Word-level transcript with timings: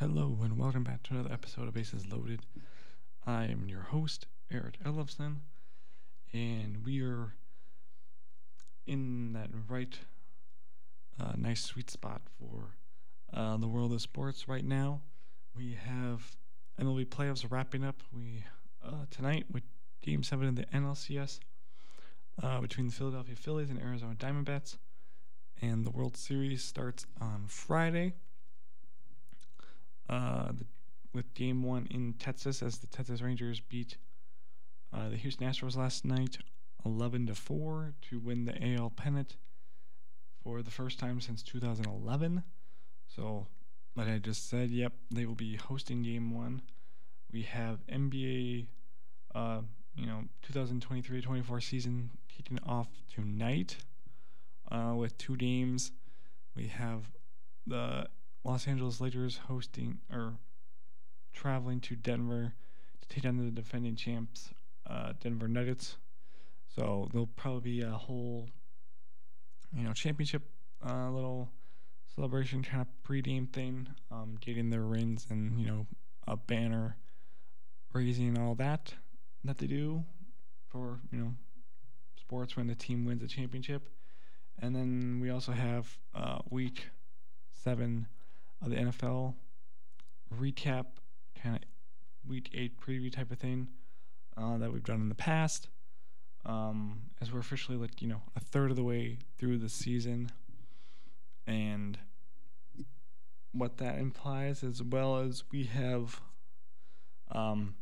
Hello 0.00 0.38
and 0.44 0.56
welcome 0.56 0.84
back 0.84 1.02
to 1.02 1.14
another 1.14 1.32
episode 1.32 1.66
of 1.66 1.74
Bases 1.74 2.06
Loaded. 2.06 2.46
I 3.26 3.46
am 3.46 3.68
your 3.68 3.80
host, 3.80 4.28
Eric 4.48 4.76
Ellefson, 4.84 5.38
and 6.32 6.84
we 6.84 7.02
are 7.02 7.34
in 8.86 9.32
that 9.32 9.50
right, 9.68 9.98
uh, 11.20 11.32
nice 11.36 11.64
sweet 11.64 11.90
spot 11.90 12.22
for 12.38 12.76
uh, 13.34 13.56
the 13.56 13.66
world 13.66 13.92
of 13.92 14.00
sports 14.00 14.46
right 14.46 14.64
now. 14.64 15.00
We 15.56 15.76
have 15.84 16.36
MLB 16.80 17.06
playoffs 17.06 17.44
wrapping 17.50 17.84
up. 17.84 18.00
We 18.12 18.44
uh, 18.86 19.06
tonight 19.10 19.46
with 19.50 19.64
Game 20.00 20.22
Seven 20.22 20.46
of 20.46 20.54
the 20.54 20.66
NLCS 20.66 21.40
uh, 22.40 22.60
between 22.60 22.86
the 22.86 22.92
Philadelphia 22.92 23.34
Phillies 23.34 23.68
and 23.68 23.82
Arizona 23.82 24.14
Diamondbacks, 24.14 24.78
and 25.60 25.84
the 25.84 25.90
World 25.90 26.16
Series 26.16 26.62
starts 26.62 27.04
on 27.20 27.46
Friday 27.48 28.14
uh, 30.08 30.52
with 31.12 31.34
game 31.34 31.62
one 31.62 31.86
in 31.90 32.14
Texas 32.14 32.62
as 32.62 32.78
the 32.78 32.86
Texas 32.86 33.20
Rangers 33.20 33.60
beat 33.60 33.96
uh, 34.92 35.08
the 35.08 35.16
Houston 35.16 35.46
Astros 35.46 35.76
last 35.76 36.04
night 36.04 36.38
11 36.84 37.26
to 37.26 37.34
4 37.34 37.94
to 38.10 38.18
win 38.18 38.44
the 38.44 38.74
AL 38.74 38.90
pennant 38.90 39.36
for 40.42 40.62
the 40.62 40.70
first 40.70 40.98
time 40.98 41.20
since 41.20 41.42
2011. 41.42 42.42
So, 43.08 43.46
like 43.96 44.08
I 44.08 44.18
just 44.18 44.48
said, 44.48 44.70
yep, 44.70 44.92
they 45.10 45.26
will 45.26 45.34
be 45.34 45.56
hosting 45.56 46.02
game 46.02 46.34
one. 46.34 46.62
We 47.32 47.42
have 47.42 47.86
NBA, 47.86 48.68
uh, 49.34 49.60
you 49.94 50.06
know, 50.06 50.24
2023-24 50.50 51.62
season 51.62 52.10
kicking 52.28 52.60
off 52.66 52.88
tonight 53.12 53.76
uh, 54.70 54.94
with 54.96 55.18
two 55.18 55.36
games. 55.36 55.92
We 56.54 56.68
have 56.68 57.10
the 57.66 58.08
Los 58.44 58.66
Angeles 58.66 59.00
Lakers 59.00 59.40
hosting 59.48 59.98
or 60.12 60.34
traveling 61.32 61.80
to 61.80 61.96
Denver 61.96 62.54
to 63.00 63.08
take 63.08 63.24
on 63.24 63.36
the 63.36 63.50
defending 63.50 63.96
champs, 63.96 64.50
uh, 64.88 65.12
Denver 65.20 65.48
Nuggets. 65.48 65.96
So 66.74 67.08
there'll 67.12 67.26
probably 67.26 67.78
be 67.78 67.82
a 67.82 67.90
whole, 67.90 68.48
you 69.74 69.82
know, 69.82 69.92
championship 69.92 70.42
uh, 70.86 71.10
little 71.10 71.50
celebration 72.14 72.62
kind 72.62 72.80
of 72.80 72.88
pregame 73.08 73.50
thing, 73.52 73.88
um, 74.10 74.36
getting 74.40 74.70
their 74.70 74.82
rings 74.82 75.26
and 75.30 75.60
you 75.60 75.66
know 75.66 75.86
a 76.26 76.36
banner 76.36 76.96
raising 77.92 78.38
all 78.38 78.54
that 78.54 78.94
that 79.44 79.58
they 79.58 79.66
do 79.66 80.04
for 80.68 81.00
you 81.10 81.18
know 81.18 81.34
sports 82.16 82.56
when 82.56 82.66
the 82.66 82.74
team 82.74 83.04
wins 83.04 83.22
a 83.22 83.28
championship. 83.28 83.88
And 84.60 84.74
then 84.74 85.20
we 85.22 85.30
also 85.30 85.52
have 85.52 85.98
uh, 86.14 86.38
week 86.50 86.88
seven 87.52 88.08
of 88.62 88.70
the 88.70 88.76
NFL 88.76 89.34
recap, 90.34 90.86
kind 91.40 91.56
of 91.56 91.62
week 92.28 92.50
eight 92.54 92.80
preview 92.80 93.12
type 93.12 93.30
of 93.30 93.38
thing 93.38 93.68
uh, 94.36 94.58
that 94.58 94.72
we've 94.72 94.84
done 94.84 95.00
in 95.00 95.08
the 95.08 95.14
past. 95.14 95.68
Um, 96.46 97.02
as 97.20 97.32
we're 97.32 97.40
officially 97.40 97.76
like 97.76 98.00
you 98.00 98.08
know 98.08 98.22
a 98.36 98.40
third 98.40 98.70
of 98.70 98.76
the 98.76 98.84
way 98.84 99.18
through 99.38 99.58
the 99.58 99.68
season, 99.68 100.30
and 101.46 101.98
what 103.52 103.78
that 103.78 103.98
implies, 103.98 104.62
as 104.62 104.82
well 104.82 105.18
as 105.18 105.44
we 105.50 105.64
have 105.64 106.20
um, 107.32 107.74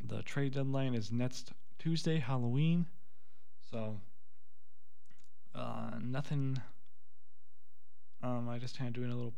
the 0.00 0.22
trade 0.22 0.54
deadline 0.54 0.94
is 0.94 1.10
next 1.10 1.52
Tuesday, 1.78 2.18
Halloween. 2.18 2.86
So 3.70 4.00
uh, 5.54 5.90
nothing. 6.02 6.60
Um, 8.22 8.48
I 8.48 8.58
just 8.58 8.78
kind 8.78 8.88
of 8.88 8.94
doing 8.94 9.10
a 9.10 9.14
little 9.14 9.34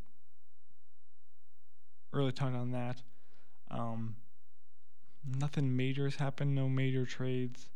early 2.13 2.33
talk 2.33 2.55
on 2.55 2.73
that. 2.73 3.03
Um, 3.71 4.17
nothing 5.25 5.77
major 5.77 6.05
has 6.05 6.17
happened. 6.17 6.55
No 6.55 6.69
major 6.69 7.05
trades 7.05 7.69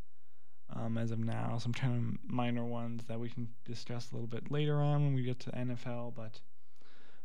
um, 0.74 0.98
as 0.98 1.10
of 1.10 1.18
now. 1.18 1.58
Some 1.58 1.72
kind 1.72 1.94
of 1.96 2.30
minor 2.30 2.64
ones 2.64 3.04
that 3.08 3.20
we 3.20 3.28
can 3.28 3.48
discuss 3.64 4.10
a 4.10 4.14
little 4.14 4.28
bit 4.28 4.50
later 4.50 4.76
on 4.76 5.04
when 5.04 5.14
we 5.14 5.22
get 5.22 5.40
to 5.40 5.50
NFL. 5.50 6.14
But 6.14 6.40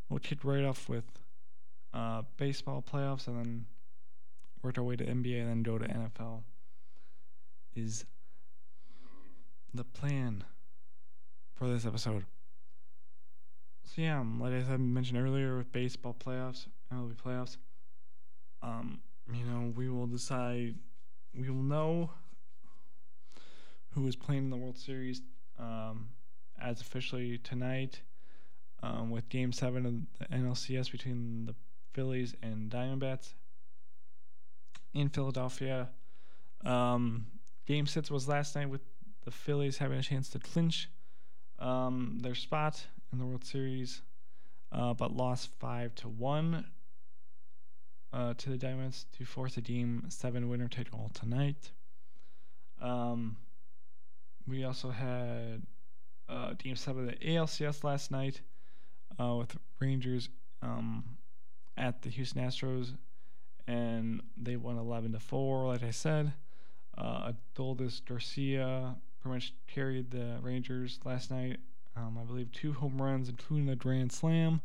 we'll 0.10 0.20
kick 0.20 0.44
right 0.44 0.64
off 0.64 0.90
with 0.90 1.06
uh, 1.94 2.24
baseball 2.38 2.84
playoffs 2.84 3.28
and 3.28 3.38
then 3.38 3.66
work 4.62 4.78
our 4.78 4.84
way 4.84 4.96
to 4.96 5.06
NBA 5.06 5.40
and 5.40 5.50
then 5.50 5.64
go 5.64 5.78
to 5.78 5.86
NFL. 5.86 6.44
Is 7.76 8.06
the 9.74 9.84
plan 9.84 10.44
for 11.54 11.68
this 11.68 11.86
episode? 11.86 12.26
So 13.84 14.02
yeah, 14.02 14.24
like 14.40 14.54
I 14.54 14.64
said, 14.64 14.80
mentioned 14.80 15.20
earlier 15.20 15.58
with 15.58 15.72
baseball 15.72 16.14
playoffs, 16.14 16.68
MLB 16.94 17.16
playoffs. 17.16 17.58
Um, 18.62 19.00
you 19.32 19.44
know, 19.46 19.74
we 19.76 19.90
will 19.90 20.08
decide. 20.08 20.76
We 21.34 21.50
will 21.50 21.62
know 21.62 22.12
who 23.92 24.08
is 24.08 24.16
playing 24.16 24.46
in 24.46 24.50
the 24.50 24.58
World 24.58 24.78
Series 24.78 25.22
um, 25.60 26.10
as 26.62 26.82
officially 26.82 27.38
tonight 27.38 28.02
um, 28.84 29.10
with 29.10 29.30
Game 29.30 29.52
Seven 29.52 29.86
of 29.86 30.30
the 30.30 30.36
NLCS 30.36 30.92
between 30.92 31.46
the 31.46 31.56
Phillies 31.94 32.36
and 32.42 32.70
Diamondbacks 32.70 33.34
in 34.94 35.10
Philadelphia. 35.10 35.90
Um, 36.66 37.28
game 37.66 37.86
six 37.86 38.10
was 38.10 38.28
last 38.28 38.56
night 38.56 38.70
with 38.70 38.82
the 39.26 39.32
Phillies 39.32 39.78
having 39.78 39.98
a 39.98 40.04
chance 40.04 40.30
to 40.30 40.40
clinch 40.40 40.90
um, 41.60 42.20
their 42.22 42.36
spot 42.36 42.86
in 43.12 43.20
the 43.20 43.26
World 43.26 43.46
Series, 43.46 44.02
uh, 44.72 44.94
but 44.94 45.16
lost 45.16 45.50
five 45.60 45.94
to 45.96 46.08
one 46.08 46.66
uh, 48.14 48.34
to 48.38 48.50
the 48.50 48.58
Diamonds 48.58 49.06
to 49.18 49.26
force 49.26 49.58
a 49.58 49.62
Game 49.62 50.06
7 50.10 50.50
winner 50.50 50.68
take 50.68 50.88
all 50.94 51.10
tonight. 51.14 51.72
Um, 52.82 53.38
we 54.48 54.64
also 54.64 54.90
had 54.90 55.64
uh, 56.30 56.54
Game 56.58 56.76
7 56.76 57.08
of 57.08 57.20
the 57.20 57.26
ALCS 57.26 57.84
last 57.84 58.12
night 58.12 58.42
uh, 59.20 59.36
with 59.36 59.58
Rangers 59.80 60.30
um, 60.62 61.04
at 61.76 62.02
the 62.02 62.10
Houston 62.10 62.42
Astros, 62.42 62.94
and 63.68 64.22
they 64.38 64.56
won 64.56 64.78
11 64.78 65.12
to 65.14 65.20
4, 65.20 65.68
like 65.68 65.84
I 65.84 65.92
said. 65.92 66.34
Uh, 66.98 67.34
Adolis 67.56 68.04
Garcia 68.04 68.96
pretty 69.22 69.36
much 69.36 69.54
carried 69.68 70.12
the 70.12 70.40
Rangers 70.42 71.00
last 71.04 71.30
night. 71.30 71.58
Um, 71.96 72.18
I 72.20 72.24
believe 72.24 72.52
two 72.52 72.74
home 72.74 73.02
runs, 73.02 73.30
including 73.30 73.70
a 73.70 73.76
grand 73.76 74.12
slam 74.12 74.62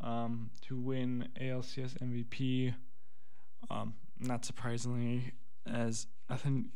um, 0.00 0.50
to 0.62 0.76
win 0.76 1.28
ALCS 1.40 1.98
MVP. 1.98 2.74
Um, 3.70 3.94
not 4.20 4.44
surprisingly, 4.44 5.32
as 5.66 6.06
I 6.28 6.36
think 6.36 6.66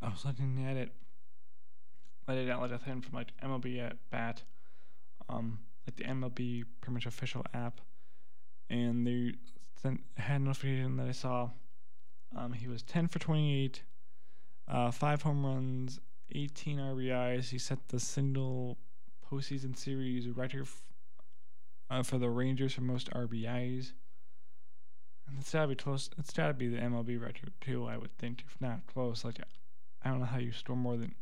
I 0.00 0.08
was 0.08 0.24
looking 0.24 0.64
at 0.68 0.76
it, 0.76 0.92
let 2.28 2.38
it 2.38 2.50
out, 2.50 2.62
let 2.62 2.86
in 2.86 3.00
from 3.00 3.14
like 3.14 3.32
MLB 3.42 3.80
at 3.80 3.96
bat, 4.10 4.42
um, 5.28 5.58
like 5.86 5.96
the 5.96 6.04
MLB 6.04 6.64
pretty 6.80 6.94
much 6.94 7.06
official 7.06 7.44
app, 7.54 7.80
and 8.70 9.06
they 9.06 9.34
sent 9.80 10.00
had 10.16 10.40
a 10.40 10.44
notification 10.44 10.96
that 10.96 11.08
I 11.08 11.12
saw. 11.12 11.50
Um, 12.36 12.52
he 12.52 12.66
was 12.66 12.82
10 12.82 13.08
for 13.08 13.18
28, 13.18 13.82
uh, 14.68 14.90
five 14.90 15.22
home 15.22 15.44
runs, 15.44 16.00
18 16.34 16.78
RBIs. 16.78 17.50
He 17.50 17.58
set 17.58 17.88
the 17.88 18.00
single 18.00 18.78
postseason 19.30 19.76
series 19.76 20.28
record 20.28 20.66
uh, 21.92 22.02
for 22.02 22.18
the 22.18 22.30
Rangers 22.30 22.72
for 22.72 22.80
most 22.80 23.10
RBIs. 23.10 23.92
And 25.28 25.38
it's 25.38 25.52
gotta 25.52 25.68
be 25.68 25.74
close. 25.74 26.08
It's 26.18 26.32
gotta 26.32 26.54
be 26.54 26.68
the 26.68 26.78
MLB 26.78 27.20
record 27.20 27.52
too. 27.60 27.86
I 27.86 27.98
would 27.98 28.16
think, 28.18 28.42
if 28.46 28.60
not 28.60 28.86
close. 28.86 29.24
Like, 29.24 29.38
I 30.02 30.08
don't 30.08 30.20
know 30.20 30.26
how 30.26 30.38
you 30.38 30.52
store 30.52 30.76
more 30.76 30.96
than. 30.96 31.14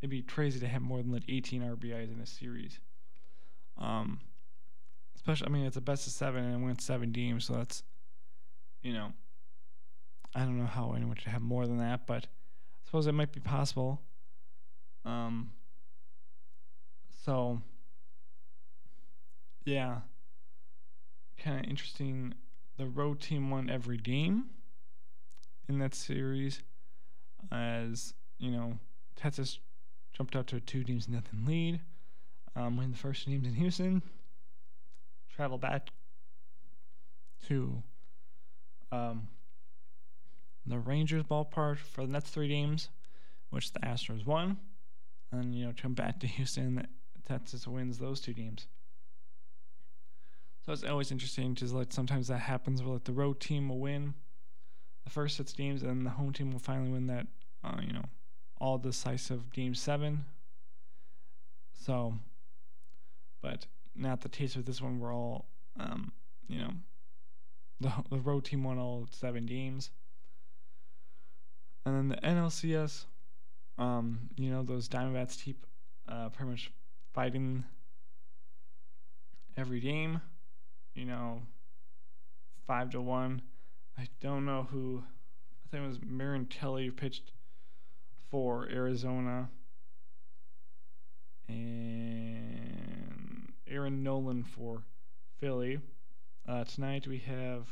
It'd 0.00 0.10
be 0.10 0.22
crazy 0.22 0.60
to 0.60 0.66
have 0.66 0.82
more 0.82 0.98
than 0.98 1.12
like 1.12 1.24
18 1.28 1.62
RBIs 1.62 2.12
in 2.12 2.20
a 2.20 2.26
series. 2.26 2.80
Um, 3.78 4.20
especially, 5.14 5.46
I 5.46 5.50
mean, 5.50 5.64
it's 5.64 5.76
a 5.76 5.80
best 5.80 6.06
of 6.06 6.12
seven 6.12 6.44
and 6.44 6.62
it 6.62 6.64
went 6.64 6.80
seven 6.82 7.12
games, 7.12 7.46
so 7.46 7.54
that's, 7.54 7.82
you 8.82 8.92
know, 8.92 9.12
I 10.34 10.40
don't 10.40 10.58
know 10.58 10.66
how 10.66 10.92
anyone 10.92 11.16
should 11.16 11.32
have 11.32 11.42
more 11.42 11.66
than 11.66 11.78
that, 11.78 12.06
but 12.06 12.24
I 12.24 12.86
suppose 12.86 13.06
it 13.06 13.12
might 13.12 13.32
be 13.32 13.40
possible. 13.40 14.02
Um, 15.04 15.50
so 17.24 17.62
yeah, 19.66 19.98
kind 21.42 21.58
of 21.58 21.68
interesting. 21.68 22.34
The 22.78 22.86
road 22.86 23.20
team 23.20 23.50
won 23.50 23.68
every 23.68 23.96
game 23.96 24.44
in 25.68 25.80
that 25.80 25.94
series, 25.94 26.62
as 27.50 28.14
you 28.38 28.50
know, 28.50 28.78
Texas 29.16 29.58
jumped 30.12 30.36
out 30.36 30.46
to 30.48 30.56
a 30.56 30.60
two 30.60 30.84
teams 30.84 31.08
nothing 31.08 31.44
lead. 31.44 31.80
Um, 32.54 32.78
when 32.78 32.90
the 32.92 32.96
first 32.96 33.26
teams 33.26 33.46
in 33.46 33.54
Houston 33.54 34.02
travel 35.34 35.58
back 35.58 35.90
to 37.48 37.82
um, 38.90 39.28
the 40.64 40.78
Rangers 40.78 41.24
ballpark 41.24 41.78
for 41.78 42.06
the 42.06 42.12
next 42.12 42.30
three 42.30 42.48
games, 42.48 42.88
which 43.50 43.72
the 43.72 43.80
Astros 43.80 44.24
won, 44.24 44.56
and 45.32 45.54
you 45.54 45.66
know 45.66 45.72
come 45.76 45.94
back 45.94 46.20
to 46.20 46.26
Houston. 46.26 46.86
Texas 47.26 47.66
wins 47.66 47.98
those 47.98 48.20
two 48.20 48.32
games. 48.32 48.68
So 50.66 50.72
it's 50.72 50.82
always 50.82 51.12
interesting 51.12 51.54
because 51.54 51.72
like 51.72 51.92
sometimes 51.92 52.26
that 52.26 52.40
happens 52.40 52.82
where 52.82 52.94
like 52.94 53.04
the 53.04 53.12
road 53.12 53.38
team 53.38 53.68
will 53.68 53.78
win 53.78 54.14
the 55.04 55.10
first 55.10 55.36
six 55.36 55.52
games 55.52 55.84
and 55.84 56.04
the 56.04 56.10
home 56.10 56.32
team 56.32 56.50
will 56.50 56.58
finally 56.58 56.90
win 56.90 57.06
that 57.06 57.28
uh, 57.62 57.80
you 57.80 57.92
know 57.92 58.04
all 58.60 58.76
decisive 58.76 59.52
game 59.52 59.74
seven. 59.74 60.24
So, 61.84 62.14
but 63.42 63.66
not 63.94 64.22
the 64.22 64.28
case 64.28 64.56
with 64.56 64.66
this 64.66 64.82
one. 64.82 64.98
We're 64.98 65.14
all 65.14 65.46
um, 65.78 66.10
you 66.48 66.58
know 66.58 66.70
the 67.80 67.92
the 68.10 68.18
road 68.18 68.44
team 68.44 68.64
won 68.64 68.78
all 68.78 69.06
seven 69.12 69.46
games. 69.46 69.90
And 71.84 71.94
then 71.94 72.08
the 72.08 72.16
NLCS, 72.26 73.04
um, 73.78 74.28
you 74.36 74.50
know, 74.50 74.64
those 74.64 74.88
Diamondbacks 74.88 75.40
keep 75.40 75.64
uh, 76.08 76.30
pretty 76.30 76.50
much 76.50 76.72
fighting 77.14 77.62
every 79.56 79.78
game. 79.78 80.20
You 80.96 81.04
know, 81.04 81.42
five 82.66 82.88
to 82.90 83.02
one. 83.02 83.42
I 83.98 84.08
don't 84.22 84.46
know 84.46 84.66
who. 84.70 85.04
I 85.04 85.68
think 85.70 85.84
it 85.84 85.88
was 85.88 85.98
Merrill 86.02 86.46
Kelly 86.48 86.90
pitched 86.90 87.32
for 88.30 88.66
Arizona, 88.72 89.50
and 91.48 92.32
Aaron 93.68 94.02
Nola 94.02 94.42
for 94.54 94.84
Philly. 95.38 95.80
Uh, 96.48 96.64
tonight 96.64 97.06
we 97.06 97.18
have 97.18 97.68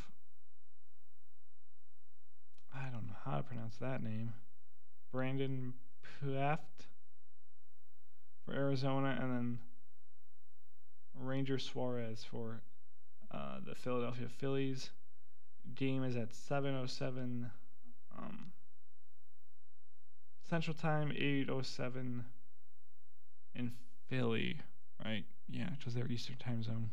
I 2.74 2.90
don't 2.90 3.06
know 3.06 3.16
how 3.24 3.38
to 3.38 3.42
pronounce 3.42 3.78
that 3.78 4.02
name. 4.02 4.34
Brandon 5.10 5.72
Pfaadt 6.22 6.58
for 8.44 8.52
Arizona, 8.52 9.18
and 9.18 9.32
then 9.32 9.58
Ranger 11.14 11.58
Suarez 11.58 12.22
for 12.22 12.60
uh, 13.34 13.58
the 13.66 13.74
Philadelphia 13.74 14.28
Phillies. 14.28 14.90
Game 15.74 16.04
is 16.04 16.14
at 16.16 16.30
7:07 16.30 17.50
um, 18.16 18.52
Central 20.48 20.74
Time, 20.74 21.10
8:07 21.10 22.24
in 23.54 23.72
Philly. 24.08 24.60
Right? 25.04 25.24
Yeah, 25.48 25.70
because 25.78 25.94
they're 25.94 26.06
Eastern 26.10 26.36
Time 26.36 26.62
Zone. 26.62 26.90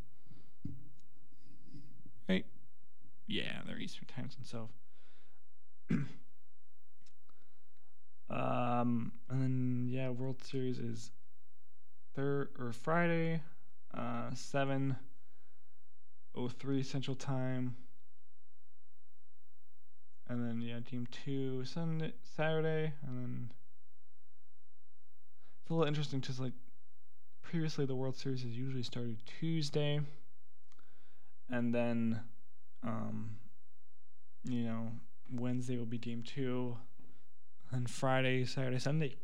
Right? 2.27 2.45
Yeah, 3.27 3.61
they're 3.67 3.77
Eastern 3.79 4.07
Time 4.07 4.29
Zone. 4.31 4.69
So 5.89 5.95
um, 8.35 9.11
and 9.29 9.41
then 9.41 9.87
yeah, 9.89 10.09
World 10.09 10.41
Series 10.43 10.79
is 10.79 11.11
third 12.15 12.49
or 12.57 12.71
Friday, 12.71 13.41
uh, 13.93 14.33
seven 14.33 14.95
oh 16.35 16.47
three 16.47 16.83
Central 16.83 17.15
Time. 17.15 17.75
And 20.27 20.47
then 20.47 20.61
yeah, 20.61 20.79
Team 20.79 21.07
Two 21.11 21.65
Sunday, 21.65 22.13
Saturday, 22.37 22.93
and 23.05 23.17
then 23.17 23.51
it's 25.61 25.69
a 25.69 25.73
little 25.73 25.87
interesting 25.87 26.19
because 26.19 26.39
like 26.39 26.53
previously 27.41 27.85
the 27.85 27.95
World 27.95 28.15
Series 28.15 28.43
has 28.43 28.51
usually 28.51 28.83
started 28.83 29.17
Tuesday, 29.39 29.99
and 31.49 31.75
then 31.75 32.21
um, 32.83 33.31
you 34.45 34.63
know 34.63 34.91
Wednesday 35.33 35.77
will 35.77 35.85
be 35.85 35.97
game 35.97 36.23
two. 36.23 36.77
And 37.73 37.89
Friday, 37.89 38.43
Saturday, 38.45 38.79
Sunday 38.79 39.15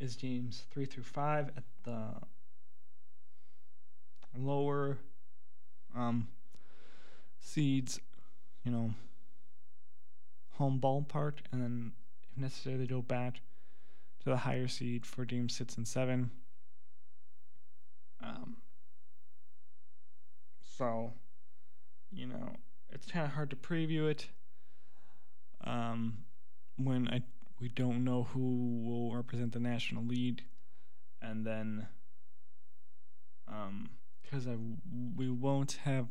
is 0.00 0.16
games 0.16 0.64
three 0.70 0.86
through 0.86 1.04
five 1.04 1.50
at 1.56 1.64
the 1.84 2.14
lower 4.36 4.98
um, 5.94 6.28
seeds, 7.38 8.00
you 8.64 8.70
know, 8.70 8.94
home 10.52 10.80
ballpark, 10.80 11.34
and 11.50 11.62
then 11.62 11.92
if 12.22 12.38
necessary, 12.38 12.76
they 12.76 12.86
go 12.86 13.02
back 13.02 13.40
to 14.22 14.30
the 14.30 14.36
higher 14.36 14.68
seed 14.68 15.04
for 15.04 15.24
game 15.24 15.48
six 15.48 15.76
and 15.76 15.86
seven. 15.86 16.30
Um, 18.22 18.56
so, 20.62 21.12
you 22.12 22.26
know, 22.26 22.56
it's 22.90 23.06
kind 23.06 23.26
of 23.26 23.32
hard 23.32 23.50
to 23.50 23.56
preview 23.56 24.08
it 24.08 24.28
um, 25.64 26.18
when 26.76 27.08
I 27.08 27.22
we 27.60 27.68
don't 27.68 28.02
know 28.02 28.24
who 28.24 28.82
will 28.84 29.14
represent 29.14 29.52
the 29.52 29.60
national 29.60 30.04
lead, 30.04 30.42
and 31.20 31.46
then 31.46 31.86
because 34.32 34.46
I 34.46 34.56
we 35.16 35.28
won't 35.28 35.72
have 35.84 36.08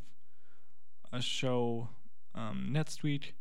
a 1.12 1.22
show 1.22 1.90
um, 2.36 2.68
next 2.70 3.02
week, 3.02 3.34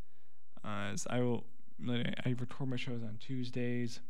uh, 0.64 0.90
as 0.92 1.06
I 1.10 1.20
will 1.20 1.44
I 1.86 2.34
record 2.38 2.68
my 2.68 2.76
shows 2.76 3.02
on 3.02 3.18
Tuesdays. 3.20 4.00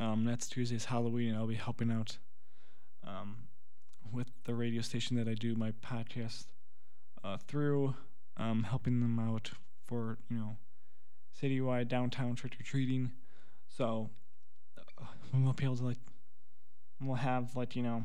Um, 0.00 0.24
next 0.24 0.48
Tuesday 0.48 0.76
is 0.76 0.86
Halloween, 0.86 1.28
and 1.28 1.38
I'll 1.38 1.46
be 1.46 1.54
helping 1.54 1.92
out 1.92 2.18
um, 3.06 3.36
with 4.10 4.28
the 4.44 4.54
radio 4.54 4.82
station 4.82 5.16
that 5.16 5.28
I 5.28 5.34
do 5.34 5.54
my 5.54 5.72
podcast 5.72 6.46
uh, 7.22 7.36
through, 7.36 7.94
um, 8.36 8.64
helping 8.64 9.00
them 9.00 9.20
out 9.20 9.52
for 9.86 10.18
you 10.28 10.36
know 10.36 10.56
citywide 11.40 11.86
downtown 11.86 12.34
trick 12.34 12.56
or 12.58 12.64
treating. 12.64 13.12
So 13.68 14.10
uh, 15.00 15.04
we 15.32 15.40
won't 15.40 15.56
be 15.56 15.64
able 15.64 15.76
to 15.76 15.84
like 15.84 15.98
we'll 17.00 17.14
have 17.14 17.54
like 17.54 17.76
you 17.76 17.84
know 17.84 18.04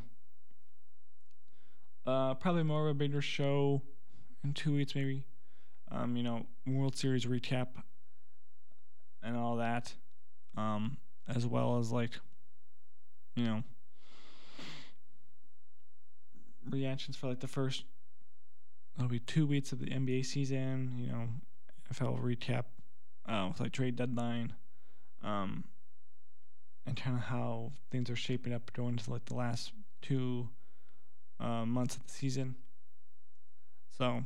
uh 2.07 2.33
probably 2.35 2.63
more 2.63 2.87
of 2.87 2.91
a 2.91 2.93
bigger 2.93 3.21
show 3.21 3.81
in 4.43 4.53
two 4.53 4.73
weeks 4.73 4.95
maybe. 4.95 5.25
Um, 5.89 6.17
you 6.17 6.23
know, 6.23 6.45
World 6.65 6.97
Series 6.97 7.25
recap 7.25 7.67
and 9.23 9.37
all 9.37 9.57
that. 9.57 9.93
Um, 10.55 10.97
as 11.27 11.45
well 11.45 11.77
as 11.77 11.91
like 11.91 12.19
you 13.35 13.45
know 13.45 13.63
reactions 16.69 17.15
for 17.15 17.27
like 17.27 17.39
the 17.39 17.47
first 17.47 17.83
it'll 18.97 19.09
be 19.09 19.19
two 19.19 19.45
weeks 19.45 19.71
of 19.71 19.79
the 19.79 19.87
NBA 19.87 20.25
season, 20.25 20.93
you 20.97 21.07
know, 21.07 21.27
NFL 21.93 22.19
recap 22.19 22.63
uh, 23.27 23.47
with 23.49 23.59
like 23.59 23.71
trade 23.71 23.95
deadline, 23.95 24.53
um, 25.23 25.65
and 26.85 26.97
kind 26.97 27.15
of 27.15 27.23
how 27.23 27.71
things 27.91 28.09
are 28.09 28.15
shaping 28.15 28.53
up 28.53 28.71
going 28.73 28.97
into 28.97 29.11
like 29.11 29.25
the 29.25 29.35
last 29.35 29.71
two 30.01 30.49
uh, 31.39 31.65
months 31.65 31.95
of 31.95 32.05
the 32.05 32.11
season. 32.11 32.55
So 33.97 34.23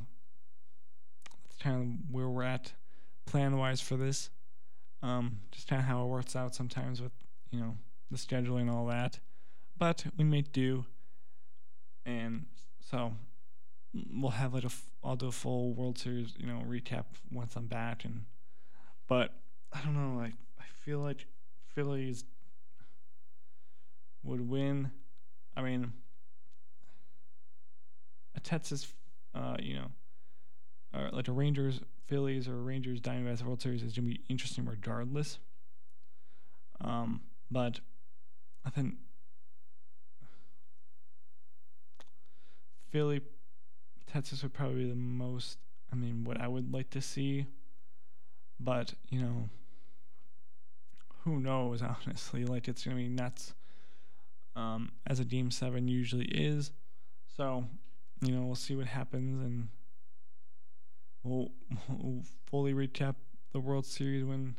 that's 1.43 1.57
kind 1.61 1.81
of 1.81 2.13
where 2.13 2.27
we're 2.27 2.43
at 2.43 2.73
plan 3.25 3.57
wise 3.57 3.81
for 3.81 3.95
this. 3.95 4.29
Um, 5.01 5.39
just 5.51 5.67
kind 5.67 5.81
of 5.81 5.87
how 5.87 6.03
it 6.03 6.07
works 6.07 6.35
out 6.35 6.53
sometimes 6.53 7.01
with 7.01 7.13
you 7.51 7.59
know 7.59 7.77
the 8.11 8.17
scheduling 8.17 8.61
and 8.61 8.69
all 8.69 8.85
that, 8.87 9.19
but 9.77 10.05
we 10.17 10.23
may 10.23 10.41
do, 10.41 10.85
and 12.05 12.45
so 12.79 13.13
we'll 14.13 14.31
have 14.31 14.53
like 14.53 14.63
a 14.63 14.67
f- 14.67 14.91
I'll 15.03 15.15
do 15.15 15.27
a 15.27 15.31
full 15.31 15.73
World 15.73 15.97
Series 15.97 16.33
you 16.37 16.45
know 16.45 16.61
recap 16.67 17.05
once 17.31 17.55
I'm 17.55 17.65
back 17.65 18.05
and 18.05 18.25
but 19.07 19.33
I 19.73 19.81
don't 19.81 19.95
know. 19.95 20.21
Like 20.21 20.33
I 20.59 20.63
feel 20.85 20.99
like 20.99 21.25
Phillies 21.73 22.23
would 24.23 24.47
win. 24.47 24.91
I 25.55 25.61
mean, 25.61 25.93
Texas, 28.43 28.93
uh, 29.35 29.55
you 29.59 29.75
know, 29.75 29.87
or 30.93 31.09
like 31.11 31.27
a 31.27 31.31
Rangers 31.31 31.81
Phillies 32.07 32.47
or 32.47 32.57
Rangers 32.57 32.99
Diamondbacks 32.99 33.43
World 33.43 33.61
Series 33.61 33.83
is 33.83 33.93
gonna 33.93 34.07
be 34.07 34.21
interesting 34.29 34.65
regardless. 34.65 35.39
Um, 36.81 37.21
but 37.49 37.79
I 38.65 38.69
think 38.69 38.95
Philly, 42.89 43.21
Texas 44.11 44.43
would 44.43 44.53
probably 44.53 44.83
be 44.83 44.89
the 44.89 44.95
most. 44.95 45.57
I 45.93 45.95
mean, 45.95 46.23
what 46.23 46.39
I 46.39 46.47
would 46.47 46.73
like 46.73 46.89
to 46.91 47.01
see 47.01 47.45
but, 48.63 48.93
you 49.09 49.19
know, 49.19 49.49
who 51.23 51.39
knows, 51.39 51.81
honestly? 52.05 52.45
Like, 52.45 52.67
it's 52.67 52.83
going 52.83 52.97
to 52.97 53.03
be 53.03 53.09
nuts, 53.09 53.53
um, 54.55 54.91
as 55.07 55.19
a 55.19 55.25
Game 55.25 55.51
7 55.51 55.87
usually 55.87 56.25
is. 56.25 56.71
So, 57.35 57.65
you 58.21 58.31
know, 58.31 58.41
we'll 58.41 58.55
see 58.55 58.75
what 58.75 58.87
happens 58.87 59.43
and 59.43 59.69
we'll, 61.23 61.51
we'll 61.89 62.23
fully 62.45 62.73
recap 62.73 63.15
the 63.53 63.59
World 63.59 63.85
Series 63.85 64.23
when, 64.23 64.55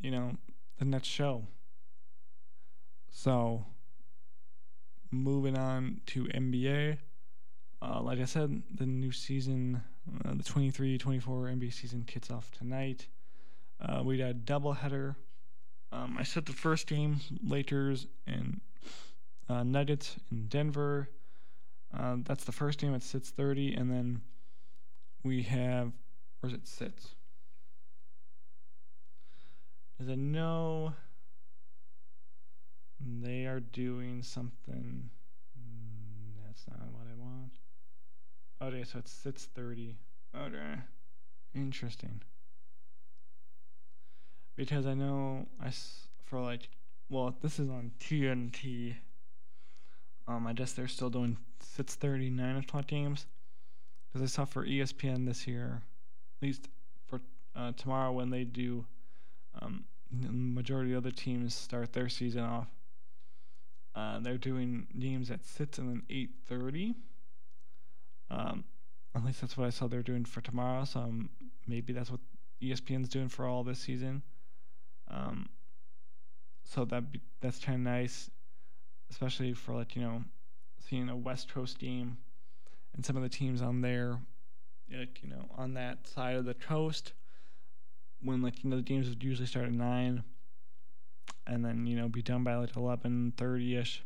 you 0.00 0.10
know, 0.10 0.32
the 0.78 0.84
next 0.84 1.08
show. 1.08 1.46
So, 3.10 3.64
moving 5.10 5.56
on 5.56 6.00
to 6.06 6.24
NBA. 6.24 6.98
Uh, 7.82 8.00
like 8.02 8.20
I 8.20 8.24
said, 8.24 8.62
the 8.74 8.86
new 8.86 9.12
season, 9.12 9.82
uh, 10.24 10.34
the 10.34 10.42
23 10.42 10.98
24 10.98 11.44
NBA 11.44 11.72
season 11.72 12.04
kicks 12.06 12.30
off 12.30 12.50
tonight. 12.52 13.08
Uh, 13.80 14.02
we 14.04 14.18
had 14.18 14.30
a 14.30 14.34
doubleheader. 14.34 15.16
Um, 15.92 16.16
I 16.18 16.24
said 16.24 16.46
the 16.46 16.52
first 16.52 16.86
game, 16.86 17.20
Lakers 17.46 18.06
and 18.26 18.60
uh, 19.48 19.62
Nuggets 19.62 20.16
in 20.30 20.48
Denver. 20.48 21.08
Uh, 21.98 22.16
that's 22.24 22.44
the 22.44 22.52
first 22.52 22.78
game 22.78 22.94
at 22.94 23.02
6:30, 23.02 23.74
and 23.74 23.90
then 23.90 24.20
we 25.22 25.42
have 25.42 25.92
where's 26.40 26.52
it 26.52 26.66
sits? 26.66 27.14
Does 29.98 30.08
it 30.08 30.18
know 30.18 30.92
they 33.00 33.46
are 33.46 33.60
doing 33.60 34.22
something? 34.22 35.08
Mm, 35.58 36.44
that's 36.44 36.64
not 36.68 36.92
what 36.92 37.06
I 37.10 37.14
want. 37.18 37.52
Okay, 38.60 38.84
so 38.84 38.98
it's 38.98 39.12
6:30. 39.12 39.96
Okay, 40.34 40.80
interesting. 41.54 42.20
Because 44.54 44.86
I 44.86 44.94
know 44.94 45.46
I 45.62 45.72
for 46.24 46.40
like 46.40 46.68
well 47.08 47.36
this 47.40 47.58
is 47.58 47.70
on 47.70 47.92
TNT. 48.00 48.96
Um, 50.28 50.46
I 50.46 50.52
guess 50.52 50.72
they're 50.72 50.88
still 50.88 51.10
doing 51.10 51.38
6:30 51.60 52.30
nine 52.30 52.56
o'clock 52.56 52.86
games. 52.86 53.26
Because 54.12 54.22
I 54.22 54.34
saw 54.34 54.44
for 54.44 54.64
ESPN 54.64 55.26
this 55.26 55.46
year, 55.46 55.82
at 56.38 56.46
least 56.46 56.68
for 57.06 57.20
uh, 57.54 57.72
tomorrow 57.72 58.12
when 58.12 58.30
they 58.30 58.44
do, 58.44 58.86
um, 59.60 59.84
the 60.10 60.32
majority 60.32 60.92
of 60.92 61.02
the 61.02 61.12
teams 61.12 61.54
start 61.54 61.92
their 61.92 62.08
season 62.08 62.42
off. 62.42 62.68
Uh, 63.94 64.20
they're 64.20 64.38
doing 64.38 64.86
games 64.98 65.30
at 65.30 65.44
six 65.44 65.78
and 65.78 65.88
then 65.88 66.02
eight 66.10 66.30
thirty. 66.46 66.94
Um, 68.30 68.64
at 69.14 69.24
least 69.24 69.40
that's 69.40 69.56
what 69.56 69.66
I 69.66 69.70
saw 69.70 69.86
they're 69.86 70.02
doing 70.02 70.24
for 70.24 70.40
tomorrow. 70.40 70.84
So 70.84 71.00
um, 71.00 71.30
maybe 71.66 71.92
that's 71.92 72.10
what 72.10 72.20
ESPN's 72.62 73.08
doing 73.08 73.28
for 73.28 73.46
all 73.46 73.64
this 73.64 73.78
season. 73.78 74.22
Um, 75.08 75.48
so 76.64 76.84
that 76.86 77.04
that's 77.40 77.58
kind 77.58 77.76
of 77.76 77.82
nice, 77.82 78.30
especially 79.10 79.52
for 79.52 79.74
like 79.74 79.96
you 79.96 80.02
know, 80.02 80.22
seeing 80.88 81.08
a 81.08 81.16
West 81.16 81.52
Coast 81.52 81.78
game, 81.78 82.18
and 82.94 83.04
some 83.04 83.16
of 83.16 83.22
the 83.22 83.28
teams 83.28 83.62
on 83.62 83.80
there, 83.80 84.18
like 84.92 85.22
you 85.22 85.28
know, 85.28 85.46
on 85.56 85.74
that 85.74 86.06
side 86.06 86.36
of 86.36 86.44
the 86.44 86.54
coast, 86.54 87.12
when 88.22 88.42
like 88.42 88.62
you 88.62 88.70
know 88.70 88.76
the 88.76 88.82
games 88.82 89.08
would 89.08 89.22
usually 89.22 89.46
start 89.46 89.66
at 89.66 89.72
nine, 89.72 90.22
and 91.46 91.64
then 91.64 91.86
you 91.86 91.96
know 91.96 92.08
be 92.08 92.22
done 92.22 92.44
by 92.44 92.56
like 92.56 92.76
eleven 92.76 93.32
thirty 93.36 93.76
ish. 93.76 94.02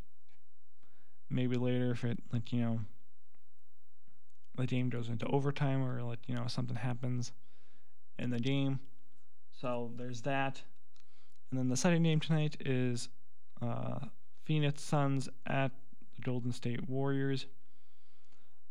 Maybe 1.29 1.57
later 1.57 1.93
if 1.93 2.05
it 2.05 2.19
like 2.33 2.53
you 2.53 2.61
know. 2.61 2.81
The 4.57 4.67
game 4.67 4.91
goes 4.91 5.09
into 5.09 5.27
overtime 5.27 5.83
or 5.83 6.03
like 6.03 6.19
you 6.27 6.35
know 6.35 6.47
something 6.49 6.77
happens 6.77 7.33
in 8.19 8.29
the 8.29 8.41
game. 8.41 8.81
So 9.61 9.93
there's 9.97 10.23
that. 10.23 10.61
And 11.51 11.59
then 11.59 11.69
the 11.69 11.77
second 11.77 12.03
game 12.03 12.21
tonight 12.21 12.57
is 12.61 13.09
uh, 13.63 14.01
Phoenix 14.45 14.83
Suns 14.83 15.29
at 15.47 15.73
the 16.17 16.23
Golden 16.23 16.53
State 16.53 16.89
Warriors. 16.89 17.47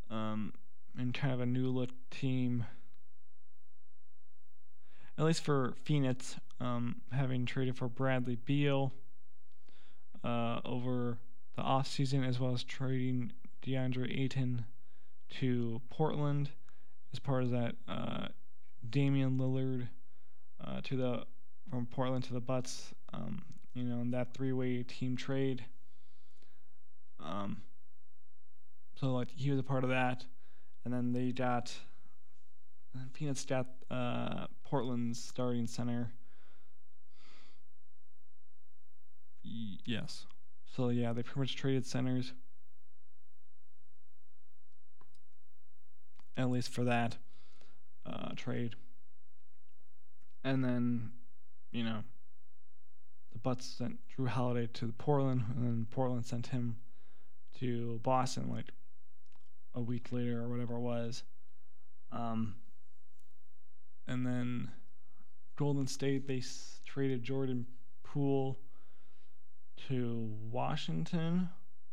Um, 0.09 0.53
and 0.97 1.13
kind 1.13 1.33
of 1.33 1.39
a 1.39 1.45
new 1.45 1.67
look 1.69 1.89
team. 2.09 2.65
At 5.17 5.25
least 5.25 5.43
for 5.43 5.73
Phoenix, 5.83 6.35
um, 6.59 7.01
having 7.11 7.45
traded 7.45 7.77
for 7.77 7.87
Bradley 7.87 8.35
Beal 8.35 8.93
uh, 10.23 10.59
over 10.65 11.17
the 11.55 11.61
offseason, 11.61 12.27
as 12.27 12.39
well 12.39 12.53
as 12.53 12.63
trading 12.63 13.31
DeAndre 13.63 14.17
Ayton 14.19 14.65
to 15.39 15.81
Portland 15.89 16.49
as 17.13 17.19
part 17.19 17.43
of 17.43 17.51
that 17.51 17.75
uh, 17.87 18.27
Damian 18.89 19.37
Lillard 19.37 19.87
uh, 20.65 20.81
to 20.83 20.95
the 20.95 21.23
from 21.69 21.85
Portland 21.85 22.23
to 22.23 22.33
the 22.33 22.39
Bucks 22.39 22.93
Um, 23.13 23.43
you 23.73 23.83
know, 23.83 24.01
in 24.01 24.11
that 24.11 24.33
three-way 24.33 24.83
team 24.83 25.15
trade. 25.15 25.63
Um, 27.19 27.61
so 28.95 29.13
like 29.13 29.29
he 29.31 29.49
was 29.51 29.59
a 29.59 29.63
part 29.63 29.83
of 29.83 29.89
that, 29.89 30.25
and 30.85 30.93
then 30.93 31.11
they 31.13 31.31
got 31.31 31.73
Phoenix 33.13 33.45
got 33.45 33.67
uh, 33.91 34.47
Portland's 34.63 35.21
starting 35.21 35.67
center. 35.67 36.11
Yes. 39.43 40.25
So 40.75 40.89
yeah, 40.89 41.13
they 41.13 41.23
pretty 41.23 41.39
much 41.39 41.55
traded 41.55 41.85
centers. 41.85 42.33
At 46.37 46.49
least 46.49 46.71
for 46.71 46.85
that 46.85 47.17
uh, 48.05 48.31
trade. 48.35 48.75
And 50.43 50.63
then, 50.63 51.11
you 51.71 51.83
know, 51.83 51.99
the 53.39 53.49
Bucks 53.49 53.65
sent 53.65 53.97
Jrue 54.17 54.27
Holiday 54.27 54.67
to 54.73 54.91
Portland, 54.97 55.43
and 55.55 55.65
then 55.65 55.87
Portland 55.91 56.25
sent 56.25 56.47
him 56.47 56.75
to 57.59 57.99
Boston 58.03 58.49
like 58.49 58.71
a 59.75 59.81
week 59.81 60.11
later 60.11 60.41
or 60.41 60.49
whatever 60.49 60.75
it 60.75 60.79
was. 60.79 61.23
Um, 62.11 62.55
and 64.07 64.25
then 64.25 64.71
Golden 65.55 65.87
State 65.87 66.27
they 66.27 66.39
s- 66.39 66.81
traded 66.85 67.23
Jordan 67.23 67.65
Poole 68.03 68.59
to 69.87 70.29
Washington, 70.51 71.49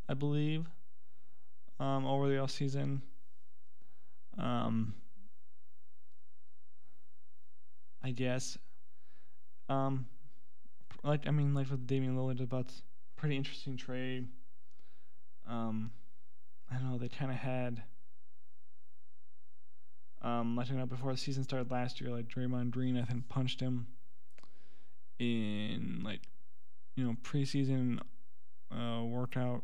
I 0.09 0.15
believe, 0.15 0.67
um, 1.79 2.07
over 2.07 2.29
the 2.29 2.37
offseason. 2.37 3.03
Um, 4.39 4.95
I 8.03 8.11
guess. 8.11 8.59
Um, 9.69 10.07
like 11.07 11.27
I 11.27 11.31
mean, 11.31 11.55
like 11.55 11.71
with 11.71 11.87
Damian 11.87 12.17
Lillard, 12.17 12.43
about 12.43 12.73
pretty 13.17 13.37
interesting 13.37 13.77
trade. 13.77 14.29
Um, 15.49 15.93
I 16.71 16.75
don't 16.75 16.91
know 16.91 16.99
they 16.99 17.09
kind 17.09 17.31
of 17.31 17.37
had. 17.37 17.83
Um, 20.23 20.57
like 20.57 20.69
you 20.69 20.77
know, 20.77 20.87
before 20.87 21.13
the 21.13 21.19
season 21.19 21.45
started 21.45 21.71
last 21.71 22.01
year, 22.01 22.11
like 22.11 22.27
Draymond 22.29 22.71
Green, 22.71 22.99
I 22.99 23.05
think 23.05 23.29
punched 23.29 23.61
him 23.61 23.87
in 25.19 26.01
like, 26.05 26.23
you 26.97 27.05
know, 27.05 27.17
preseason 27.23 28.01
uh, 28.73 29.03
workout, 29.05 29.63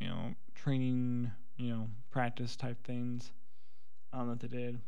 you 0.00 0.08
know, 0.08 0.34
training, 0.54 1.30
you 1.58 1.70
know, 1.70 1.88
practice 2.10 2.56
type 2.56 2.82
things 2.84 3.32
um, 4.12 4.28
that 4.30 4.40
they 4.40 4.48
did, 4.48 4.80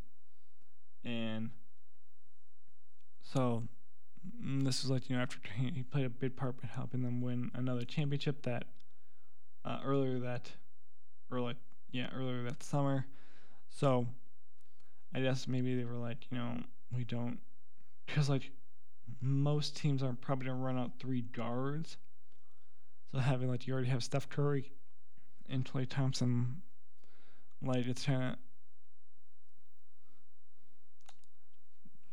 and 1.05 1.51
so 3.23 3.65
this 4.41 4.83
was 4.83 4.91
like 4.91 5.09
you 5.09 5.17
know 5.17 5.23
after 5.23 5.39
he 5.57 5.71
he 5.71 5.83
played 5.83 6.07
a 6.07 6.11
big 6.11 6.37
part 6.37 6.57
in 6.63 6.69
helping 6.69 7.03
them 7.03 7.21
win 7.21 7.51
another 7.55 7.85
championship 7.85 8.43
that 8.43 8.65
uh, 9.65 9.79
earlier 9.85 10.19
that 10.19 10.51
or 11.31 11.41
like 11.41 11.57
yeah 11.91 12.09
earlier 12.15 12.43
that 12.45 12.63
summer. 12.63 13.07
So 13.71 14.07
I 15.15 15.21
guess 15.21 15.47
maybe 15.49 15.75
they 15.75 15.85
were 15.85 15.97
like 15.97 16.27
you 16.31 16.39
know 16.39 16.59
we 16.95 17.05
don't 17.05 17.39
because 18.07 18.29
like 18.29 18.51
most 19.21 19.77
teams 19.77 20.03
are 20.03 20.15
probably 20.21 20.47
gonna 20.47 20.59
run 20.59 20.79
out 20.79 20.93
three 20.99 21.23
guards. 21.23 21.97
So 23.13 23.19
having 23.19 23.49
like 23.49 23.67
you 23.67 23.73
already 23.73 23.89
have 23.89 24.05
Steph 24.05 24.29
Curry 24.29 24.73
and 25.49 25.65
Klay 25.65 25.89
Thompson, 25.89 26.63
like 27.63 27.87
it's 27.87 28.05
kind 28.05 28.23
of 28.23 28.37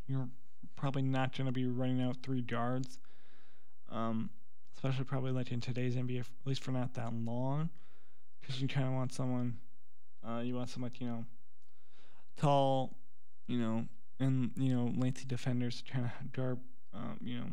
you're 0.07 0.29
probably 0.75 1.01
not 1.01 1.35
going 1.35 1.45
to 1.45 1.51
be 1.51 1.65
running 1.65 2.01
out 2.01 2.17
three 2.23 2.41
guards. 2.41 2.99
Um, 3.89 4.29
especially 4.75 5.05
probably 5.05 5.31
like 5.31 5.51
in 5.51 5.61
today's 5.61 5.95
NBA, 5.95 6.19
at 6.19 6.27
least 6.45 6.63
for 6.63 6.71
not 6.71 6.93
that 6.95 7.13
long, 7.13 7.69
because 8.39 8.61
you 8.61 8.67
kind 8.67 8.87
of 8.87 8.93
want 8.93 9.13
someone, 9.13 9.57
uh, 10.27 10.39
you 10.39 10.55
want 10.55 10.69
some 10.69 10.83
like 10.83 10.99
you 10.99 11.07
know, 11.07 11.25
tall, 12.37 12.95
you 13.47 13.57
know, 13.57 13.85
and 14.19 14.51
you 14.55 14.75
know 14.75 14.91
lengthy 14.95 15.25
defenders 15.25 15.81
to 15.81 15.91
kind 15.91 16.05
of 16.05 16.31
guard, 16.31 16.59
um, 16.93 17.17
you 17.21 17.37
know, 17.37 17.47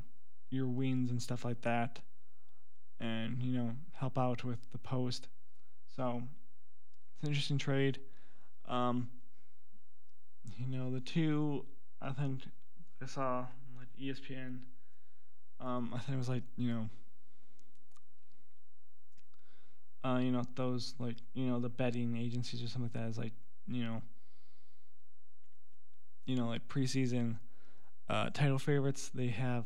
your 0.51 0.67
wings 0.67 1.11
and 1.11 1.23
stuff 1.23 1.45
like 1.45 1.61
that, 1.63 2.01
and 3.01 3.43
you 3.43 3.57
know 3.57 3.73
help 3.93 4.19
out 4.19 4.45
with 4.45 4.71
the 4.73 4.79
post. 4.79 5.29
So 5.97 6.23
it's 7.15 7.23
an 7.23 7.29
interesting 7.29 7.59
trade. 7.59 7.99
Um, 8.67 9.11
you 10.57 10.67
know 10.67 10.91
the 10.91 11.01
two 11.01 11.65
I 12.01 12.11
think 12.11 12.43
I 13.03 13.07
saw 13.07 13.47
like 13.79 13.89
ESPN. 14.01 14.59
Um, 15.61 15.91
I 15.95 15.99
think 15.99 16.15
it 16.15 16.19
was 16.19 16.29
like 16.29 16.45
you 16.57 16.73
know, 16.73 16.89
uh, 20.05 20.19
you 20.19 20.31
know 20.31 20.45
those 20.55 20.95
like 20.99 21.17
you 21.35 21.47
know 21.47 21.59
the 21.59 21.69
betting 21.69 22.17
agencies 22.17 22.63
or 22.63 22.69
something 22.69 22.91
like 22.95 23.03
that 23.03 23.09
is 23.09 23.19
like 23.19 23.33
you 23.67 23.85
know, 23.85 24.03
you 26.27 26.37
know 26.37 26.47
like 26.47 26.69
preseason 26.69 27.37
uh, 28.09 28.31
title 28.31 28.59
favorites. 28.59 29.11
They 29.13 29.29
have, 29.29 29.65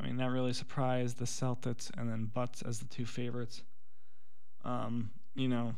I 0.00 0.06
mean, 0.06 0.16
not 0.16 0.30
really 0.30 0.52
surprised 0.52 1.18
the 1.18 1.26
Celtics 1.26 1.90
and 1.96 2.10
then 2.10 2.30
Bucks 2.32 2.62
as 2.62 2.80
the 2.80 2.86
two 2.86 3.06
favorites. 3.06 3.62
Um, 4.64 5.10
you 5.34 5.48
know, 5.48 5.74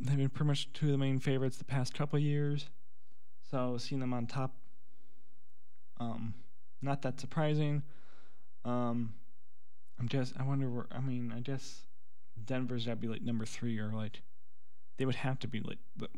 they've 0.00 0.16
been 0.16 0.30
pretty 0.30 0.48
much 0.48 0.72
two 0.72 0.86
of 0.86 0.92
the 0.92 0.98
main 0.98 1.20
favorites 1.20 1.58
the 1.58 1.64
past 1.64 1.94
couple 1.94 2.18
years. 2.18 2.70
So 3.50 3.76
seeing 3.78 4.00
them 4.00 4.12
on 4.12 4.26
top, 4.26 4.54
um, 6.04 6.34
not 6.82 7.02
that 7.02 7.20
surprising. 7.20 7.82
Um, 8.64 9.14
I'm 9.98 10.08
just 10.08 10.34
I 10.38 10.42
wonder 10.42 10.68
where 10.68 10.86
I 10.90 11.00
mean 11.00 11.32
I 11.34 11.40
guess 11.40 11.82
Denver's 12.44 12.86
gotta 12.86 12.96
be 12.96 13.08
like 13.08 13.22
number 13.22 13.44
three 13.44 13.78
or 13.78 13.90
like 13.92 14.22
they 14.96 15.04
would 15.04 15.14
have 15.16 15.38
to 15.40 15.48
be 15.48 15.60
like 15.60 15.78
the, 15.96 16.08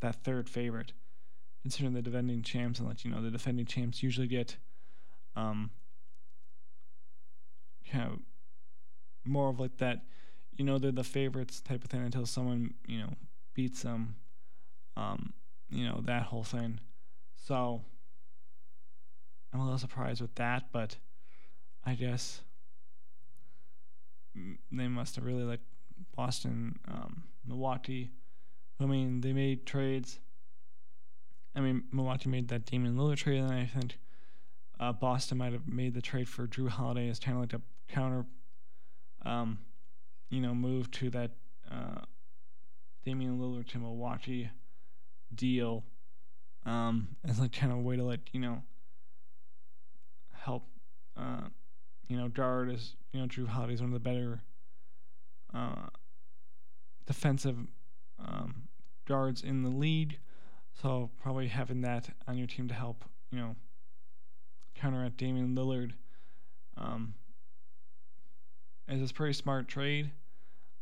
that 0.00 0.22
third 0.24 0.48
favorite, 0.48 0.92
considering 1.62 1.94
the 1.94 2.02
defending 2.02 2.42
champs 2.42 2.78
and 2.78 2.88
like 2.88 3.04
you 3.04 3.10
know 3.10 3.22
the 3.22 3.30
defending 3.30 3.66
champs 3.66 4.02
usually 4.02 4.26
get 4.26 4.56
um 5.36 5.70
kind 7.90 8.12
of 8.12 8.18
more 9.24 9.48
of 9.50 9.60
like 9.60 9.76
that 9.78 10.02
you 10.56 10.64
know 10.64 10.78
they're 10.78 10.92
the 10.92 11.04
favorites 11.04 11.60
type 11.60 11.84
of 11.84 11.90
thing 11.90 12.02
until 12.02 12.26
someone 12.26 12.74
you 12.86 12.98
know 12.98 13.10
beats 13.54 13.82
them 13.82 14.16
um 14.96 15.32
you 15.70 15.84
know 15.86 16.00
that 16.04 16.24
whole 16.24 16.44
thing 16.44 16.80
so 17.36 17.82
i'm 19.52 19.60
a 19.60 19.64
little 19.64 19.78
surprised 19.78 20.20
with 20.20 20.34
that 20.36 20.64
but 20.72 20.96
i 21.84 21.94
guess 21.94 22.42
they 24.72 24.88
must 24.88 25.16
have 25.16 25.24
really 25.24 25.42
liked 25.42 25.64
boston 26.16 26.78
um 26.88 27.24
milwaukee. 27.46 28.10
I 28.78 28.86
mean 28.86 29.20
they 29.20 29.32
made 29.32 29.66
trades. 29.66 30.18
I 31.54 31.60
mean 31.60 31.84
milwaukee 31.92 32.28
made 32.28 32.48
that 32.48 32.64
Damian 32.64 32.96
Lillard 32.96 33.16
trade 33.16 33.38
and 33.38 33.52
i 33.52 33.66
think 33.66 33.98
uh, 34.78 34.92
boston 34.92 35.38
might 35.38 35.52
have 35.52 35.66
made 35.66 35.94
the 35.94 36.00
trade 36.00 36.28
for 36.28 36.46
Jrue 36.46 36.68
Holiday 36.68 37.08
as 37.10 37.18
kind 37.18 37.36
of 37.36 37.42
like 37.42 37.52
a 37.52 37.60
counter 37.92 38.24
um 39.24 39.58
you 40.30 40.40
know, 40.40 40.54
move 40.54 40.90
to 40.92 41.10
that 41.10 41.32
uh, 41.70 42.00
Damian 43.04 43.38
Lillard 43.38 43.68
to 43.68 43.78
Milwaukee 43.78 44.50
deal 45.34 45.84
um, 46.64 47.08
as 47.24 47.38
like 47.38 47.52
kind 47.52 47.72
of 47.72 47.78
a 47.78 47.82
way 47.82 47.96
to 47.96 48.04
like 48.04 48.30
you 48.32 48.40
know 48.40 48.62
help 50.40 50.64
uh, 51.16 51.48
you 52.08 52.16
know 52.16 52.28
guard 52.28 52.70
as 52.70 52.94
you 53.12 53.20
know 53.20 53.26
Jrue 53.26 53.46
Holiday 53.46 53.74
is 53.74 53.80
one 53.80 53.90
of 53.90 53.94
the 53.94 54.00
better 54.00 54.42
uh, 55.54 55.88
defensive 57.06 57.56
um, 58.18 58.68
guards 59.06 59.42
in 59.42 59.62
the 59.62 59.70
league, 59.70 60.18
so 60.80 61.10
probably 61.22 61.48
having 61.48 61.80
that 61.82 62.10
on 62.26 62.36
your 62.36 62.46
team 62.46 62.68
to 62.68 62.74
help 62.74 63.04
you 63.30 63.38
know 63.38 63.56
counteract 64.74 65.16
Damian 65.18 65.54
Lillard 65.54 65.92
um, 66.76 67.14
is 68.88 69.10
a 69.10 69.14
pretty 69.14 69.34
smart 69.34 69.68
trade. 69.68 70.10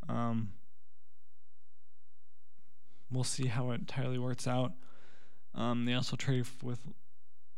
Um, 0.08 0.52
we'll 3.10 3.24
see 3.24 3.46
how 3.46 3.70
it 3.70 3.80
entirely 3.80 4.18
works 4.18 4.46
out. 4.46 4.72
Um, 5.54 5.84
they 5.84 5.94
also 5.94 6.16
traded 6.16 6.46
with 6.62 6.80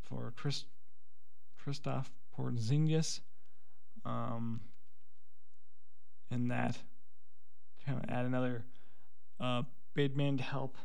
for 0.03 0.33
Chris 0.37 0.65
Kristaps 1.65 2.07
Porzingis, 2.37 3.21
um, 4.05 4.61
and 6.31 6.51
that 6.51 6.79
kind 7.85 7.99
of 7.99 8.11
add 8.11 8.25
another 8.25 8.65
uh, 9.41 9.63
big 9.95 10.17
man 10.17 10.37
to 10.37 10.43
help. 10.43 10.77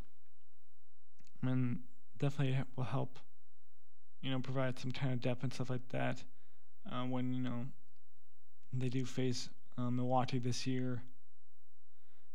And 1.41 1.79
definitely 2.17 2.57
will 2.75 2.85
help, 2.85 3.19
you 4.21 4.31
know, 4.31 4.39
provide 4.39 4.79
some 4.79 4.91
kind 4.91 5.13
of 5.13 5.21
depth 5.21 5.43
and 5.43 5.53
stuff 5.53 5.69
like 5.69 5.87
that 5.89 6.23
uh, 6.91 7.03
when 7.03 7.33
you 7.33 7.43
know 7.43 7.65
they 8.73 8.89
do 8.89 9.05
face 9.05 9.49
uh, 9.77 9.91
Milwaukee 9.91 10.39
this 10.39 10.65
year 10.65 11.03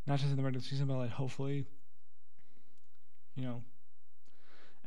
not 0.07 0.19
just 0.19 0.31
in 0.31 0.37
the 0.37 0.43
regular 0.43 0.63
season, 0.63 0.87
but 0.87 0.97
like 0.97 1.11
hopefully, 1.11 1.65
you 3.35 3.43
know, 3.43 3.63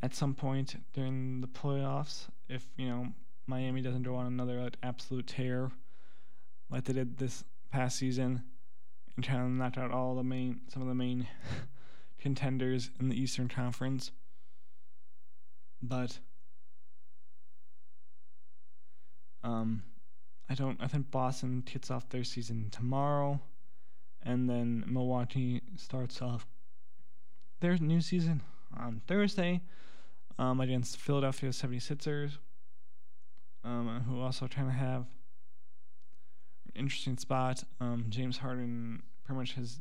at 0.02 0.14
some 0.14 0.34
point 0.34 0.76
during 0.92 1.40
the 1.40 1.46
playoffs, 1.46 2.26
if 2.48 2.66
you 2.76 2.88
know 2.88 3.08
Miami 3.46 3.82
doesn't 3.82 4.02
go 4.02 4.14
on 4.14 4.26
another 4.26 4.60
like 4.60 4.76
absolute 4.82 5.26
tear, 5.26 5.70
like 6.70 6.84
they 6.84 6.92
did 6.92 7.18
this 7.18 7.44
past 7.70 7.98
season, 7.98 8.42
and 9.16 9.26
kind 9.26 9.42
of 9.42 9.48
knock 9.48 9.78
out 9.78 9.90
all 9.90 10.14
the 10.14 10.22
main 10.22 10.60
some 10.68 10.82
of 10.82 10.88
the 10.88 10.94
main 10.94 11.26
contenders 12.18 12.90
in 13.00 13.08
the 13.08 13.20
Eastern 13.20 13.48
Conference, 13.48 14.10
but 15.82 16.18
um, 19.42 19.82
I 20.48 20.54
don't. 20.54 20.80
I 20.80 20.86
think 20.86 21.10
Boston 21.10 21.62
kicks 21.64 21.90
off 21.90 22.08
their 22.08 22.24
season 22.24 22.70
tomorrow 22.70 23.40
and 24.24 24.48
then 24.48 24.84
Milwaukee 24.86 25.60
starts 25.76 26.22
off 26.22 26.46
their 27.60 27.76
new 27.76 28.00
season 28.00 28.42
on 28.76 29.02
Thursday 29.06 29.60
um, 30.38 30.60
against 30.60 30.96
Philadelphia 30.96 31.50
76ers, 31.50 32.38
um, 33.64 34.04
who 34.08 34.20
also 34.20 34.46
kind 34.46 34.68
of 34.68 34.74
have 34.74 35.06
an 36.66 36.72
interesting 36.74 37.16
spot. 37.16 37.64
Um, 37.80 38.06
James 38.08 38.38
Harden 38.38 39.02
pretty 39.24 39.38
much 39.38 39.54
has 39.54 39.80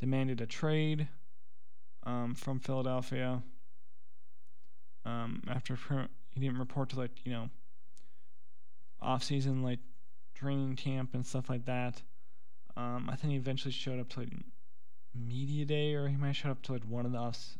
demanded 0.00 0.40
a 0.40 0.46
trade 0.46 1.08
um, 2.04 2.34
from 2.34 2.60
Philadelphia 2.60 3.42
um, 5.04 5.42
after 5.48 5.78
he 6.32 6.40
didn't 6.40 6.58
report 6.58 6.90
to 6.90 6.98
like 6.98 7.24
you 7.24 7.32
know 7.32 7.48
off 9.00 9.22
season 9.22 9.62
like 9.62 9.78
training 10.34 10.76
camp 10.76 11.14
and 11.14 11.24
stuff 11.24 11.48
like 11.48 11.64
that. 11.66 12.02
Um, 12.76 13.08
I 13.10 13.16
think 13.16 13.32
he 13.32 13.38
eventually 13.38 13.72
showed 13.72 14.00
up 14.00 14.08
to 14.10 14.20
like 14.20 14.32
media 15.14 15.64
day, 15.64 15.94
or 15.94 16.08
he 16.08 16.16
might 16.16 16.32
show 16.32 16.50
up 16.50 16.62
to 16.64 16.72
like 16.72 16.84
one 16.84 17.06
of 17.06 17.12
the 17.12 17.18
us, 17.18 17.56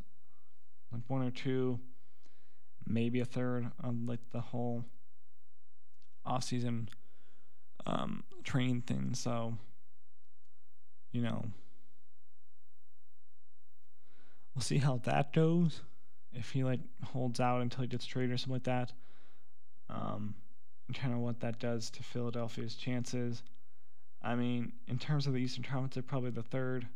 like 0.93 1.03
one 1.07 1.23
or 1.23 1.31
two, 1.31 1.81
maybe 2.87 3.21
a 3.21 3.25
third 3.25 3.71
on 3.83 4.07
like 4.07 4.21
the 4.33 4.41
whole 4.41 4.85
off 6.27 6.45
season 6.45 6.89
um, 7.87 8.25
training 8.45 8.83
thing. 8.83 9.15
So, 9.15 9.57
you 11.13 11.23
know, 11.23 11.45
we'll 14.55 14.63
see 14.63 14.79
how 14.79 15.01
that 15.05 15.33
goes. 15.33 15.81
If 16.33 16.51
he 16.51 16.65
like 16.65 16.81
holds 17.05 17.41
out 17.41 17.63
until 17.63 17.83
he 17.83 17.89
gets 17.89 18.05
traded 18.05 18.33
or 18.33 18.37
something 18.37 18.55
like 18.55 18.65
that, 18.65 18.93
um, 19.89 20.35
and 20.89 20.97
kind 20.97 21.15
of 21.15 21.21
what 21.21 21.41
that 21.41 21.59
does 21.59 21.91
to 21.91 22.03
Philadelphia's 22.03 22.75
chances. 22.75 23.43
I 24.23 24.35
mean, 24.35 24.73
in 24.89 24.99
terms 24.99 25.27
of 25.27 25.33
the 25.33 25.39
Eastern 25.39 25.63
Conference, 25.65 25.95
they're 25.95 26.03
probably 26.03 26.31
the 26.31 26.43
third 26.43 26.87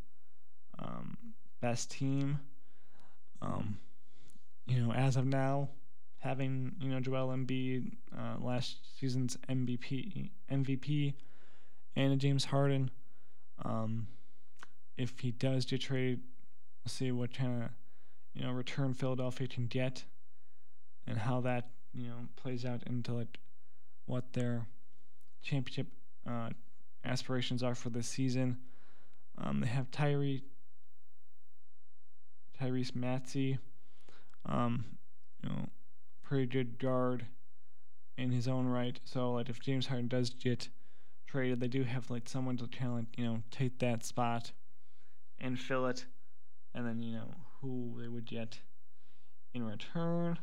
um, 0.79 1.17
best 1.61 1.91
team. 1.91 2.41
Um, 3.41 3.79
you 4.67 4.83
know, 4.83 4.93
as 4.93 5.17
of 5.17 5.27
now, 5.27 5.69
having 6.21 6.73
you 6.81 6.91
know 6.91 7.01
Joel 7.01 7.29
Embiid, 7.29 7.93
uh, 8.17 8.37
last 8.41 8.77
season's 8.99 9.37
MVP, 9.49 10.31
MVP, 10.51 11.15
and 11.97 12.21
James 12.21 12.47
Harden. 12.47 12.91
Um, 13.65 14.07
if 14.97 15.19
he 15.19 15.33
does 15.33 15.65
get 15.65 15.81
traded, 15.81 16.21
we'll 16.85 16.91
see 16.91 17.11
what 17.11 17.35
kind 17.35 17.65
of 17.65 17.71
you 18.35 18.43
know 18.45 18.53
return 18.53 18.95
Philadelphia 18.95 19.49
can 19.49 19.67
get, 19.67 20.05
and 21.07 21.19
how 21.19 21.41
that 21.41 21.71
you 21.93 22.07
know 22.07 22.29
plays 22.37 22.65
out 22.65 22.83
into 22.87 23.13
like 23.13 23.39
what 24.07 24.33
their 24.35 24.67
championship 25.43 25.87
uh, 26.29 26.51
aspirations 27.05 27.63
are 27.63 27.75
for 27.75 27.91
this 27.91 28.07
season. 28.07 28.59
Um, 29.39 29.61
they 29.61 29.69
have 29.69 29.91
Tyree, 29.91 30.43
Tyrese 32.61 32.95
Maxey, 32.95 33.59
um, 34.45 34.85
you 35.43 35.49
know, 35.49 35.69
pretty 36.31 36.47
good 36.47 36.79
guard 36.79 37.27
in 38.17 38.31
his 38.31 38.47
own 38.47 38.69
right. 38.69 39.01
So 39.05 39.33
like 39.33 39.49
if 39.49 39.59
James 39.59 39.89
Harden 39.89 40.07
does 40.07 40.31
get 40.31 40.69
traded, 41.27 41.59
they 41.59 41.67
do 41.67 41.83
have 41.83 42.09
like 42.09 42.29
someone 42.29 42.57
to 42.59 42.69
kind 42.69 42.91
of 42.93 42.97
like, 42.99 43.19
you 43.19 43.25
know 43.25 43.43
take 43.51 43.81
that 43.81 44.05
spot 44.05 44.53
and 45.41 45.59
fill 45.59 45.87
it, 45.87 46.07
and 46.73 46.87
then 46.87 47.03
you 47.03 47.13
know 47.15 47.35
who 47.61 47.97
they 48.01 48.07
would 48.07 48.27
get 48.27 48.61
in 49.55 49.65
return. 49.65 50.39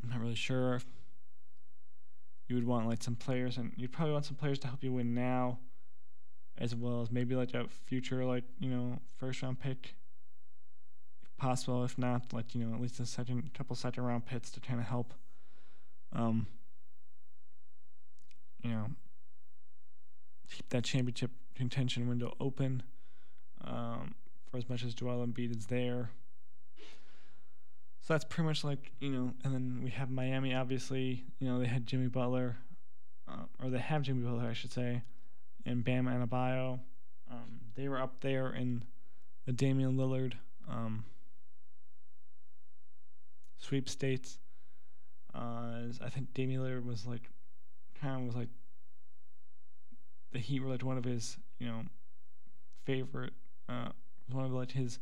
I'm 0.00 0.08
not 0.08 0.20
really 0.20 0.36
sure 0.36 0.80
you 2.48 2.54
would 2.54 2.66
want 2.66 2.88
like 2.88 3.02
some 3.02 3.16
players, 3.16 3.56
and 3.56 3.72
you'd 3.76 3.90
probably 3.90 4.12
want 4.12 4.26
some 4.26 4.36
players 4.36 4.60
to 4.60 4.68
help 4.68 4.84
you 4.84 4.92
win 4.92 5.14
now, 5.14 5.58
as 6.58 6.76
well 6.76 7.02
as 7.02 7.10
maybe 7.10 7.34
like 7.34 7.54
a 7.54 7.66
future 7.86 8.24
like 8.24 8.44
you 8.60 8.70
know 8.70 9.00
first 9.16 9.42
round 9.42 9.58
pick, 9.58 9.96
possible. 11.42 11.84
If 11.84 11.98
not, 11.98 12.32
like 12.32 12.54
you 12.54 12.64
know 12.64 12.74
at 12.74 12.80
least 12.80 13.00
a 13.00 13.06
second 13.06 13.52
couple 13.52 13.74
second 13.74 14.04
round 14.04 14.24
picks 14.24 14.50
to 14.52 14.60
kind 14.60 14.80
of 14.80 14.86
help. 14.86 15.12
Um, 16.12 16.46
you 18.62 18.70
know, 18.70 18.86
keep 20.50 20.68
that 20.68 20.84
championship 20.84 21.32
contention 21.56 22.08
window 22.08 22.34
open. 22.38 22.84
Um, 23.64 24.14
for 24.50 24.58
as 24.58 24.68
much 24.68 24.84
as 24.84 24.94
Joel 24.94 25.26
Embiid 25.26 25.56
is 25.56 25.66
there. 25.66 26.10
So 28.00 28.14
that's 28.14 28.24
pretty 28.24 28.46
much 28.46 28.64
like 28.64 28.92
you 29.00 29.10
know, 29.10 29.32
and 29.44 29.54
then 29.54 29.80
we 29.82 29.90
have 29.90 30.10
Miami. 30.10 30.54
Obviously, 30.54 31.24
you 31.40 31.48
know 31.48 31.58
they 31.58 31.66
had 31.66 31.86
Jimmy 31.86 32.08
Butler, 32.08 32.56
uh, 33.28 33.44
or 33.62 33.70
they 33.70 33.78
have 33.78 34.02
Jimmy 34.02 34.24
Butler, 34.24 34.48
I 34.48 34.52
should 34.52 34.72
say, 34.72 35.02
and 35.66 35.82
Bam 35.84 36.06
Adebayo. 36.06 36.80
Um, 37.30 37.60
they 37.74 37.88
were 37.88 38.00
up 38.00 38.20
there 38.20 38.52
in 38.52 38.84
the 39.46 39.52
Damian 39.52 39.96
Lillard 39.96 40.34
um, 40.68 41.04
sweepstakes. 43.62 44.38
Uh, 45.34 45.88
I 46.04 46.10
think 46.10 46.34
Damian 46.34 46.62
Lillard 46.62 46.84
was 46.84 47.06
like, 47.06 47.30
kind 48.00 48.20
of 48.20 48.26
was 48.26 48.36
like, 48.36 48.48
the 50.32 50.38
Heat 50.38 50.60
were 50.60 50.68
like 50.68 50.82
one 50.82 50.98
of 50.98 51.04
his, 51.04 51.36
you 51.58 51.66
know, 51.68 51.82
favorite, 52.84 53.32
uh, 53.68 53.88
one 54.30 54.44
of 54.44 54.52
like 54.52 54.72
his 54.72 54.98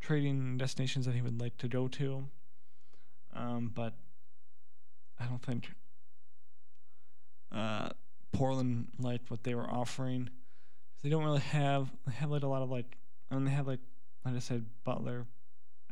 trading 0.00 0.56
destinations 0.56 1.06
that 1.06 1.14
he 1.14 1.22
would 1.22 1.40
like 1.40 1.56
to 1.58 1.68
go 1.68 1.88
to. 1.88 2.24
Um, 3.34 3.72
but 3.74 3.94
I 5.18 5.24
don't 5.24 5.42
think 5.42 5.70
uh, 7.52 7.88
Portland 8.32 8.88
liked 8.98 9.30
what 9.30 9.42
they 9.44 9.54
were 9.54 9.68
offering. 9.68 10.28
They 11.02 11.10
don't 11.10 11.24
really 11.24 11.40
have 11.40 11.90
they 12.06 12.12
have 12.14 12.30
like 12.30 12.42
a 12.42 12.46
lot 12.46 12.62
of 12.62 12.70
like 12.70 12.96
mean 13.30 13.44
they 13.44 13.50
have 13.50 13.66
like 13.66 13.80
like 14.24 14.34
I 14.34 14.38
said 14.38 14.64
Butler, 14.84 15.26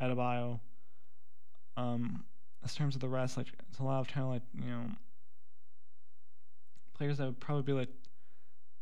Adebayo. 0.01 0.61
Um, 1.77 2.25
in 2.63 2.69
terms 2.69 2.95
of 2.95 3.01
the 3.01 3.09
rest, 3.09 3.37
like 3.37 3.49
it's 3.69 3.79
a 3.79 3.83
lot 3.83 4.01
of 4.01 4.09
kind 4.09 4.25
of 4.25 4.33
like 4.33 4.43
you 4.55 4.71
know 4.71 4.85
players 6.97 7.19
that 7.19 7.27
would 7.27 7.41
probably 7.41 7.63
be 7.63 7.73
like 7.73 7.89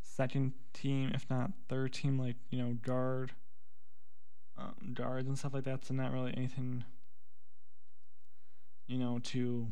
second 0.02 0.52
team, 0.74 1.10
if 1.14 1.28
not 1.30 1.50
third 1.68 1.92
team, 1.92 2.18
like 2.18 2.36
you 2.50 2.58
know 2.58 2.74
guard, 2.82 3.32
um, 4.58 4.92
guards 4.92 5.28
and 5.28 5.38
stuff 5.38 5.54
like 5.54 5.64
that. 5.64 5.84
So 5.84 5.94
not 5.94 6.12
really 6.12 6.34
anything, 6.36 6.84
you 8.86 8.98
know, 8.98 9.18
to 9.24 9.68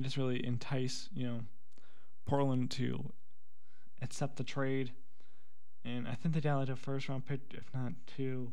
just 0.00 0.16
really 0.16 0.44
entice 0.44 1.08
you 1.14 1.26
know 1.26 1.40
Portland 2.26 2.70
to 2.72 3.12
accept 4.02 4.36
the 4.36 4.44
trade. 4.44 4.92
And 5.84 6.06
I 6.06 6.14
think 6.14 6.34
they 6.34 6.40
got 6.40 6.58
like 6.58 6.68
a 6.68 6.76
first 6.76 7.08
round 7.08 7.26
pick, 7.26 7.40
if 7.52 7.72
not 7.72 7.92
two, 8.06 8.52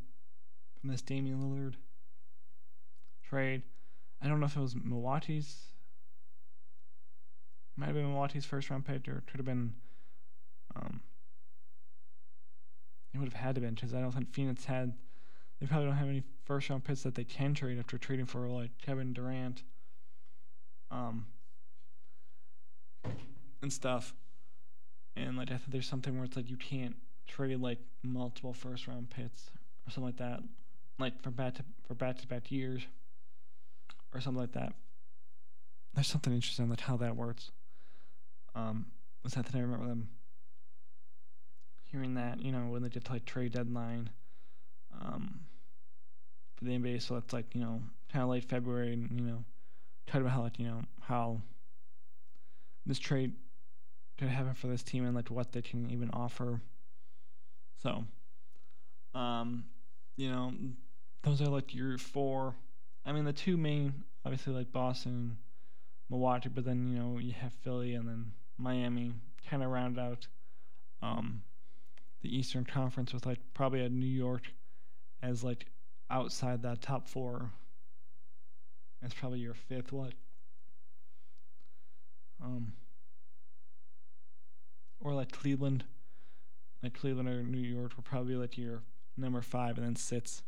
from 0.80 0.90
this 0.92 1.02
Damian 1.02 1.42
Lillard 1.42 1.74
trade. 3.28 3.64
I 4.22 4.28
don't 4.28 4.40
know 4.40 4.46
if 4.46 4.56
it 4.56 4.62
was 4.62 4.76
Milwaukee's. 4.76 5.56
Might 7.76 7.88
have 7.88 7.96
been 7.96 8.12
Milwaukee's 8.12 8.46
first 8.46 8.70
round 8.70 8.86
pick, 8.86 9.08
or 9.08 9.18
it 9.18 9.28
could 9.28 9.38
have 9.38 9.46
been. 9.46 9.74
Um, 10.76 11.02
it 13.14 13.20
would 13.20 13.32
have 13.32 13.42
had 13.42 13.56
to 13.56 13.62
been 13.62 13.76
because 13.76 13.94
I 13.94 14.02
don't 14.02 14.12
think 14.12 14.34
Phoenix 14.34 14.66
had. 14.66 14.94
They 15.60 15.68
probably 15.68 15.88
don't 15.88 15.98
have 15.98 16.10
any 16.10 16.24
first 16.46 16.70
round 16.70 16.84
picks 16.84 17.04
that 17.04 17.16
they 17.16 17.24
can 17.24 17.54
trade 17.54 17.80
after 17.80 17.98
trading 17.98 18.26
for 18.26 18.48
like 18.48 18.72
Kevin 18.82 19.14
Durant. 19.14 19.64
Um, 20.90 21.26
and 23.62 23.72
stuff. 23.72 24.14
And 25.16 25.38
like 25.38 25.50
I 25.50 25.58
think 25.58 25.72
there's 25.72 25.88
something 25.88 26.16
where 26.16 26.26
it's 26.26 26.36
like 26.36 26.50
you 26.50 26.58
can't 26.58 26.96
trade 27.28 27.60
like 27.60 27.80
multiple 28.04 28.54
first 28.54 28.88
round 28.88 29.10
picks 29.10 29.50
or 29.86 29.92
something 29.92 30.06
like 30.06 30.18
that, 30.18 30.42
like 31.00 31.22
for 31.22 31.32
back 31.32 31.56
to 31.56 31.64
for 31.88 31.96
back 31.96 32.18
to 32.20 32.28
back 32.28 32.52
years 32.52 32.84
or 34.14 34.22
something 34.22 34.42
like 34.42 34.54
that. 34.54 34.74
There's 35.94 36.08
something 36.08 36.34
interesting 36.34 36.70
like 36.70 36.82
how 36.82 36.98
that 36.98 37.16
works. 37.16 37.52
Um, 38.56 38.88
was 39.24 39.34
that 39.34 39.46
thing 39.46 39.60
I 39.60 39.64
remember 39.64 39.88
them 39.88 40.10
hearing 41.92 42.16
that 42.16 42.42
you 42.42 42.52
know 42.52 42.68
when 42.68 42.84
they 42.84 42.90
did 42.90 43.10
like 43.10 43.26
trade 43.26 43.54
deadline, 43.54 44.10
um, 45.02 45.42
for 46.56 46.66
the 46.66 46.72
NBA. 46.72 47.02
So 47.02 47.16
it's 47.16 47.34
like 47.34 47.54
you 47.54 47.62
know 47.62 47.82
kind 48.12 48.24
of 48.24 48.30
late 48.30 48.46
February, 48.46 48.94
and 48.94 49.20
you 49.20 49.26
know 49.26 49.44
talking 50.06 50.22
about 50.22 50.34
how 50.34 50.42
like 50.44 50.60
you 50.60 50.68
know 50.68 50.82
how 51.02 51.42
this 52.86 53.00
trade 53.00 53.34
could 54.18 54.30
happen 54.30 54.54
for 54.54 54.68
this 54.68 54.84
team 54.84 55.06
and 55.06 55.16
like 55.16 55.30
what 55.30 55.52
they 55.52 55.62
can 55.62 55.90
even 55.92 56.10
offer. 56.12 56.62
So, 57.84 58.06
um, 59.14 59.66
you 60.16 60.30
know, 60.30 60.52
those 61.24 61.42
are 61.42 61.50
like 61.50 61.76
your 61.76 61.98
four. 61.98 62.56
I 63.08 63.14
mean, 63.14 63.26
the 63.26 63.34
two 63.34 63.58
main, 63.58 64.04
obviously, 64.26 64.54
like 64.54 64.72
Boston, 64.72 65.38
Milwaukee, 66.10 66.50
but 66.50 66.66
then 66.66 66.88
you 66.88 67.00
know 67.00 67.18
you 67.18 67.32
have 67.32 67.54
Philly 67.64 67.96
and 67.96 68.08
then 68.08 68.34
Miami, 68.58 69.14
kind 69.50 69.64
of 69.64 69.70
round 69.70 69.98
out 69.98 70.28
um, 71.02 71.42
the 72.22 72.38
Eastern 72.38 72.66
Conference 72.66 73.14
with 73.14 73.26
like 73.26 73.40
probably 73.54 73.82
a 73.82 73.90
New 73.90 74.06
York 74.06 74.44
as 75.24 75.44
like 75.44 75.68
outside 76.12 76.62
that 76.64 76.82
top 76.82 77.08
four. 77.08 77.52
That's 79.02 79.14
probably 79.14 79.40
your 79.40 79.54
fifth 79.54 79.92
what 79.92 80.14
um, 82.44 82.74
or 85.00 85.14
like 85.14 85.32
Cleveland, 85.32 85.86
like 86.84 86.94
Cleveland 86.94 87.30
or 87.30 87.44
New 87.44 87.58
York 87.58 87.96
will 87.96 88.04
probably 88.04 88.36
like 88.36 88.58
your 88.58 88.84
number 89.16 89.42
five, 89.42 89.78
and 89.78 89.86
then 89.86 89.96
sits 89.96 90.44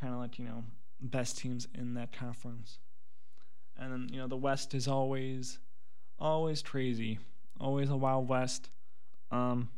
kind 0.00 0.12
of 0.12 0.20
like 0.20 0.38
you 0.38 0.44
know 0.44 0.64
best 1.02 1.38
teams 1.38 1.68
in 1.74 1.94
that 1.94 2.12
conference. 2.12 2.78
And 3.76 3.92
then 3.92 4.08
you 4.12 4.18
know 4.18 4.28
the 4.28 4.36
West 4.36 4.74
is 4.74 4.86
always, 4.86 5.58
always 6.18 6.62
crazy, 6.62 7.18
always 7.60 7.90
a 7.90 7.96
wild 7.96 8.28
west. 8.28 8.70
Um, 9.30 9.70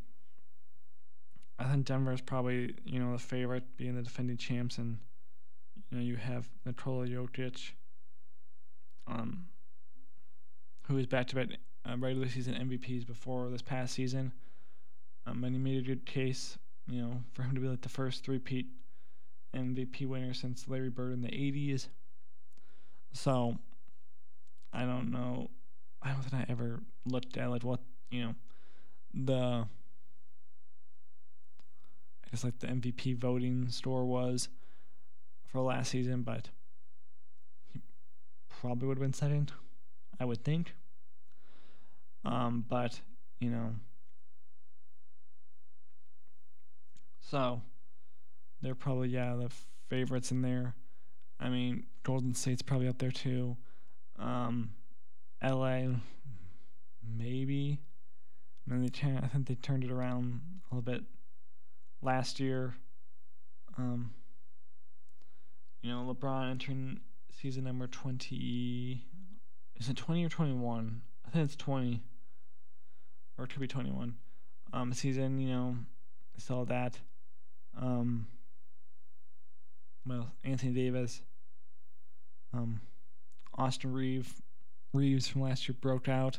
I 1.58 1.64
think 1.64 1.86
Denver 1.86 2.12
is 2.12 2.20
probably 2.20 2.74
you 2.84 2.98
know 2.98 3.12
the 3.12 3.18
favorite, 3.18 3.76
being 3.76 3.94
the 3.94 4.02
defending 4.02 4.36
champs, 4.36 4.78
and 4.78 4.98
you 5.90 5.98
know 5.98 6.04
you 6.04 6.16
have 6.16 6.48
Nikola 6.64 7.06
Jokic. 7.06 7.72
Um, 9.06 9.46
who 10.86 10.96
is 10.96 11.06
back 11.06 11.26
to 11.28 11.36
back 11.36 11.48
regular 11.98 12.28
season 12.28 12.54
MVPs 12.54 13.06
before 13.06 13.48
this 13.48 13.62
past 13.62 13.94
season. 13.94 14.32
Um, 15.26 15.44
and 15.44 15.54
he 15.54 15.60
made 15.60 15.78
a 15.78 15.86
good 15.86 16.04
case, 16.04 16.58
you 16.88 17.00
know, 17.00 17.22
for 17.32 17.42
him 17.42 17.54
to 17.54 17.60
be 17.60 17.68
like 17.68 17.80
the 17.80 17.88
first 17.88 18.24
three-peat 18.24 18.66
MVP 19.54 20.06
winner 20.06 20.34
since 20.34 20.68
Larry 20.68 20.90
Bird 20.90 21.12
in 21.12 21.22
the 21.22 21.28
80s. 21.28 21.88
So, 23.12 23.56
I 24.72 24.84
don't 24.84 25.10
know. 25.10 25.50
I 26.02 26.12
don't 26.12 26.22
think 26.22 26.34
I 26.34 26.46
ever 26.50 26.80
looked 27.06 27.36
at 27.36 27.50
like 27.50 27.62
what 27.62 27.80
you 28.10 28.22
know 28.24 28.34
the 29.14 29.66
I 32.24 32.30
guess 32.30 32.44
like 32.44 32.58
the 32.58 32.66
MVP 32.66 33.16
voting 33.16 33.68
store 33.68 34.04
was 34.04 34.48
for 35.46 35.60
last 35.60 35.90
season, 35.90 36.22
but 36.22 36.50
he 37.72 37.80
probably 38.48 38.88
would 38.88 38.98
have 38.98 39.02
been 39.02 39.12
second. 39.12 39.52
I 40.18 40.24
would 40.24 40.44
think. 40.44 40.74
Um, 42.24 42.64
but, 42.68 43.00
you 43.38 43.50
know, 43.50 43.74
so 47.20 47.62
they're 48.64 48.74
probably, 48.74 49.08
yeah, 49.08 49.34
the 49.36 49.50
favorites 49.88 50.30
in 50.30 50.42
there. 50.42 50.74
I 51.38 51.48
mean, 51.48 51.84
Golden 52.02 52.34
State's 52.34 52.62
probably 52.62 52.88
up 52.88 52.98
there 52.98 53.10
too. 53.10 53.56
Um, 54.18 54.70
LA, 55.42 55.88
maybe. 57.06 57.80
Then 58.66 58.80
they, 58.80 59.08
I 59.22 59.26
think 59.28 59.46
they 59.46 59.54
turned 59.54 59.84
it 59.84 59.90
around 59.90 60.40
a 60.70 60.74
little 60.74 60.82
bit 60.82 61.04
last 62.00 62.40
year. 62.40 62.74
Um, 63.76 64.12
you 65.82 65.90
know, 65.90 66.14
LeBron 66.14 66.50
entering 66.50 67.00
season 67.30 67.64
number 67.64 67.86
20, 67.86 69.04
is 69.76 69.88
it 69.88 69.96
20 69.96 70.24
or 70.24 70.28
21? 70.30 71.02
I 71.26 71.30
think 71.30 71.44
it's 71.44 71.56
20. 71.56 72.00
Or 73.36 73.44
it 73.44 73.50
could 73.50 73.60
be 73.60 73.66
21. 73.66 74.14
Um, 74.72 74.92
season, 74.94 75.38
you 75.38 75.48
know, 75.48 75.76
I 76.34 76.40
saw 76.40 76.64
that. 76.64 76.98
Um, 77.78 78.28
well, 80.06 80.32
Anthony 80.44 80.72
Davis. 80.72 81.22
Um, 82.52 82.80
Austin 83.56 83.92
Reeve, 83.92 84.32
Reeves 84.92 85.26
from 85.28 85.42
last 85.42 85.68
year 85.68 85.76
broke 85.80 86.08
out. 86.08 86.38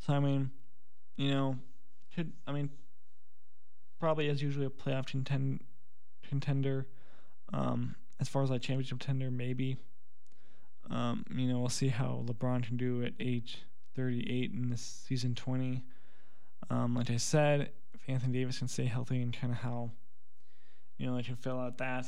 So, 0.00 0.12
I 0.12 0.20
mean, 0.20 0.50
you 1.16 1.30
know, 1.30 1.56
could, 2.14 2.32
I 2.46 2.52
mean, 2.52 2.70
probably 4.00 4.28
as 4.28 4.42
usually 4.42 4.66
a 4.66 4.70
playoff 4.70 5.06
contend, 5.06 5.62
contender. 6.28 6.86
Um, 7.52 7.94
as 8.20 8.28
far 8.28 8.42
as 8.42 8.50
like 8.50 8.62
championship 8.62 8.98
contender, 8.98 9.30
maybe. 9.30 9.76
Um, 10.90 11.24
you 11.34 11.46
know, 11.46 11.60
we'll 11.60 11.68
see 11.68 11.88
how 11.88 12.24
LeBron 12.26 12.62
can 12.62 12.76
do 12.76 13.04
at 13.04 13.12
age 13.20 13.58
38 13.94 14.52
in 14.52 14.70
this 14.70 15.04
season 15.06 15.34
20. 15.34 15.82
Um, 16.70 16.94
like 16.94 17.10
I 17.10 17.16
said, 17.16 17.70
if 17.94 18.00
Anthony 18.08 18.38
Davis 18.38 18.58
can 18.58 18.68
stay 18.68 18.86
healthy 18.86 19.20
and 19.22 19.38
kind 19.38 19.52
of 19.52 19.58
how, 19.58 19.90
you 20.96 21.06
know, 21.06 21.16
they 21.16 21.22
can 21.22 21.36
fill 21.36 21.58
out 21.58 21.78
that, 21.78 22.06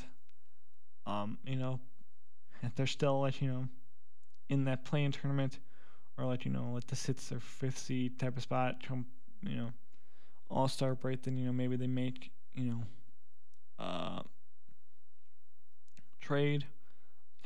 um, 1.07 1.39
you 1.45 1.57
know, 1.57 1.81
if 2.63 2.75
they're 2.75 2.87
still 2.87 3.21
like, 3.21 3.41
you 3.41 3.49
know, 3.51 3.69
in 4.49 4.65
that 4.65 4.85
play-in 4.85 5.13
tournament 5.13 5.59
or 6.19 6.25
like, 6.25 6.45
you 6.45 6.51
know, 6.51 6.73
like 6.75 6.87
the 6.87 6.97
sixth 6.97 7.33
or 7.33 7.41
fifth 7.41 7.79
seed 7.79 8.19
type 8.19 8.37
of 8.37 8.43
spot, 8.43 8.77
you 9.43 9.57
know, 9.57 9.71
all 10.51 10.69
star 10.69 10.95
break, 10.95 11.23
then, 11.23 11.37
you 11.37 11.47
know, 11.47 11.53
maybe 11.53 11.77
they 11.77 11.87
make, 11.87 12.31
you 12.55 12.65
know, 12.65 12.83
uh, 13.79 14.21
trade 16.21 16.67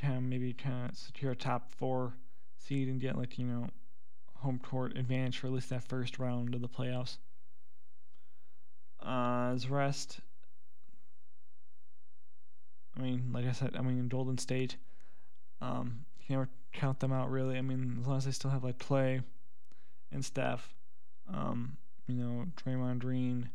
kind 0.00 0.16
of 0.16 0.22
maybe 0.22 0.52
kind 0.52 0.90
of 0.90 0.96
secure 0.96 1.32
a 1.32 1.36
top 1.36 1.70
four 1.70 2.12
seed 2.58 2.88
and 2.88 3.00
get 3.00 3.16
like 3.16 3.38
you 3.38 3.46
know 3.46 3.68
home 4.36 4.58
court 4.58 4.96
advantage 4.96 5.38
for 5.38 5.46
at 5.46 5.52
least 5.52 5.70
that 5.70 5.82
first 5.82 6.18
round 6.18 6.54
of 6.54 6.60
the 6.60 6.68
playoffs. 6.68 7.16
Uh, 9.04 9.52
as 9.54 9.68
rest, 9.68 10.20
I 12.96 13.00
mean, 13.02 13.30
like 13.32 13.46
I 13.46 13.52
said, 13.52 13.74
I 13.76 13.82
mean 13.82 13.98
in 13.98 14.08
Golden 14.08 14.38
State, 14.38 14.76
um, 15.60 16.04
you 16.18 16.26
can 16.26 16.36
never 16.36 16.48
count 16.72 17.00
them 17.00 17.12
out 17.12 17.30
really. 17.30 17.58
I 17.58 17.62
mean, 17.62 17.98
as 18.00 18.06
long 18.06 18.18
as 18.18 18.24
they 18.24 18.30
still 18.30 18.50
have 18.50 18.64
like 18.64 18.78
Klay 18.78 19.22
and 20.12 20.24
Steph, 20.24 20.74
um, 21.32 21.76
you 22.06 22.14
know, 22.14 22.46
Draymond 22.56 22.98
Green, 23.00 23.48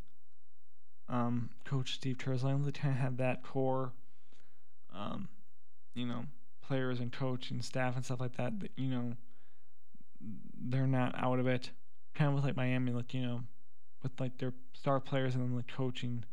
um, 1.07 1.49
Coach 1.65 1.95
Steve 1.95 2.17
Terzine. 2.17 2.65
They 2.65 2.71
kind 2.71 2.93
of 2.93 2.99
have 2.99 3.17
that 3.17 3.43
core, 3.43 3.93
um, 4.93 5.27
you 5.93 6.05
know, 6.05 6.25
players 6.61 6.99
and 6.99 7.11
coach 7.11 7.51
and 7.51 7.63
staff 7.63 7.95
and 7.95 8.05
stuff 8.05 8.19
like 8.19 8.37
that. 8.37 8.59
That 8.59 8.71
you 8.75 8.89
know, 8.89 9.13
they're 10.59 10.87
not 10.87 11.15
out 11.17 11.39
of 11.39 11.47
it. 11.47 11.71
Kind 12.15 12.29
of 12.29 12.35
with 12.35 12.43
like 12.43 12.55
Miami, 12.55 12.91
like 12.91 13.13
you 13.13 13.21
know, 13.21 13.41
with 14.03 14.19
like 14.19 14.37
their 14.37 14.53
star 14.73 14.99
players 14.99 15.35
and 15.35 15.43
then 15.43 15.55
the 15.55 15.63
coaching. 15.63 16.23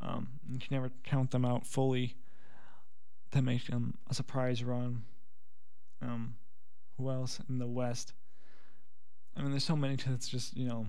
Um, 0.00 0.28
you 0.50 0.58
can 0.58 0.68
never 0.70 0.90
count 1.04 1.30
them 1.30 1.44
out 1.44 1.66
fully. 1.66 2.16
To 3.32 3.42
make 3.42 3.66
them 3.66 3.94
a 4.08 4.14
surprise 4.14 4.64
run. 4.64 5.04
Um, 6.02 6.34
who 6.96 7.10
else 7.10 7.40
in 7.48 7.58
the 7.58 7.68
West? 7.68 8.12
I 9.36 9.42
mean, 9.42 9.50
there's 9.50 9.64
so 9.64 9.76
many. 9.76 9.94
It's 9.94 10.28
just 10.28 10.56
you 10.56 10.66
know, 10.66 10.86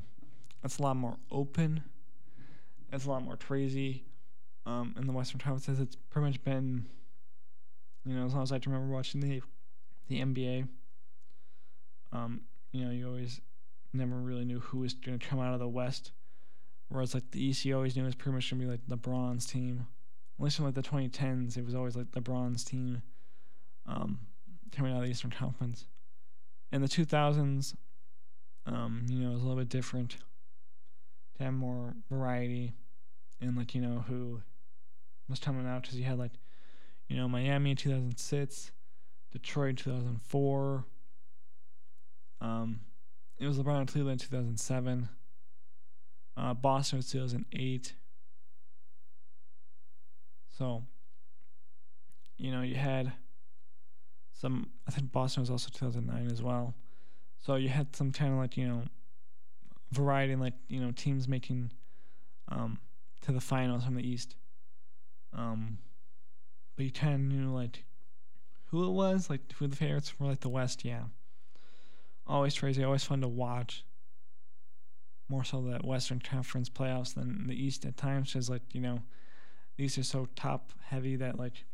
it's 0.63 0.80
a 0.80 0.82
lot 0.82 0.95
more 0.95 1.17
open. 1.32 1.84
It's 2.91 3.06
a 3.06 3.10
lot 3.10 3.23
more 3.23 3.38
crazy. 3.38 4.06
Um, 4.65 4.95
in 4.97 5.08
the 5.08 5.13
Western 5.13 5.39
Conference, 5.39 5.80
it's 5.80 5.95
pretty 6.10 6.27
much 6.27 6.43
been, 6.43 6.86
you 8.06 8.15
know, 8.15 8.25
as 8.25 8.34
long 8.34 8.43
as 8.43 8.51
I 8.51 8.60
can 8.60 8.71
remember 8.71 8.93
watching 8.93 9.21
the 9.21 9.41
the 10.08 10.19
NBA. 10.19 10.67
Um, 12.12 12.41
you 12.71 12.86
know, 12.86 12.91
you 12.91 13.08
always 13.08 13.41
never 13.93 14.15
really 14.15 14.45
knew 14.45 14.60
who 14.60 14.80
was 14.80 14.93
going 14.93 15.17
to 15.17 15.25
come 15.25 15.39
out 15.39 15.54
of 15.54 15.60
the 15.60 15.67
West. 15.67 16.12
Whereas 16.89 17.13
like 17.13 17.32
the 17.32 17.39
you 17.39 17.75
always 17.75 17.95
knew 17.95 18.04
it 18.04 18.06
was 18.06 18.15
pretty 18.15 18.36
much 18.36 18.49
going 18.51 18.60
to 18.60 18.65
be 18.65 18.71
like 18.71 18.82
the 18.88 18.97
bronze 18.97 19.45
team. 19.45 19.88
Least 20.41 20.60
in 20.60 20.65
like 20.65 20.73
the 20.73 20.82
2010s, 20.82 21.58
it 21.58 21.65
was 21.65 21.75
always 21.75 21.95
like 21.95 22.12
the 22.12 22.21
bronze 22.21 22.63
team 22.63 23.01
um, 23.88 24.19
coming 24.71 24.91
out 24.91 24.97
of 24.97 25.04
the 25.04 25.12
Eastern 25.12 25.32
Conference. 25.32 25.86
In 26.71 26.82
the 26.82 26.88
2000s, 26.88 27.75
um, 28.65 29.06
you 29.08 29.19
know, 29.19 29.32
it 29.32 29.34
was 29.34 29.41
a 29.41 29.45
little 29.45 29.60
bit 29.60 29.69
different 29.69 30.17
to 31.38 31.43
have 31.43 31.54
more 31.54 31.95
variety 32.10 32.73
and 33.41 33.58
like 33.58 33.73
you 33.73 33.82
know 33.82 34.04
who 34.08 34.41
was 35.27 35.39
coming 35.39 35.67
out 35.67 35.82
because 35.82 35.97
you 35.97 36.04
had 36.04 36.19
like 36.19 36.34
you 37.08 37.17
know 37.17 37.27
Miami 37.27 37.71
in 37.71 37.77
2006, 37.77 38.71
Detroit 39.32 39.77
2004. 39.77 40.86
Um, 42.39 42.80
it 43.38 43.47
was 43.47 43.58
LeBron 43.58 43.80
and 43.80 43.91
Cleveland 43.91 44.21
in 44.21 44.27
2007. 44.27 45.10
Uh, 46.38 46.54
Boston 46.54 46.97
was 46.97 47.10
2008. 47.10 47.93
So, 50.62 50.84
you 52.38 52.52
know, 52.52 52.62
you 52.62 52.76
had 52.76 53.12
some. 54.32 54.69
I 54.88 54.91
think 54.91 55.12
Boston 55.12 55.41
was 55.41 55.50
also 55.50 55.69
2009 55.74 56.30
as 56.32 56.43
well. 56.43 56.76
So 57.39 57.56
you 57.56 57.67
had 57.67 57.95
some 57.95 58.12
kind 58.12 58.32
of 58.32 58.38
like 58.38 58.58
you 58.58 58.67
know 58.67 58.84
variety, 59.91 60.36
like 60.36 60.54
you 60.67 60.80
know 60.80 60.91
teams 60.91 61.28
making 61.28 61.71
um, 62.50 62.78
to 63.21 63.32
the 63.32 63.41
finals 63.41 63.86
from 63.86 63.95
the 63.95 64.08
East. 64.08 64.36
Um, 65.34 65.80
but 66.76 66.86
you 66.86 66.91
kind 66.91 67.15
of 67.15 67.21
knew 67.21 67.52
like 67.52 67.84
who 68.65 68.86
it 68.86 68.91
was, 68.91 69.32
like 69.32 69.41
who 69.54 69.65
the 69.65 69.76
favorites 69.76 70.13
were, 70.19 70.28
like 70.28 70.41
the 70.41 70.50
West. 70.50 70.86
Yeah, 70.86 71.06
always 72.28 72.56
crazy, 72.56 72.84
always 72.84 73.04
fun 73.04 73.21
to 73.21 73.28
watch. 73.28 73.84
More 75.28 75.43
so 75.43 75.60
the 75.60 75.80
Western 75.84 76.19
Conference 76.19 76.69
playoffs 76.69 77.15
than 77.15 77.47
the 77.47 77.56
East 77.56 77.84
at 77.84 77.97
times, 77.97 78.32
because 78.32 78.47
like 78.47 78.62
you 78.74 78.82
know, 78.82 79.00
these 79.77 79.97
are 79.97 80.03
so 80.03 80.27
top 80.36 80.71
heavy 80.84 81.15
that 81.15 81.39
like 81.39 81.65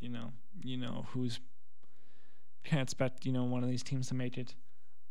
you 0.00 0.08
know, 0.08 0.32
you 0.62 0.76
know 0.76 1.06
who's 1.10 1.40
can't 2.64 2.82
expect 2.82 3.26
you 3.26 3.32
know 3.32 3.44
one 3.44 3.62
of 3.62 3.68
these 3.68 3.82
teams 3.82 4.08
to 4.08 4.14
make 4.14 4.36
it. 4.38 4.54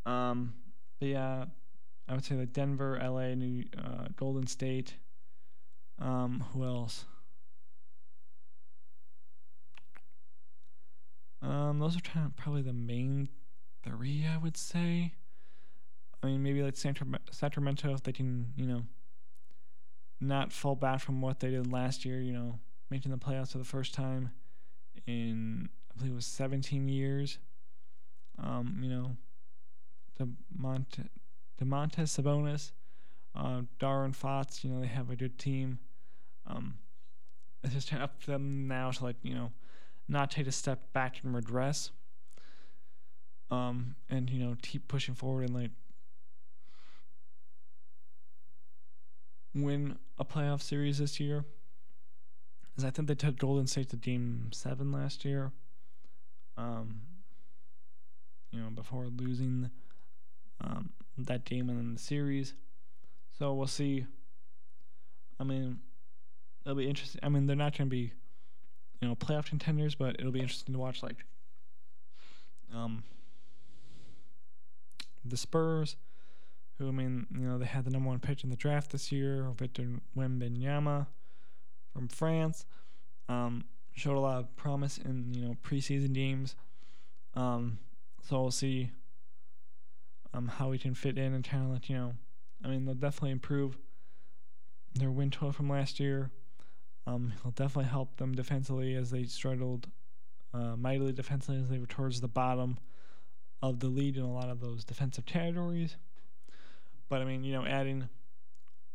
Um, 0.05 0.53
but 0.99 1.07
yeah, 1.07 1.45
I 2.07 2.13
would 2.13 2.25
say 2.25 2.35
like 2.35 2.53
Denver, 2.53 2.99
LA, 3.01 3.33
New 3.35 3.63
uh, 3.77 4.07
Golden 4.15 4.47
State. 4.47 4.95
Um, 5.99 6.43
who 6.53 6.63
else? 6.63 7.05
Um, 11.41 11.79
those 11.79 11.97
are 11.97 12.01
kind 12.01 12.25
of 12.25 12.35
probably 12.35 12.61
the 12.61 12.73
main 12.73 13.29
three, 13.83 14.25
I 14.25 14.37
would 14.37 14.57
say. 14.57 15.13
I 16.21 16.27
mean, 16.27 16.41
maybe 16.41 16.63
like 16.63 16.77
Sacramento, 16.77 17.93
if 17.93 18.03
they 18.03 18.13
can, 18.13 18.53
you 18.55 18.65
know, 18.65 18.83
not 20.23 20.51
fall 20.51 20.75
back 20.75 20.99
from 21.01 21.21
what 21.21 21.39
they 21.39 21.49
did 21.49 21.71
last 21.71 22.05
year, 22.05 22.19
you 22.19 22.33
know, 22.33 22.59
making 22.89 23.11
the 23.11 23.17
playoffs 23.17 23.51
for 23.51 23.57
the 23.57 23.63
first 23.63 23.93
time 23.93 24.31
in, 25.07 25.69
I 25.91 25.97
believe 25.97 26.13
it 26.13 26.15
was 26.15 26.25
17 26.25 26.87
years. 26.87 27.37
Um, 28.41 28.79
you 28.81 28.89
know, 28.89 29.15
the 30.17 30.29
Mont 30.55 30.97
Domantas 31.61 32.19
Sabonis, 32.19 32.71
uh, 33.35 33.61
De'Aaron 33.79 34.15
Fox. 34.15 34.63
You 34.63 34.71
know 34.71 34.81
they 34.81 34.87
have 34.87 35.09
a 35.09 35.15
good 35.15 35.37
team. 35.37 35.79
Um, 36.47 36.75
it's 37.63 37.73
just 37.73 37.93
up 37.93 38.21
to 38.23 38.31
them 38.31 38.67
now 38.67 38.91
to 38.91 39.03
like 39.03 39.17
you 39.23 39.35
know 39.35 39.51
not 40.07 40.31
take 40.31 40.47
a 40.47 40.51
step 40.51 40.93
back 40.93 41.19
and 41.23 41.33
regress. 41.35 41.91
Um, 43.51 43.95
and 44.09 44.29
you 44.29 44.43
know 44.43 44.55
keep 44.61 44.87
pushing 44.87 45.15
forward 45.15 45.45
and 45.45 45.55
like 45.55 45.71
win 49.53 49.97
a 50.17 50.25
playoff 50.25 50.61
series 50.61 50.97
this 50.97 51.19
year. 51.19 51.45
As 52.77 52.83
I 52.83 52.89
think 52.89 53.07
they 53.07 53.15
took 53.15 53.37
Golden 53.37 53.67
State 53.67 53.89
to 53.89 53.97
Game 53.97 54.49
Seven 54.51 54.91
last 54.91 55.25
year. 55.25 55.51
Um, 56.57 57.01
you 58.51 58.59
know, 58.59 58.69
before 58.69 59.07
losing 59.07 59.69
um, 60.61 60.91
that 61.17 61.45
game 61.45 61.69
and 61.69 61.77
then 61.77 61.93
the 61.93 61.99
series. 61.99 62.53
So 63.37 63.53
we'll 63.53 63.67
see. 63.67 64.05
I 65.39 65.43
mean, 65.43 65.79
it'll 66.63 66.77
be 66.77 66.87
interesting. 66.87 67.19
I 67.23 67.29
mean, 67.29 67.47
they're 67.47 67.55
not 67.55 67.77
going 67.77 67.89
to 67.89 67.91
be, 67.91 68.13
you 69.01 69.07
know, 69.07 69.15
playoff 69.15 69.47
contenders, 69.47 69.95
but 69.95 70.19
it'll 70.19 70.31
be 70.31 70.39
interesting 70.39 70.73
to 70.73 70.79
watch. 70.79 71.01
Like, 71.01 71.25
um, 72.73 73.03
the 75.25 75.37
Spurs, 75.37 75.95
who 76.83 76.89
I 76.89 76.91
mean, 76.91 77.27
you 77.33 77.47
know, 77.47 77.57
they 77.57 77.65
had 77.65 77.85
the 77.85 77.91
number 77.91 78.09
one 78.09 78.19
pick 78.19 78.43
in 78.43 78.49
the 78.49 78.55
draft 78.55 78.91
this 78.91 79.11
year, 79.11 79.49
Victor 79.57 79.87
Wembanyama 80.17 81.07
from 81.93 82.07
France. 82.07 82.65
Um, 83.29 83.65
showed 83.95 84.17
a 84.17 84.19
lot 84.19 84.39
of 84.39 84.55
promise 84.55 84.97
in 84.97 85.33
you 85.33 85.45
know 85.45 85.55
preseason 85.63 86.13
games. 86.13 86.55
Um, 87.35 87.79
so 88.27 88.41
we'll 88.41 88.51
see 88.51 88.91
um, 90.33 90.47
how 90.47 90.71
he 90.71 90.79
can 90.79 90.93
fit 90.93 91.17
in 91.17 91.33
and 91.33 91.43
kind 91.43 91.75
of 91.75 91.89
you 91.89 91.95
know, 91.95 92.13
I 92.63 92.67
mean, 92.67 92.85
they'll 92.85 92.95
definitely 92.95 93.31
improve 93.31 93.77
their 94.95 95.11
win 95.11 95.31
total 95.31 95.51
from 95.51 95.69
last 95.69 95.99
year. 95.99 96.31
Um, 97.05 97.33
he'll 97.41 97.51
definitely 97.51 97.89
help 97.89 98.17
them 98.17 98.33
defensively 98.33 98.95
as 98.95 99.11
they 99.11 99.23
struggled 99.25 99.87
uh, 100.53 100.75
mightily 100.77 101.11
defensively 101.11 101.59
as 101.61 101.69
they 101.69 101.79
were 101.79 101.85
towards 101.85 102.21
the 102.21 102.27
bottom 102.27 102.77
of 103.61 103.79
the 103.79 103.87
lead 103.87 104.17
in 104.17 104.23
a 104.23 104.31
lot 104.31 104.49
of 104.49 104.59
those 104.59 104.83
defensive 104.83 105.25
categories. 105.25 105.97
But 107.13 107.21
I 107.21 107.25
mean, 107.25 107.43
you 107.43 107.53
know, 107.53 107.63
adding 107.63 108.09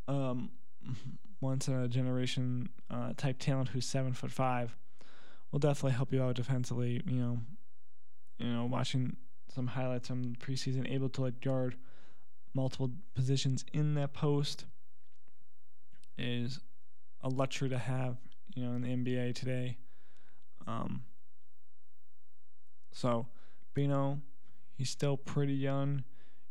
um, 0.09 0.51
once 1.41 1.69
in 1.69 1.75
a 1.75 1.87
generation 1.87 2.69
uh, 2.91 3.13
type 3.17 3.37
talent 3.39 3.69
who's 3.69 3.87
seven 3.87 4.13
foot 4.13 4.33
five 4.33 4.77
will 5.53 5.61
definitely 5.61 5.93
help 5.93 6.13
you 6.13 6.21
out 6.21 6.35
defensively. 6.35 7.01
You 7.07 7.21
know, 7.21 7.39
you 8.39 8.49
know, 8.49 8.65
watching 8.65 9.15
some 9.55 9.69
highlights 9.69 10.09
from 10.09 10.35
preseason, 10.35 10.93
able 10.93 11.09
to 11.11 11.21
like 11.21 11.41
guard 11.41 11.77
multiple 12.55 12.91
positions 13.15 13.65
in 13.73 13.95
that 13.95 14.15
post 14.15 14.65
is 16.19 16.59
a 17.21 17.29
luxury 17.29 17.69
to 17.69 17.79
have, 17.79 18.17
you 18.57 18.65
know, 18.65 18.73
in 18.73 18.83
the 18.83 18.89
NBA 18.89 19.37
today. 19.37 19.79
Um, 20.67 21.05
so, 22.91 23.29
Bino, 23.75 24.19
he's 24.75 24.91
still 24.91 25.17
pretty 25.17 25.55
young. 25.55 26.03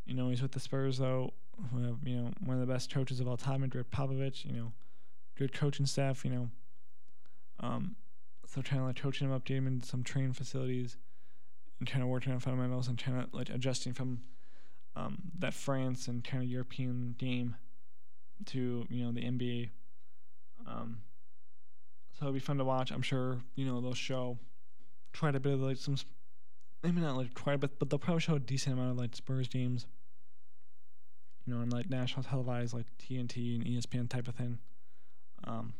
You 0.05 0.13
know, 0.13 0.29
he's 0.29 0.41
with 0.41 0.53
the 0.53 0.61
Spurs 0.61 0.99
though, 0.99 1.33
who 1.71 1.83
have 1.83 1.97
you 2.05 2.17
know 2.17 2.31
one 2.43 2.59
of 2.59 2.65
the 2.65 2.71
best 2.71 2.93
coaches 2.93 3.19
of 3.19 3.27
all 3.27 3.37
time, 3.37 3.67
Gregg 3.67 3.85
Popovich. 3.91 4.45
You 4.45 4.53
know, 4.53 4.71
good 5.37 5.53
coaching 5.53 5.85
staff. 5.85 6.23
You 6.23 6.31
know, 6.31 6.49
um, 7.59 7.95
so 8.45 8.61
trying 8.61 8.81
to 8.81 8.87
like 8.87 8.95
coaching 8.95 9.27
him 9.27 9.33
up, 9.33 9.45
getting 9.45 9.63
him 9.63 9.67
in 9.67 9.83
some 9.83 10.03
training 10.03 10.33
facilities 10.33 10.97
and 11.79 11.89
kind 11.89 12.01
of 12.01 12.09
working 12.09 12.31
on 12.31 12.39
fundamentals 12.39 12.87
and 12.87 12.97
kind 12.97 13.21
of 13.21 13.33
like 13.33 13.49
adjusting 13.49 13.93
from 13.93 14.21
um, 14.95 15.17
that 15.39 15.53
France 15.53 16.07
and 16.07 16.23
kind 16.23 16.41
of 16.41 16.49
European 16.49 17.15
game 17.17 17.55
to 18.45 18.85
you 18.89 19.03
know 19.03 19.11
the 19.11 19.21
NBA. 19.21 19.69
Um, 20.67 20.99
so 22.13 22.25
it'll 22.25 22.33
be 22.33 22.39
fun 22.39 22.57
to 22.57 22.63
watch. 22.63 22.91
I'm 22.91 23.01
sure 23.01 23.39
you 23.55 23.65
know 23.65 23.81
they'll 23.81 23.93
show 23.93 24.37
quite 25.17 25.35
a 25.35 25.39
bit 25.39 25.53
of 25.53 25.61
like 25.61 25.77
some, 25.77 25.97
maybe 26.83 27.01
not 27.01 27.17
like 27.17 27.33
quite 27.33 27.53
a 27.53 27.57
bit, 27.57 27.79
but 27.79 27.89
they'll 27.89 27.99
probably 27.99 28.21
show 28.21 28.35
a 28.35 28.39
decent 28.39 28.73
amount 28.73 28.91
of 28.91 28.97
like 28.97 29.15
Spurs 29.15 29.47
games. 29.47 29.85
You 31.47 31.55
know, 31.55 31.61
and 31.61 31.71
like 31.71 31.89
national 31.89 32.23
televised 32.23 32.73
like 32.73 32.85
TNT 32.99 33.55
and 33.55 33.65
ESPN 33.65 34.09
type 34.09 34.27
of 34.27 34.35
thing. 34.35 34.59
Um, 35.45 35.73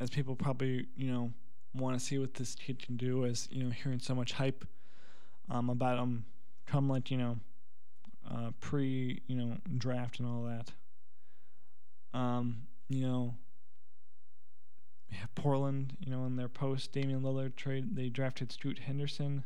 as 0.00 0.10
people 0.10 0.34
probably 0.34 0.88
you 0.96 1.10
know 1.10 1.32
want 1.74 1.98
to 1.98 2.04
see 2.04 2.18
what 2.18 2.34
this 2.34 2.54
kid 2.54 2.84
can 2.84 2.96
do, 2.96 3.24
as 3.24 3.48
you 3.50 3.62
know 3.62 3.70
hearing 3.70 4.00
so 4.00 4.14
much 4.14 4.32
hype 4.32 4.66
um, 5.48 5.70
about 5.70 5.98
him 5.98 6.24
come 6.66 6.88
like 6.88 7.10
you 7.10 7.16
know 7.16 7.36
uh, 8.30 8.50
pre 8.60 9.22
you 9.26 9.36
know 9.36 9.56
draft 9.78 10.18
and 10.18 10.28
all 10.28 10.42
that. 10.44 10.72
Um, 12.18 12.62
you 12.88 13.06
know, 13.06 13.34
Portland, 15.34 15.96
you 16.00 16.10
know, 16.10 16.26
in 16.26 16.36
their 16.36 16.48
post 16.48 16.92
Damian 16.92 17.22
Lillard 17.22 17.56
trade, 17.56 17.96
they 17.96 18.08
drafted 18.08 18.52
Scoot 18.52 18.80
Henderson. 18.80 19.44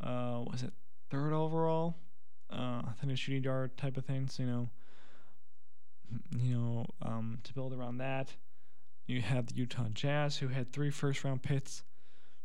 Uh, 0.00 0.42
was 0.50 0.62
it 0.62 0.72
third 1.10 1.32
overall? 1.32 1.96
Uh, 2.50 2.82
I 2.88 2.92
think 3.00 3.12
a 3.12 3.16
shooting 3.16 3.42
guard 3.42 3.76
type 3.76 3.96
of 3.96 4.04
thing. 4.04 4.28
So 4.28 4.42
you 4.42 4.48
know, 4.48 4.68
you 6.38 6.54
know, 6.56 6.86
um, 7.02 7.38
to 7.44 7.52
build 7.52 7.72
around 7.72 7.98
that, 7.98 8.34
you 9.06 9.20
have 9.22 9.46
the 9.46 9.54
Utah 9.54 9.88
Jazz, 9.92 10.36
who 10.36 10.48
had 10.48 10.72
three 10.72 10.90
first 10.90 11.24
round 11.24 11.42
picks 11.42 11.82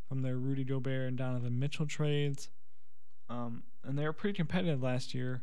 from 0.08 0.22
their 0.22 0.38
Rudy 0.38 0.64
Gobert 0.64 1.08
and 1.08 1.18
Donovan 1.18 1.60
Mitchell 1.60 1.86
trades. 1.86 2.50
Um, 3.30 3.64
and 3.84 3.98
they 3.98 4.04
were 4.04 4.14
pretty 4.14 4.36
competitive 4.36 4.84
last 4.84 5.14
year. 5.14 5.42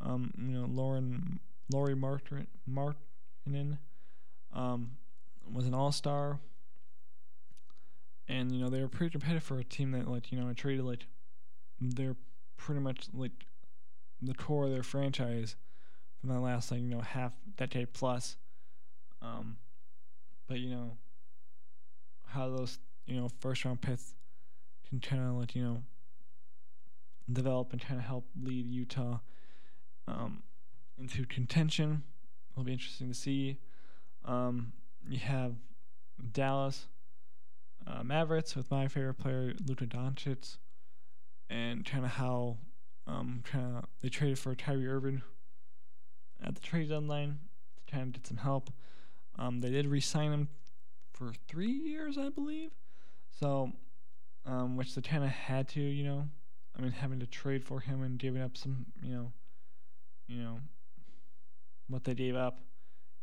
Um, 0.00 0.32
you 0.38 0.58
know, 0.58 0.66
Lauren 0.66 1.40
Lauri 1.72 1.96
Martin 1.96 2.46
Markkanen 2.70 3.78
um, 4.52 4.92
was 5.52 5.66
an 5.66 5.74
All 5.74 5.92
Star, 5.92 6.38
and 8.28 8.52
you 8.52 8.60
know 8.60 8.68
they 8.68 8.80
were 8.80 8.88
pretty 8.88 9.10
competitive 9.10 9.42
for 9.42 9.58
a 9.58 9.64
team 9.64 9.92
that 9.92 10.08
like 10.08 10.30
you 10.30 10.38
know 10.38 10.52
traded 10.52 10.84
like 10.84 11.06
they're 11.80 12.16
pretty 12.56 12.80
much 12.80 13.08
like 13.12 13.32
the 14.22 14.34
core 14.34 14.64
of 14.64 14.70
their 14.70 14.82
franchise 14.82 15.56
from 16.20 16.30
the 16.30 16.40
last 16.40 16.70
like 16.70 16.80
you 16.80 16.88
know 16.88 17.00
half 17.00 17.32
decade 17.56 17.92
plus. 17.92 18.36
Um, 19.22 19.56
but 20.46 20.58
you 20.58 20.70
know 20.70 20.96
how 22.26 22.48
those 22.48 22.78
you 23.06 23.16
know 23.16 23.28
first 23.40 23.64
round 23.64 23.80
picks 23.80 24.14
can 24.88 25.00
kind 25.00 25.22
of 25.22 25.34
like 25.36 25.54
you 25.54 25.62
know 25.62 25.82
develop 27.32 27.72
and 27.72 27.80
kind 27.80 27.98
of 27.98 28.06
help 28.06 28.26
lead 28.40 28.66
Utah 28.66 29.18
um, 30.06 30.42
into 30.98 31.24
contention. 31.26 32.02
It'll 32.52 32.64
be 32.64 32.72
interesting 32.72 33.08
to 33.08 33.14
see. 33.14 33.58
Um, 34.24 34.72
you 35.08 35.18
have 35.18 35.54
Dallas 36.32 36.86
uh, 37.86 38.02
Mavericks 38.02 38.56
with 38.56 38.70
my 38.70 38.88
favorite 38.88 39.14
player 39.14 39.54
Luka 39.64 39.86
Doncic, 39.86 40.56
and 41.48 41.84
kind 41.84 42.04
of 42.04 42.12
how 42.12 42.56
um, 43.06 43.42
kind 43.44 43.76
of 43.76 43.84
they 44.00 44.08
traded 44.08 44.38
for 44.38 44.54
Kyrie 44.54 44.88
Irving 44.88 45.22
at 46.42 46.54
the 46.54 46.60
trade 46.60 46.88
deadline 46.88 47.38
to 47.76 47.92
kind 47.92 48.04
of 48.04 48.12
get 48.12 48.26
some 48.26 48.38
help. 48.38 48.70
Um, 49.38 49.60
they 49.60 49.70
did 49.70 49.86
re-sign 49.86 50.32
him 50.32 50.48
for 51.12 51.32
three 51.48 51.70
years, 51.70 52.18
I 52.18 52.28
believe. 52.30 52.70
So, 53.38 53.72
um, 54.44 54.76
which 54.76 54.94
they 54.94 55.02
kind 55.02 55.24
of 55.24 55.30
had 55.30 55.68
to, 55.70 55.80
you 55.80 56.04
know. 56.04 56.28
I 56.78 56.82
mean, 56.82 56.92
having 56.92 57.20
to 57.20 57.26
trade 57.26 57.64
for 57.64 57.80
him 57.80 58.02
and 58.02 58.18
giving 58.18 58.42
up 58.42 58.56
some, 58.56 58.86
you 59.02 59.14
know, 59.14 59.32
you 60.26 60.42
know, 60.42 60.58
what 61.88 62.04
they 62.04 62.14
gave 62.14 62.36
up. 62.36 62.60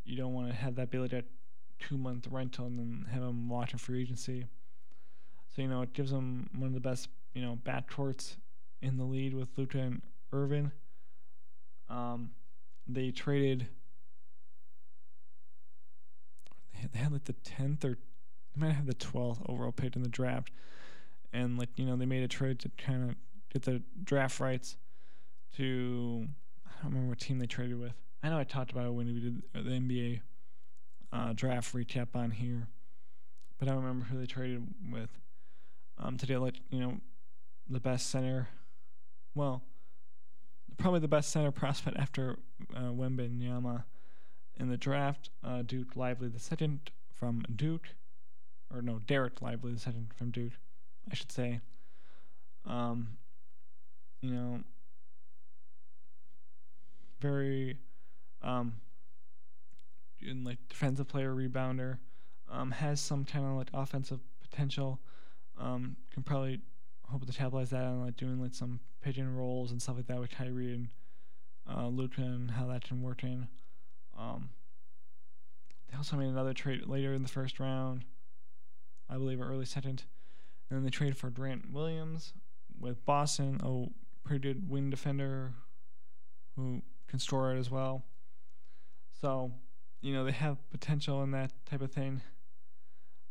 You 0.06 0.17
don't 0.17 0.34
want 0.34 0.50
to 0.50 0.56
have 0.56 0.76
that 0.76 0.89
be 0.89 0.98
like 0.98 1.13
two 1.80 1.98
month 1.98 2.28
rental 2.32 2.65
and 2.65 2.80
then 2.80 3.06
have 3.12 3.22
him 3.22 3.48
watching 3.48 3.78
free 3.78 4.02
agency. 4.02 4.46
So 5.56 5.62
you 5.62 5.67
know, 5.67 5.82
it 5.82 5.93
gives 5.93 6.12
them 6.12 6.50
one 6.56 6.67
of 6.67 6.74
the 6.74 6.80
best, 6.80 7.10
you 7.34 7.41
know, 7.41 7.60
backcourts 7.63 8.38
in 8.84 8.98
the 8.98 9.06
lead 9.06 9.34
with 9.34 9.48
and 9.74 10.02
Irving. 10.32 10.72
Um, 11.89 12.32
they 12.88 13.12
traded. 13.12 13.67
They 16.91 17.00
had 17.00 17.13
like 17.13 17.24
the 17.24 17.34
tenth 17.34 17.86
or 17.86 17.98
they 18.56 18.67
might 18.67 18.74
have 18.74 18.86
the 18.86 18.93
twelfth 18.93 19.41
overall 19.48 19.72
pick 19.72 19.96
in 19.96 20.04
the 20.04 20.10
draft, 20.10 20.52
and 21.32 21.58
like 21.58 21.69
you 21.78 21.86
know 21.86 21.96
they 21.96 22.06
made 22.06 22.24
a 22.24 22.28
trade 22.28 22.60
to 22.60 22.72
kind 22.78 23.10
of 23.10 23.15
get 23.52 23.63
the 23.63 23.82
draft 24.04 24.39
rights 24.39 24.76
to 25.56 26.28
I 26.67 26.84
don't 26.84 26.91
remember 26.91 27.10
what 27.10 27.19
team 27.19 27.39
they 27.39 27.46
traded 27.46 27.80
with. 27.80 27.93
I 28.22 28.30
know 28.30 28.38
I 28.38 28.43
talked 28.43 28.72
about 28.72 28.86
it 28.86 28.93
when 28.93 29.08
we 29.08 29.19
did 29.19 29.43
the 29.54 29.60
NBA 29.60 30.22
uh, 31.13 31.34
draft 31.34 31.74
recap 31.74 32.15
on 32.15 32.32
here, 32.32 32.67
but 33.58 33.67
I 33.67 33.72
don't 33.72 33.82
remember 33.82 34.06
who 34.06 34.19
they 34.19 34.26
traded 34.26 34.67
with. 34.91 35.10
Um, 35.98 36.17
get 36.17 36.39
like 36.39 36.56
you 36.69 36.82
know 36.82 36.98
the 37.69 37.80
best 37.80 38.10
center, 38.10 38.50
well, 39.36 39.63
probably 40.78 41.00
the 41.00 41.08
best 41.08 41.32
center 41.32 41.52
prospect 41.52 41.98
after 41.98 42.38
uh, 42.76 42.91
Wembanyama 42.91 43.84
in 44.58 44.69
the 44.69 44.78
draft. 44.78 45.30
Uh, 45.43 45.62
Duke 45.62 45.96
Lively 45.96 46.30
the 46.30 46.39
second 46.39 46.91
from 47.13 47.43
Duke, 47.56 47.89
or 48.74 48.82
no, 48.82 49.00
Dereck 49.06 49.41
Lively 49.41 49.74
the 49.74 49.80
second 49.80 50.12
from 50.15 50.32
Duke, 50.32 50.54
I 51.12 51.15
should 51.15 51.32
say. 51.32 51.62
Um, 52.65 53.17
you 54.22 54.32
know, 54.32 54.62
very 57.19 57.78
um, 58.41 58.74
in 60.22 60.43
like 60.43 60.58
defensive 60.69 61.08
player, 61.08 61.34
rebounder, 61.34 61.98
um, 62.52 62.72
has 62.72 63.02
some 63.02 63.26
kind 63.26 63.46
of 63.46 63.54
like 63.54 63.69
offensive 63.74 64.19
potential. 64.41 65.00
Um, 65.60 65.98
can 66.13 66.24
probably 66.24 66.62
hope 67.13 67.26
to 67.28 67.32
capitalize 67.32 67.69
that 67.69 67.84
on 67.84 68.04
like 68.04 68.17
doing 68.17 68.41
like 68.41 68.56
some 68.56 68.80
pick 69.02 69.17
and 69.17 69.38
rolls 69.38 69.71
and 69.71 69.82
stuff 69.82 69.95
like 69.95 70.08
that 70.08 70.19
with 70.19 70.32
Kyrie 70.32 70.73
and 70.73 70.88
uh, 71.71 71.88
Luka 71.88 72.21
and 72.21 72.49
how 72.49 72.65
that 72.67 72.84
can 72.84 73.04
work 73.04 73.23
in. 73.23 73.47
Um, 74.17 74.49
they 75.89 75.95
also 75.95 76.17
made 76.17 76.28
another 76.28 76.54
trade 76.54 76.88
later 76.88 77.13
in 77.13 77.21
the 77.21 77.30
first 77.30 77.60
round, 77.60 78.04
I 79.08 79.13
believe, 79.15 79.39
or 79.39 79.47
early 79.47 79.65
second, 79.65 80.04
and 80.69 80.78
then 80.78 80.84
they 80.84 80.89
traded 80.89 81.17
for 81.17 81.30
Grant 81.30 81.71
Williams 81.71 82.34
with 82.80 83.06
Boston. 83.06 83.60
a 83.63 83.86
pretty 84.28 84.41
good 84.41 84.69
wing 84.69 84.89
defender 84.89 85.54
who 86.56 86.82
can 87.08 87.19
score 87.19 87.54
it 87.54 87.60
as 87.60 87.69
well. 87.69 88.04
So, 89.21 89.52
you 90.02 90.13
know, 90.13 90.23
they 90.23 90.32
have 90.32 90.58
potential 90.71 91.21
in 91.21 91.32
that 91.32 91.52
type 91.69 91.82
of 91.82 91.91
thing. 91.91 92.21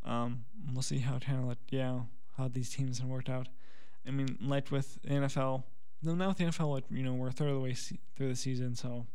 Um, 0.05 0.45
we'll 0.71 0.81
see 0.81 0.99
how 0.99 1.19
kind 1.19 1.39
of 1.39 1.45
like 1.45 1.59
yeah 1.69 2.01
how 2.37 2.47
these 2.47 2.69
teams 2.69 2.99
have 2.99 3.07
worked 3.07 3.29
out. 3.29 3.47
I 4.07 4.11
mean, 4.11 4.37
like 4.41 4.71
with 4.71 5.01
the 5.03 5.09
NFL, 5.09 5.63
no, 6.01 6.15
now 6.15 6.29
with 6.29 6.37
the 6.37 6.45
NFL, 6.45 6.71
like 6.71 6.83
you 6.89 7.03
know, 7.03 7.13
we're 7.13 7.29
a 7.29 7.31
third 7.31 7.49
of 7.49 7.55
the 7.55 7.61
way 7.61 7.73
se- 7.73 7.99
through 8.15 8.29
the 8.29 8.35
season, 8.35 8.75
so 8.75 9.05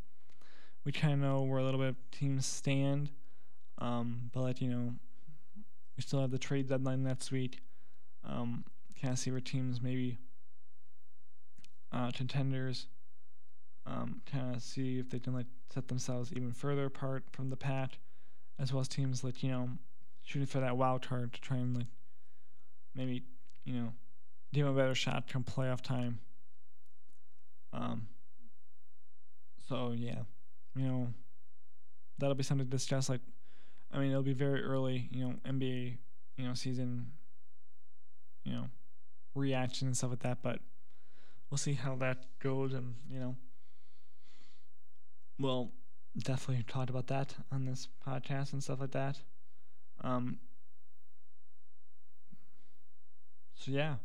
we 0.85 0.92
kind 0.92 1.14
of 1.14 1.20
know 1.20 1.42
where 1.42 1.59
a 1.59 1.64
little 1.64 1.81
bit 1.81 1.96
teams 2.12 2.46
stand. 2.46 3.11
Um, 3.79 4.31
but 4.33 4.40
like 4.40 4.61
you 4.61 4.68
know, 4.68 4.94
we 5.96 6.03
still 6.03 6.20
have 6.20 6.31
the 6.31 6.38
trade 6.38 6.68
deadline 6.68 7.03
next 7.03 7.31
week. 7.31 7.61
Um, 8.24 8.64
kind 9.01 9.12
of 9.12 9.18
see 9.18 9.31
where 9.31 9.40
teams 9.40 9.81
maybe 9.81 10.18
uh, 11.92 12.11
contenders 12.11 12.87
um, 13.88 14.20
kind 14.31 14.55
of 14.55 14.62
see 14.62 14.98
if 14.98 15.11
they 15.11 15.18
can 15.18 15.33
like 15.33 15.46
set 15.72 15.88
themselves 15.88 16.33
even 16.33 16.53
further 16.53 16.87
apart 16.87 17.24
from 17.33 17.51
the 17.51 17.57
pack, 17.57 17.98
as 18.59 18.72
well 18.72 18.81
as 18.81 18.88
teams 18.88 19.24
like 19.24 19.42
you 19.42 19.51
know 19.51 19.70
shooting 20.24 20.46
for 20.46 20.61
that 20.61 20.77
wild 20.77 21.07
card 21.07 21.33
to 21.33 21.40
try 21.40 21.57
and 21.57 21.77
like 21.77 21.87
maybe 22.94 23.22
you 23.64 23.74
know 23.74 23.92
give 24.52 24.66
them 24.66 24.74
a 24.74 24.78
better 24.78 24.94
shot 24.94 25.28
come 25.28 25.44
playoff 25.44 25.80
time. 25.80 26.20
Um. 27.72 28.08
So 29.68 29.92
yeah, 29.94 30.22
you 30.74 30.87
know 30.87 31.08
that'll 32.18 32.34
be 32.34 32.42
something 32.42 32.66
to 32.66 32.70
discuss. 32.70 33.08
Like, 33.08 33.20
I 33.92 33.98
mean, 33.98 34.11
it'll 34.11 34.22
be 34.22 34.32
very 34.32 34.62
early, 34.62 35.08
you 35.11 35.24
know, 35.24 35.34
NBA, 35.46 35.96
you 36.37 36.46
know, 36.46 36.54
season, 36.54 37.12
you 38.44 38.52
know, 38.52 38.64
reaction 39.34 39.88
and 39.88 39.96
stuff 39.96 40.11
like 40.11 40.20
that. 40.20 40.38
But 40.42 40.61
we'll 41.50 41.58
see 41.58 41.74
how 41.74 41.96
that 41.96 42.24
goes, 42.40 42.74
and 42.74 42.94
you 43.11 43.20
know, 43.20 43.37
we'll 45.38 45.70
definitely 46.18 46.64
talk 46.64 46.90
about 46.90 47.06
that 47.08 47.34
on 47.52 47.64
this 47.64 47.88
podcast 48.06 48.52
and 48.52 48.62
stuff 48.62 48.80
like 48.80 48.92
that. 48.92 49.18
Um. 50.02 50.38
So 53.54 53.72
yeah, 53.72 53.96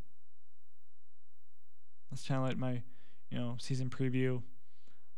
that's 2.13 2.27
kind 2.27 2.39
of 2.39 2.47
like 2.47 2.57
my, 2.57 2.83
you 3.31 3.39
know, 3.39 3.55
season 3.59 3.89
preview. 3.89 4.43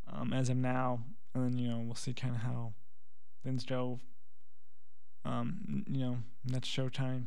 Um, 0.07 0.31
as 0.31 0.49
of 0.49 0.55
now, 0.55 1.01
and 1.33 1.43
then 1.43 1.57
you 1.57 1.67
know 1.67 1.79
we'll 1.79 1.95
see 1.95 2.13
kind 2.13 2.35
of 2.35 2.41
how 2.41 2.73
things 3.43 3.65
go. 3.65 3.99
Um, 5.25 5.83
you 5.89 5.99
know, 5.99 6.17
next 6.45 6.69
showtime, 6.69 7.25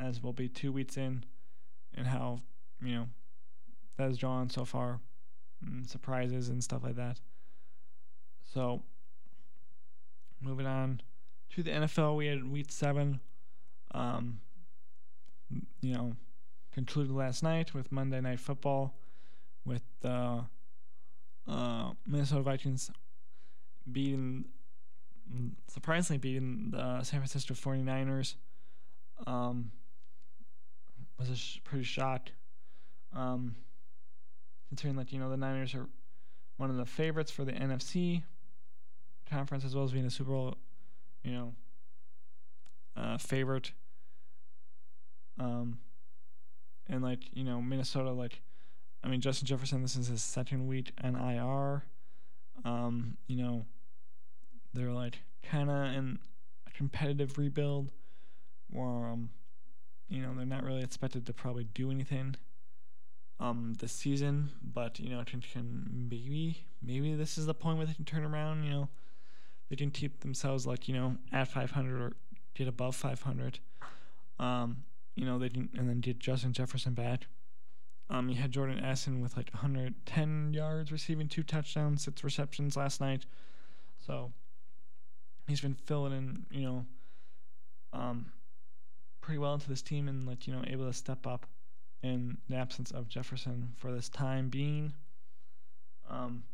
as 0.00 0.22
we'll 0.22 0.32
be 0.32 0.48
two 0.48 0.72
weeks 0.72 0.96
in, 0.96 1.24
and 1.94 2.06
how 2.06 2.40
you 2.82 2.94
know 2.94 3.08
that 3.98 4.04
has 4.04 4.18
drawn 4.18 4.48
so 4.48 4.64
far, 4.64 5.00
and 5.64 5.88
surprises 5.88 6.48
and 6.48 6.64
stuff 6.64 6.82
like 6.82 6.96
that. 6.96 7.20
So, 8.52 8.82
moving 10.40 10.66
on 10.66 11.02
to 11.50 11.62
the 11.62 11.70
NFL, 11.70 12.16
we 12.16 12.26
had 12.26 12.50
week 12.50 12.72
seven. 12.72 13.20
Um, 13.92 14.40
you 15.82 15.92
know, 15.94 16.16
concluded 16.76 17.10
last 17.10 17.42
night 17.42 17.72
with 17.72 17.90
Monday 17.90 18.20
Night 18.20 18.38
Football, 18.38 18.94
with 19.64 19.82
the 20.02 20.44
uh, 21.48 21.90
Minnesota 22.06 22.42
Vikings 22.42 22.90
beating, 23.90 24.44
surprisingly 25.68 26.18
beating 26.18 26.68
the 26.72 27.02
San 27.02 27.20
Francisco 27.20 27.54
49ers. 27.54 28.34
Um, 29.26 29.70
was 31.18 31.30
a 31.30 31.36
sh- 31.36 31.60
pretty 31.64 31.84
shock. 31.84 32.28
Um, 33.14 33.56
considering 34.68 34.96
that 34.96 35.10
you 35.10 35.18
know 35.18 35.30
the 35.30 35.38
Niners 35.38 35.74
are 35.74 35.86
one 36.58 36.68
of 36.68 36.76
the 36.76 36.84
favorites 36.84 37.30
for 37.30 37.46
the 37.46 37.52
NFC 37.52 38.22
conference 39.30 39.64
as 39.64 39.74
well 39.74 39.84
as 39.84 39.92
being 39.92 40.04
a 40.04 40.10
Super 40.10 40.32
Bowl, 40.32 40.56
you 41.22 41.32
know, 41.32 41.54
uh, 42.94 43.16
favorite. 43.16 43.72
Um, 45.40 45.78
and 46.88 47.02
like 47.02 47.20
you 47.32 47.44
know 47.44 47.60
Minnesota, 47.60 48.10
like 48.10 48.40
I 49.02 49.08
mean 49.08 49.20
Justin 49.20 49.46
Jefferson, 49.46 49.82
this 49.82 49.96
is 49.96 50.08
his 50.08 50.22
second 50.22 50.66
week 50.66 50.92
on 51.02 51.16
IR. 51.16 51.84
Um, 52.64 53.16
you 53.26 53.36
know, 53.36 53.66
they're 54.72 54.92
like 54.92 55.18
kind 55.42 55.70
of 55.70 55.94
in 55.94 56.18
a 56.66 56.70
competitive 56.70 57.38
rebuild, 57.38 57.90
where 58.70 58.86
um, 58.86 59.30
you 60.08 60.22
know 60.22 60.34
they're 60.34 60.46
not 60.46 60.64
really 60.64 60.82
expected 60.82 61.26
to 61.26 61.32
probably 61.32 61.64
do 61.64 61.90
anything 61.90 62.36
um 63.38 63.74
this 63.80 63.92
season, 63.92 64.50
but 64.62 64.98
you 64.98 65.10
know 65.10 65.22
can, 65.26 65.40
can 65.40 66.08
maybe 66.10 66.64
maybe 66.82 67.14
this 67.14 67.36
is 67.36 67.46
the 67.46 67.54
point 67.54 67.76
where 67.76 67.86
they 67.86 67.94
can 67.94 68.04
turn 68.04 68.24
around. 68.24 68.64
You 68.64 68.70
know, 68.70 68.88
they 69.68 69.76
can 69.76 69.90
keep 69.90 70.20
themselves 70.20 70.66
like 70.66 70.88
you 70.88 70.94
know 70.94 71.16
at 71.32 71.48
500 71.48 72.00
or 72.00 72.12
get 72.54 72.68
above 72.68 72.96
500. 72.96 73.58
Um, 74.38 74.84
you 75.16 75.24
know 75.24 75.38
they 75.38 75.48
didn't, 75.48 75.70
and 75.76 75.88
then 75.88 76.00
did 76.00 76.20
Justin 76.20 76.52
Jefferson 76.52 76.94
bad. 76.94 77.26
Um, 78.08 78.28
you 78.28 78.36
had 78.36 78.52
Jordan 78.52 78.78
Addison 78.78 79.20
with 79.20 79.36
like 79.36 79.50
110 79.52 80.52
yards 80.52 80.92
receiving, 80.92 81.26
two 81.26 81.42
touchdowns, 81.42 82.04
six 82.04 82.22
receptions 82.22 82.76
last 82.76 83.00
night. 83.00 83.26
So 84.06 84.30
he's 85.48 85.60
been 85.60 85.74
filling 85.74 86.12
in, 86.12 86.46
you 86.50 86.62
know, 86.62 86.86
um, 87.92 88.26
pretty 89.20 89.38
well 89.38 89.54
into 89.54 89.68
this 89.68 89.82
team 89.82 90.06
and 90.06 90.24
like 90.26 90.46
you 90.46 90.52
know 90.52 90.62
able 90.68 90.86
to 90.86 90.92
step 90.92 91.26
up 91.26 91.46
in 92.02 92.36
the 92.48 92.54
absence 92.56 92.92
of 92.92 93.08
Jefferson 93.08 93.72
for 93.76 93.90
this 93.90 94.08
time 94.08 94.48
being. 94.48 94.92
Um, 96.08 96.44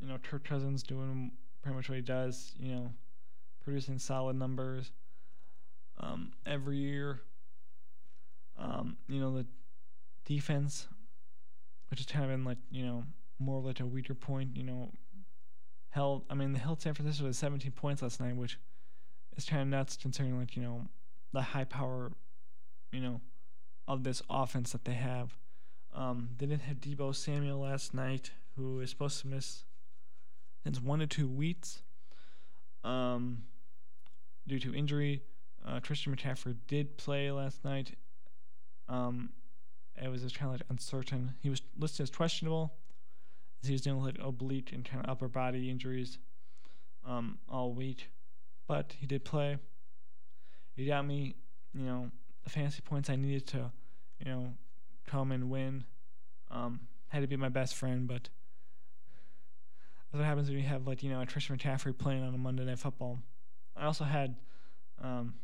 you 0.00 0.06
know, 0.06 0.18
Kirk 0.22 0.44
Cousins 0.44 0.82
doing 0.82 1.32
pretty 1.62 1.76
much 1.76 1.88
what 1.88 1.96
he 1.96 2.02
does, 2.02 2.52
you 2.58 2.72
know, 2.72 2.92
producing 3.64 3.98
solid 3.98 4.36
numbers 4.36 4.92
um, 5.98 6.32
every 6.46 6.76
year. 6.76 7.20
Um, 8.60 8.96
you 9.08 9.20
know, 9.20 9.34
the 9.34 9.46
defense, 10.26 10.86
which 11.90 12.00
is 12.00 12.06
kind 12.06 12.24
of 12.24 12.30
been 12.30 12.44
like, 12.44 12.58
you 12.70 12.84
know, 12.84 13.04
more 13.38 13.58
of 13.58 13.64
like 13.64 13.80
a 13.80 13.86
weaker 13.86 14.14
point, 14.14 14.56
you 14.56 14.62
know, 14.62 14.92
held, 15.88 16.24
I 16.30 16.34
mean, 16.34 16.52
they 16.52 16.58
held 16.58 16.80
San 16.80 16.94
Francisco 16.94 17.26
to 17.26 17.34
17 17.34 17.72
points 17.72 18.02
last 18.02 18.20
night, 18.20 18.36
which 18.36 18.58
is 19.36 19.46
kind 19.46 19.62
of 19.62 19.68
nuts 19.68 19.96
considering, 19.96 20.38
like, 20.38 20.56
you 20.56 20.62
know, 20.62 20.86
the 21.32 21.40
high 21.40 21.64
power, 21.64 22.12
you 22.92 23.00
know, 23.00 23.20
of 23.88 24.04
this 24.04 24.22
offense 24.28 24.72
that 24.72 24.84
they 24.84 24.92
have. 24.92 25.36
Um, 25.94 26.30
they 26.38 26.46
didn't 26.46 26.62
have 26.62 26.76
Deebo 26.76 27.14
Samuel 27.14 27.60
last 27.60 27.94
night, 27.94 28.30
who 28.56 28.80
is 28.80 28.90
supposed 28.90 29.20
to 29.22 29.26
miss 29.26 29.64
since 30.62 30.80
one 30.80 30.98
to 30.98 31.06
two 31.06 31.28
weeks 31.28 31.82
um, 32.84 33.42
due 34.46 34.58
to 34.60 34.74
injury. 34.74 35.22
Uh, 35.66 35.80
Christian 35.80 36.14
McCaffrey 36.14 36.56
did 36.68 36.96
play 36.96 37.30
last 37.30 37.64
night. 37.64 37.96
Um, 38.90 39.30
it 39.96 40.08
was 40.08 40.22
just 40.22 40.38
kind 40.38 40.52
of 40.52 40.60
like 40.60 40.66
uncertain. 40.68 41.34
He 41.40 41.48
was 41.48 41.62
listed 41.78 42.04
as 42.04 42.10
questionable. 42.10 42.74
As 43.62 43.68
he 43.68 43.72
was 43.72 43.80
dealing 43.80 44.02
with 44.02 44.16
like 44.16 44.26
oblique 44.26 44.72
and 44.72 44.84
kind 44.84 45.02
of 45.04 45.10
upper 45.10 45.28
body 45.28 45.70
injuries 45.70 46.18
um, 47.06 47.38
all 47.48 47.72
week, 47.72 48.10
but 48.66 48.94
he 48.98 49.06
did 49.06 49.24
play. 49.24 49.58
He 50.76 50.86
got 50.86 51.06
me, 51.06 51.34
you 51.74 51.84
know, 51.84 52.10
the 52.42 52.50
fantasy 52.50 52.80
points 52.80 53.10
I 53.10 53.16
needed 53.16 53.46
to 53.48 53.70
you 54.20 54.30
know, 54.30 54.54
come 55.06 55.32
and 55.32 55.50
win. 55.50 55.84
Um, 56.50 56.80
had 57.08 57.20
to 57.22 57.26
be 57.26 57.36
my 57.36 57.48
best 57.48 57.74
friend, 57.74 58.06
but 58.06 58.28
that's 60.12 60.20
what 60.20 60.24
happens 60.24 60.48
when 60.48 60.58
you 60.58 60.64
have 60.64 60.86
like 60.86 61.02
you 61.02 61.10
know 61.10 61.20
a 61.20 61.26
Christian 61.26 61.56
McCaffrey 61.56 61.96
playing 61.96 62.22
on 62.22 62.34
a 62.34 62.38
Monday 62.38 62.64
Night 62.64 62.78
Football. 62.78 63.20
I 63.76 63.86
also 63.86 64.04
had 64.04 64.36
um, 65.02 65.34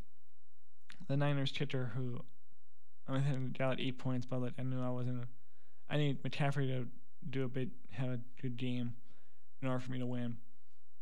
the 1.09 1.17
Niners 1.17 1.53
kicker 1.53 1.93
who 1.97 2.21
I 3.09 3.13
mean 3.13 3.55
got 3.57 3.69
like 3.71 3.81
eight 3.81 3.99
points, 3.99 4.27
but 4.27 4.41
like 4.41 4.55
I 4.59 4.63
knew 4.63 4.83
I 4.83 4.91
wasn't. 4.91 5.25
I 5.89 5.97
need 5.97 6.23
McCaffrey 6.23 6.67
to 6.67 6.87
do 7.29 7.45
a 7.45 7.49
bit, 7.49 7.69
have 7.93 8.11
a 8.11 8.21
good 8.41 8.57
game 8.57 8.95
in 9.63 9.69
order 9.69 9.81
for 9.81 9.93
me 9.93 9.99
to 9.99 10.07
win, 10.07 10.37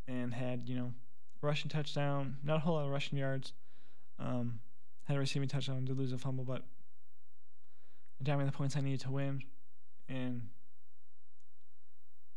and 0.07 0.35
had 0.35 0.69
you 0.69 0.77
know 0.77 0.93
rushing 1.41 1.71
touchdown, 1.71 2.37
not 2.43 2.57
a 2.57 2.61
whole 2.61 2.75
lot 2.75 2.85
of 2.85 2.91
rushing 2.91 3.19
yards. 3.19 3.53
Um, 4.19 4.61
had 5.05 5.17
a 5.17 5.21
receiving 5.21 5.49
touchdown, 5.49 5.85
did 5.85 5.99
lose 5.99 6.13
a 6.13 6.19
fumble, 6.19 6.45
but 6.45 6.63
got 8.23 8.39
me 8.39 8.45
the 8.45 8.53
points 8.53 8.77
I 8.77 8.81
needed 8.81 9.01
to 9.01 9.11
win. 9.11 9.43
And 10.09 10.49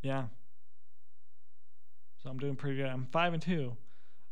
yeah. 0.02 0.26
So 2.22 2.30
I'm 2.30 2.38
doing 2.38 2.56
pretty 2.56 2.78
good. 2.78 2.88
I'm 2.88 3.08
five 3.12 3.34
and 3.34 3.42
two. 3.42 3.76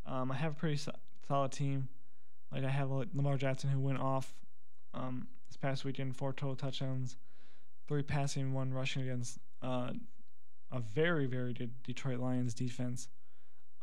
Um, 0.06 0.32
I 0.32 0.36
have 0.36 0.54
a 0.54 0.56
pretty 0.56 0.78
so- 0.78 0.96
solid 1.28 1.52
team. 1.52 1.88
Like 2.52 2.64
I 2.64 2.70
have 2.70 2.90
like 2.92 3.10
Lamar 3.14 3.38
Jackson 3.38 3.70
who 3.70 3.80
went 3.80 4.00
off 4.00 4.34
um, 4.96 5.28
this 5.48 5.58
past 5.58 5.86
weekend, 5.86 6.16
four 6.16 6.34
total 6.34 6.56
touchdowns, 6.56 7.18
three 7.88 8.04
passing, 8.04 8.54
one 8.54 8.74
rushing 8.74 9.04
against 9.04 9.40
uh, 9.62 9.92
a 10.72 10.80
very 10.80 11.26
very 11.26 11.54
good 11.54 11.72
Detroit 11.84 12.20
Lions 12.20 12.54
defense, 12.54 13.08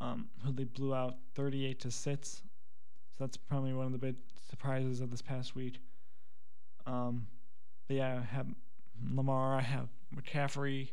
um, 0.00 0.28
who 0.44 0.52
they 0.52 0.64
blew 0.64 0.94
out 0.94 1.16
38 1.34 1.80
to 1.80 1.90
six. 1.90 2.42
So 3.10 3.24
that's 3.24 3.36
probably 3.36 3.72
one 3.72 3.86
of 3.86 3.92
the 3.92 3.98
big 3.98 4.16
surprises 4.48 5.00
of 5.00 5.10
this 5.10 5.22
past 5.22 5.54
week. 5.54 5.78
Um, 6.86 7.26
but 7.86 7.96
yeah, 7.96 8.20
I 8.20 8.34
have 8.34 8.46
Lamar. 9.10 9.56
I 9.56 9.60
have 9.60 9.88
McCaffrey. 10.14 10.90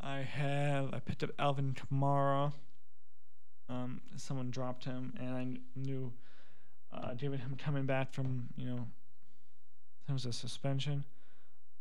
I 0.00 0.18
have 0.18 0.94
I 0.94 1.00
picked 1.00 1.22
up 1.22 1.30
Alvin 1.38 1.74
Kamara. 1.74 2.52
Um, 3.68 4.00
someone 4.16 4.50
dropped 4.50 4.84
him, 4.84 5.12
and 5.18 5.34
I 5.36 5.78
knew 5.78 6.12
uh, 6.92 7.14
given 7.14 7.40
him 7.40 7.56
coming 7.58 7.84
back 7.84 8.12
from 8.12 8.48
you 8.56 8.66
know, 8.66 8.86
was 10.12 10.26
a 10.26 10.32
suspension. 10.32 11.04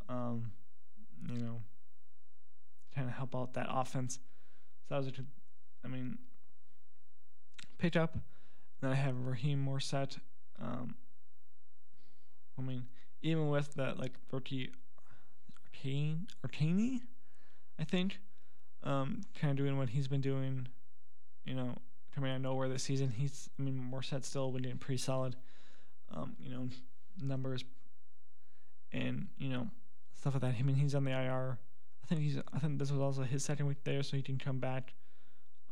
Um, 0.10 0.52
you 1.32 1.40
know, 1.40 1.62
kind 2.94 3.08
of 3.08 3.14
help 3.14 3.36
out 3.36 3.54
that 3.54 3.68
offense. 3.70 4.20
So 4.88 4.96
that 4.96 4.98
was 4.98 5.08
a, 5.08 5.12
I 5.84 5.88
mean, 5.88 6.18
picked 7.78 7.98
up. 7.98 8.18
Then 8.82 8.92
I 8.92 8.96
have 8.96 9.16
Raheem 9.26 9.66
Mostert. 9.66 10.18
Um, 10.62 10.96
I 12.58 12.62
mean, 12.62 12.86
even 13.22 13.50
with 13.50 13.74
that 13.76 14.00
like 14.00 14.14
rookie 14.32 14.72
Achane 15.74 16.28
Achane, 16.48 17.02
I 17.80 17.84
think, 17.84 18.20
um, 18.84 19.22
kind 19.40 19.52
of 19.52 19.58
doing 19.58 19.78
what 19.78 19.90
he's 19.90 20.08
been 20.08 20.22
doing, 20.22 20.68
you 21.46 21.56
know, 21.56 21.76
coming 22.14 22.32
out 22.32 22.38
of 22.38 22.42
nowhere 22.44 22.70
this 22.70 22.84
season. 22.84 23.12
He's 23.12 23.50
I 23.60 23.64
mean 23.64 23.92
Mostert 23.94 24.24
still 24.24 24.52
doing 24.52 24.78
pretty 24.78 25.00
solid, 25.00 25.36
um, 26.14 26.36
you 26.40 26.50
know, 26.50 26.70
numbers 27.22 27.64
and 28.96 29.28
you 29.38 29.50
know 29.50 29.68
stuff 30.20 30.34
like 30.34 30.42
that. 30.42 30.56
I 30.58 30.62
mean 30.64 30.76
he's 30.76 30.96
on 30.96 31.04
the 31.04 31.12
IR. 31.12 31.58
I 32.04 32.08
think 32.08 32.22
he's 32.22 32.38
I 32.54 32.60
think 32.60 32.80
this 32.80 32.92
was 32.92 33.02
also 33.02 33.24
his 33.24 33.44
second 33.44 33.68
week 33.68 33.84
there, 33.84 34.04
so 34.04 34.18
he 34.18 34.24
can 34.24 34.38
come 34.38 34.60
back, 34.60 34.94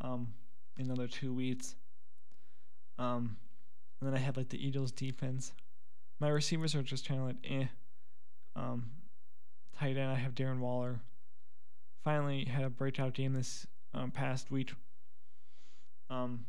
um, 0.02 0.34
in 0.78 0.86
another 0.86 1.08
two 1.08 1.34
weeks. 1.34 1.76
Um, 3.00 3.38
and 4.00 4.10
then 4.10 4.16
I 4.16 4.20
have 4.20 4.38
like 4.38 4.50
the 4.50 4.66
Eagles 4.66 4.92
defense 4.92 5.54
my 6.24 6.30
receivers 6.30 6.74
are 6.74 6.82
just 6.82 7.06
kind 7.08 7.20
of 7.20 7.28
like 7.28 7.36
eh. 7.44 7.66
Um, 8.56 8.92
tight 9.78 9.98
end, 9.98 10.12
I 10.12 10.16
have 10.16 10.36
Darren 10.36 10.60
Waller. 10.60 11.02
Finally 12.04 12.46
had 12.46 12.64
a 12.64 12.70
breakout 12.70 13.14
game 13.14 13.34
this 13.34 13.68
um, 13.94 14.10
past 14.10 14.50
week. 14.50 14.74
Um, 16.10 16.46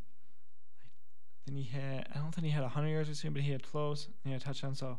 I 1.47 1.51
think 1.51 1.59
he 1.59 1.65
had, 1.65 2.07
I 2.15 2.19
don't 2.19 2.33
think 2.33 2.45
he 2.45 2.53
had 2.53 2.63
100 2.63 2.89
yards 2.89 3.09
receiving, 3.09 3.33
but 3.33 3.43
he 3.43 3.51
had 3.51 3.63
close. 3.63 4.07
And 4.07 4.15
he 4.25 4.31
had 4.33 4.43
a 4.43 4.45
touchdown, 4.45 4.77
so 4.77 4.99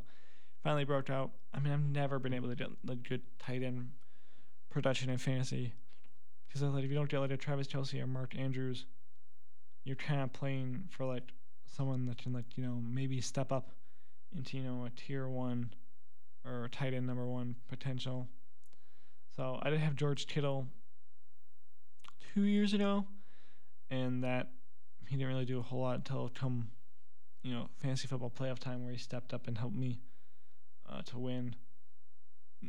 finally 0.65 0.83
broke 0.83 1.11
out. 1.11 1.29
I 1.53 1.59
mean, 1.59 1.71
I've 1.71 1.85
never 1.85 2.17
been 2.17 2.33
able 2.33 2.49
to 2.49 2.55
get 2.55 2.69
like 2.83 3.07
good 3.07 3.21
tight 3.37 3.61
end 3.61 3.91
production 4.71 5.11
in 5.11 5.19
fantasy. 5.19 5.73
Because 6.47 6.63
like, 6.63 6.83
if 6.83 6.89
you 6.89 6.95
don't 6.95 7.07
get 7.07 7.19
like 7.19 7.29
a 7.29 7.37
Travis 7.37 7.67
Kelce 7.67 8.01
or 8.01 8.07
Mark 8.07 8.35
Andrews, 8.35 8.87
you're 9.83 9.95
kind 9.95 10.21
of 10.21 10.33
playing 10.33 10.85
for 10.89 11.05
like 11.05 11.33
someone 11.67 12.07
that 12.07 12.17
can 12.17 12.33
like 12.33 12.57
you 12.57 12.63
know 12.63 12.81
maybe 12.83 13.21
step 13.21 13.51
up 13.51 13.73
into 14.35 14.57
you 14.57 14.63
know 14.63 14.85
a 14.85 14.89
tier 14.89 15.27
one 15.27 15.71
or 16.43 16.67
tight 16.71 16.95
end 16.95 17.05
number 17.05 17.27
one 17.27 17.55
potential. 17.69 18.27
So 19.35 19.59
I 19.61 19.69
did 19.69 19.79
have 19.79 19.95
George 19.95 20.25
Kittle 20.25 20.67
two 22.33 22.43
years 22.43 22.73
ago, 22.73 23.05
and 23.91 24.23
that 24.23 24.49
he 25.07 25.15
didn't 25.15 25.27
really 25.27 25.45
do 25.45 25.59
a 25.59 25.61
whole 25.61 25.81
lot 25.81 25.97
until 25.97 26.31
come 26.33 26.69
you 27.43 27.53
know 27.53 27.69
fantasy 27.77 28.07
football 28.07 28.33
playoff 28.35 28.57
time 28.57 28.81
where 28.81 28.91
he 28.91 28.97
stepped 28.97 29.31
up 29.31 29.45
and 29.45 29.59
helped 29.59 29.75
me 29.75 29.99
uh, 30.89 31.01
to 31.03 31.19
win 31.19 31.55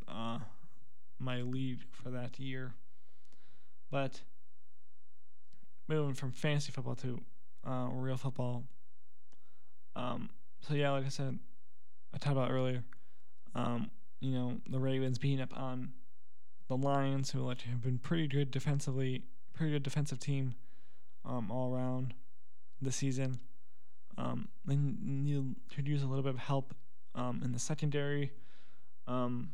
uh, 0.09 0.39
my 1.19 1.43
lead 1.43 1.81
for 1.91 2.11
that 2.11 2.39
year. 2.39 2.75
But 3.91 4.21
moving 5.89 6.15
from 6.15 6.33
fantasy 6.33 6.73
football 6.73 6.97
to 6.97 7.21
uh, 7.67 7.89
real 7.91 8.17
football. 8.17 8.65
Um, 9.95 10.31
so 10.61 10.75
yeah, 10.75 10.91
like 10.91 11.07
I 11.07 11.09
said, 11.09 11.39
I 12.15 12.19
talked 12.19 12.37
about 12.37 12.51
earlier. 12.51 12.85
Um, 13.55 13.91
you 14.21 14.33
know, 14.33 14.59
the 14.69 14.79
Ravens 14.79 15.19
beating 15.19 15.41
up 15.41 15.57
on 15.57 15.93
the 16.69 16.77
Lions, 16.77 17.31
who 17.31 17.41
like 17.41 17.63
have 17.63 17.83
been 17.83 17.99
pretty 17.99 18.27
good 18.27 18.51
defensively, 18.51 19.23
pretty 19.55 19.73
good 19.73 19.83
defensive 19.83 20.19
team 20.19 20.55
um, 21.25 21.51
all 21.51 21.75
around 21.75 22.15
the 22.81 22.93
season. 22.93 23.39
Um, 24.19 24.49
they 24.65 24.77
need 24.77 25.55
to 25.75 25.83
use 25.83 26.03
a 26.03 26.07
little 26.07 26.23
bit 26.23 26.35
of 26.35 26.41
help 26.41 26.75
um, 27.17 27.41
in 27.45 27.53
the 27.53 27.59
secondary. 27.59 28.31
Um, 29.09 29.51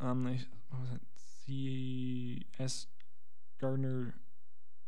um, 0.00 0.24
they, 0.24 0.40
what 0.70 0.80
was 0.80 0.90
it? 0.94 1.00
C.J. 1.46 2.66
Gardner 3.60 4.14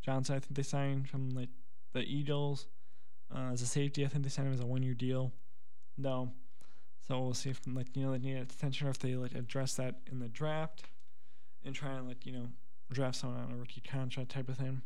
Johnson, 0.03 0.37
I 0.37 0.39
think 0.39 0.55
they 0.55 0.62
signed 0.62 1.09
from 1.09 1.31
like 1.31 1.49
the 1.93 2.01
Eagles 2.01 2.66
uh, 3.35 3.51
as 3.53 3.61
a 3.61 3.66
safety. 3.66 4.05
I 4.05 4.09
think 4.09 4.24
they 4.24 4.31
signed 4.31 4.49
him 4.49 4.55
as 4.55 4.61
a 4.61 4.66
one-year 4.66 4.95
deal. 4.95 5.33
No, 5.99 6.33
so 7.07 7.20
we'll 7.20 7.35
see 7.35 7.51
if 7.51 7.61
like 7.66 7.89
you 7.95 8.05
know 8.05 8.12
they 8.12 8.18
need 8.18 8.37
attention 8.37 8.87
or 8.87 8.91
if 8.91 8.99
they 8.99 9.14
like 9.14 9.35
address 9.35 9.74
that 9.74 9.97
in 10.11 10.18
the 10.18 10.29
draft 10.29 10.85
and 11.64 11.74
try 11.74 11.93
and 11.93 12.09
like 12.09 12.27
you 12.27 12.33
know 12.33 12.49
draft 12.93 13.16
someone 13.16 13.41
on 13.41 13.53
a 13.53 13.57
rookie 13.57 13.81
contract 13.81 14.31
type 14.31 14.49
of 14.49 14.57
thing. 14.57 14.83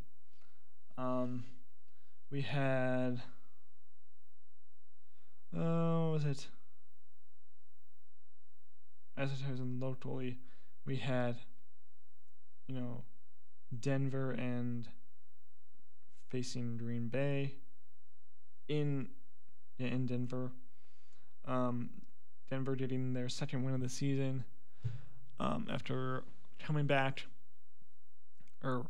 Um, 0.97 1.45
we 2.31 2.43
had 2.43 3.23
oh, 5.57 6.11
what 6.11 6.13
was 6.13 6.25
it? 6.25 6.49
In 9.17 9.81
locally, 9.81 10.39
we 10.87 10.97
had 10.97 11.37
you 12.67 12.75
know 12.75 13.05
Denver 13.79 14.31
and 14.31 14.89
facing 16.31 16.77
Green 16.79 17.09
Bay 17.09 17.55
in 18.69 19.09
yeah, 19.79 19.89
in 19.89 20.07
Denver. 20.07 20.53
Um, 21.45 21.91
Denver 22.49 22.77
getting 22.77 23.13
their 23.13 23.29
second 23.29 23.63
win 23.63 23.75
of 23.75 23.81
the 23.81 23.89
season 23.89 24.45
um, 25.39 25.67
after 25.71 26.25
coming 26.59 26.87
back, 26.87 27.27
or 28.63 28.87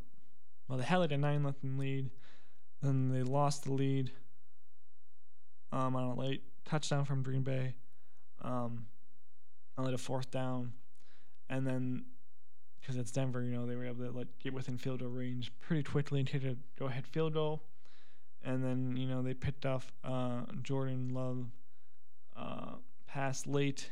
well, 0.67 0.77
they 0.77 0.83
had 0.83 0.97
like 0.97 1.11
a 1.11 1.17
nine 1.17 1.43
nothing 1.43 1.77
lead, 1.77 2.09
then 2.81 3.11
they 3.11 3.23
lost 3.23 3.63
the 3.63 3.73
lead 3.73 4.11
um, 5.71 5.95
on 5.95 6.03
a 6.03 6.15
late 6.15 6.43
touchdown 6.71 7.03
from 7.03 7.21
Green 7.21 7.41
Bay, 7.41 7.75
um, 8.41 8.85
on 9.77 9.83
like 9.83 9.93
a 9.93 9.97
fourth 9.97 10.31
down, 10.31 10.71
and 11.49 11.67
then 11.67 12.05
because 12.79 12.95
it's 12.95 13.11
Denver, 13.11 13.43
you 13.43 13.51
know, 13.51 13.65
they 13.65 13.75
were 13.75 13.85
able 13.85 14.05
to 14.05 14.11
like 14.11 14.27
get 14.41 14.53
within 14.53 14.77
field 14.77 15.01
goal 15.01 15.09
range 15.09 15.51
pretty 15.59 15.83
quickly 15.83 16.19
and 16.19 16.27
take 16.27 16.43
a 16.45 16.55
go 16.79 16.85
ahead 16.85 17.05
field 17.05 17.33
goal, 17.33 17.63
and 18.43 18.63
then 18.63 18.95
you 18.95 19.05
know 19.05 19.21
they 19.21 19.33
picked 19.33 19.65
off 19.65 19.91
uh, 20.05 20.43
Jordan 20.63 21.13
Love 21.13 21.47
uh, 22.37 22.75
pass 23.05 23.45
late 23.45 23.91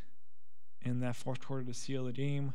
in 0.81 1.01
that 1.01 1.17
fourth 1.17 1.45
quarter 1.45 1.65
to 1.65 1.73
seal 1.73 2.05
the 2.05 2.13
game. 2.13 2.53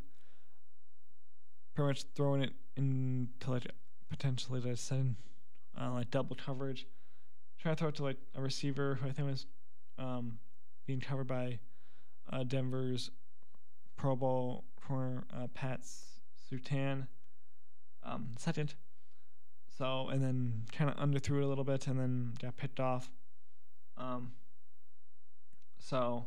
Pretty 1.74 1.88
much 1.88 2.04
throwing 2.14 2.42
it 2.42 2.52
into 2.76 3.50
like 3.50 3.66
potentially 4.08 4.62
to 4.62 4.74
send 4.74 5.16
uh, 5.78 5.92
like 5.92 6.10
double 6.10 6.34
coverage. 6.34 6.86
Trying 7.58 7.76
to 7.76 7.78
throw 7.78 7.88
it 7.88 7.94
to 7.96 8.02
like 8.04 8.18
a 8.34 8.40
receiver 8.40 8.98
who 9.00 9.08
I 9.08 9.12
think 9.12 9.28
was 9.28 9.46
um, 9.98 10.38
being 10.86 11.00
covered 11.00 11.26
by 11.26 11.58
uh, 12.32 12.42
Denver's 12.44 13.10
Pro 13.96 14.16
Bowl 14.16 14.64
corner 14.86 15.24
uh, 15.34 15.46
Pat 15.54 15.80
Surtain 16.50 17.06
um, 18.02 18.28
second. 18.38 18.74
So 19.76 20.08
and 20.08 20.22
then 20.22 20.62
kind 20.72 20.90
of 20.90 20.96
underthrew 20.96 21.38
it 21.38 21.44
a 21.44 21.46
little 21.46 21.64
bit 21.64 21.86
and 21.86 21.98
then 21.98 22.32
got 22.40 22.56
picked 22.56 22.80
off. 22.80 23.10
Um, 23.96 24.32
so, 25.78 26.26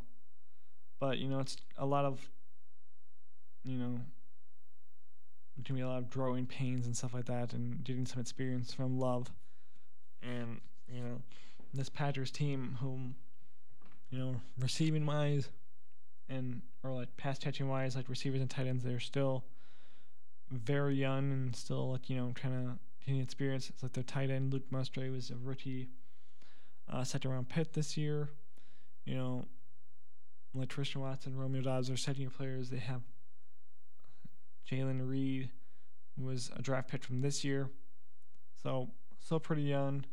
but 1.00 1.18
you 1.18 1.28
know, 1.28 1.40
it's 1.40 1.56
a 1.76 1.86
lot 1.86 2.04
of, 2.04 2.30
you 3.64 3.76
know, 3.78 4.00
can 5.64 5.74
be 5.74 5.82
a 5.82 5.88
lot 5.88 5.98
of 5.98 6.10
growing 6.10 6.46
pains 6.46 6.86
and 6.86 6.96
stuff 6.96 7.12
like 7.14 7.26
that, 7.26 7.52
and 7.52 7.82
getting 7.84 8.06
some 8.06 8.20
experience 8.20 8.72
from 8.72 8.98
Love, 8.98 9.30
and 10.22 10.60
you 10.88 11.02
know, 11.02 11.20
this 11.74 11.88
Packers 11.88 12.30
team, 12.30 12.78
whom, 12.80 13.14
you 14.10 14.18
know, 14.18 14.36
receiving 14.58 15.06
wise, 15.06 15.48
and 16.28 16.62
or 16.82 16.92
like 16.92 17.16
pass 17.16 17.38
catching 17.38 17.68
wise, 17.68 17.96
like 17.96 18.08
receivers 18.08 18.40
and 18.40 18.50
tight 18.50 18.66
ends, 18.66 18.84
they're 18.84 19.00
still 19.00 19.44
very 20.50 20.94
young 20.94 21.30
and 21.30 21.54
still 21.54 21.90
like 21.90 22.08
you 22.08 22.16
know 22.16 22.32
kind 22.34 22.54
of 22.54 22.78
getting 23.04 23.20
experience. 23.20 23.68
It's 23.70 23.82
like 23.82 23.92
their 23.92 24.04
tight 24.04 24.30
end 24.30 24.52
Luke 24.52 24.64
Musgrave 24.70 25.12
was 25.12 25.30
a 25.30 25.36
rookie, 25.36 25.88
uh, 26.92 27.04
second 27.04 27.30
round 27.30 27.48
pick 27.48 27.72
this 27.72 27.96
year 27.96 28.30
you 29.08 29.14
know, 29.14 29.46
like 30.54 30.68
Christian 30.68 31.00
Watson, 31.00 31.34
Romeo 31.34 31.62
Doubs 31.62 31.88
are 31.88 31.96
second 31.96 32.20
year 32.20 32.30
players. 32.30 32.68
They 32.68 32.78
have 32.78 33.00
Jayden 34.70 35.08
Reed 35.08 35.48
was 36.18 36.50
a 36.54 36.60
draft 36.60 36.88
pick 36.88 37.02
from 37.02 37.22
this 37.22 37.42
year. 37.42 37.70
So 38.62 38.90
still 39.24 39.40
pretty 39.40 39.62
young. 39.62 40.04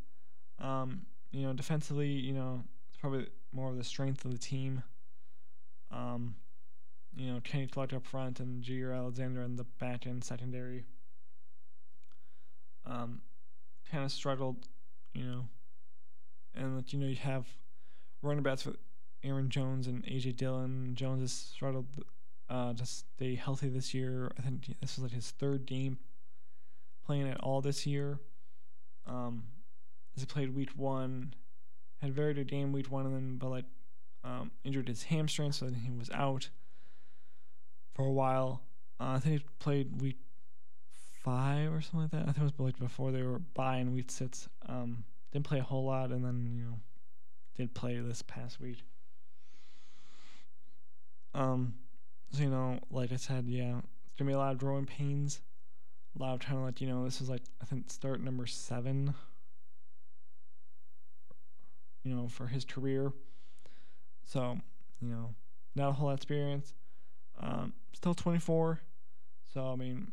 Um, 0.60 1.02
you 1.32 1.46
know, 1.46 1.52
defensively, 1.52 2.08
you 2.08 2.32
know, 2.32 2.64
it's 2.88 2.98
probably 2.98 3.28
more 3.56 3.70
of 3.70 3.78
the 3.78 3.84
strength 3.84 4.26
of 4.26 4.32
the 4.32 4.38
team. 4.38 4.84
Um, 5.92 6.36
you 7.16 7.32
know, 7.32 7.40
Kenny 7.44 7.68
Clark 7.68 7.94
up 7.94 8.06
front 8.06 8.40
and 8.40 8.64
Jaire 8.64 8.96
Alexander 8.96 9.42
in 9.42 9.56
the 9.56 9.64
back 9.80 10.06
end 10.06 10.24
secondary. 10.24 10.84
Um, 12.86 13.22
kind 13.90 14.04
of 14.04 14.12
struggled, 14.12 14.68
you 15.14 15.24
know, 15.24 15.46
and 16.54 16.76
like 16.76 16.94
you 16.94 17.00
know 17.00 17.08
you 17.08 17.16
have 17.16 17.48
running 18.22 18.44
backs 18.44 18.66
with 18.66 18.78
Aaron 19.24 19.50
Jones 19.50 19.88
and 19.88 20.04
AJ 20.04 20.36
Dillon. 20.36 20.94
Jones 20.94 21.22
has 21.22 21.32
struggled 21.32 21.88
uh, 22.50 22.74
to 22.74 22.86
stay 22.86 23.36
healthy 23.36 23.70
this 23.70 23.94
year. 23.94 24.32
I 24.38 24.42
think 24.42 24.76
this 24.82 24.98
was 24.98 25.04
like 25.04 25.14
his 25.14 25.32
third 25.32 25.66
game 25.66 25.98
playing 27.06 27.30
at 27.30 27.40
all 27.40 27.62
this 27.62 27.88
year. 27.88 28.20
Um, 29.08 29.44
as 30.16 30.24
he 30.24 30.26
played 30.26 30.56
week 30.56 30.72
one, 30.76 31.34
had 32.06 32.12
a 32.12 32.16
very 32.16 32.34
good 32.34 32.48
game 32.48 32.72
week 32.72 32.92
one, 32.92 33.06
and 33.06 33.16
then 33.16 33.38
but 33.38 33.50
like 33.50 33.66
um, 34.24 34.52
injured 34.64 34.88
his 34.88 35.04
hamstring, 35.04 35.52
so 35.52 35.66
then 35.66 35.76
he 35.76 35.92
was 35.92 36.10
out 36.12 36.50
for 37.94 38.06
a 38.06 38.12
while. 38.12 38.62
Uh, 39.00 39.14
I 39.16 39.20
think 39.20 39.42
he 39.42 39.46
played 39.60 40.02
week 40.02 40.18
five 41.24 41.74
or 41.74 41.82
something 41.82 42.02
like 42.02 42.12
that. 42.12 42.22
I 42.22 42.26
think 42.26 42.38
it 42.38 42.44
was 42.44 42.60
like 42.60 42.80
before 42.80 43.12
they 43.12 43.24
were 43.24 43.40
buying 43.40 43.94
week 43.94 44.12
six. 44.12 44.48
Um, 44.68 45.04
didn't 45.32 45.46
play 45.46 45.60
a 45.60 45.64
whole 45.64 45.86
lot, 45.86 46.12
and 46.12 46.24
then 46.24 46.56
you 46.56 46.64
know 46.64 46.80
did 47.56 47.74
play 47.74 47.98
this 48.00 48.22
past 48.22 48.60
week. 48.60 48.84
Um, 51.34 51.74
so 52.32 52.44
you 52.44 52.50
know, 52.50 52.80
like 52.92 53.12
I 53.12 53.18
said, 53.18 53.46
yeah, 53.48 53.80
it's 53.80 54.16
gonna 54.18 54.30
be 54.30 54.36
a 54.36 54.38
lot 54.38 54.52
of 54.52 54.60
growing 54.60 54.86
pains. 54.86 55.42
A 56.18 56.22
lot 56.22 56.34
of 56.34 56.40
trying 56.40 56.60
to 56.60 56.64
let 56.64 56.80
you 56.80 56.88
know 56.88 57.04
this 57.04 57.20
is 57.20 57.30
like 57.30 57.42
I 57.62 57.66
think 57.66 57.90
start 57.90 58.22
number 58.22 58.46
seven. 58.46 59.16
You 62.06 62.16
know, 62.16 62.28
for 62.30 62.48
his 62.48 62.64
career. 62.64 63.12
So, 64.24 64.58
you 65.02 65.10
know, 65.10 65.36
not 65.76 65.90
a 65.90 65.92
whole 65.92 66.08
lot 66.08 66.16
experience. 66.16 66.74
Um, 67.40 67.74
still 67.94 68.14
24. 68.14 68.80
So 69.54 69.72
I 69.72 69.76
mean, 69.76 70.12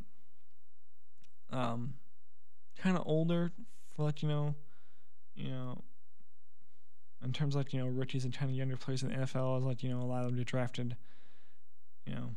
um, 1.51 1.95
kind 2.79 2.97
of 2.97 3.05
older 3.07 3.53
for 3.95 4.05
like 4.05 4.23
you 4.23 4.29
know, 4.29 4.55
you 5.35 5.51
know, 5.51 5.83
in 7.25 7.33
terms 7.33 7.55
of 7.55 7.61
like 7.61 7.73
you 7.73 7.81
know 7.81 7.87
rookies 7.87 8.25
and 8.25 8.37
kind 8.37 8.51
of 8.51 8.57
younger 8.57 8.77
players 8.77 9.03
in 9.03 9.11
the 9.11 9.17
NFL, 9.17 9.59
is 9.59 9.65
like 9.65 9.83
you 9.83 9.91
know 9.91 10.01
a 10.01 10.05
lot 10.05 10.21
of 10.21 10.27
them 10.27 10.37
get 10.37 10.47
drafted, 10.47 10.97
you 12.07 12.15
know, 12.15 12.31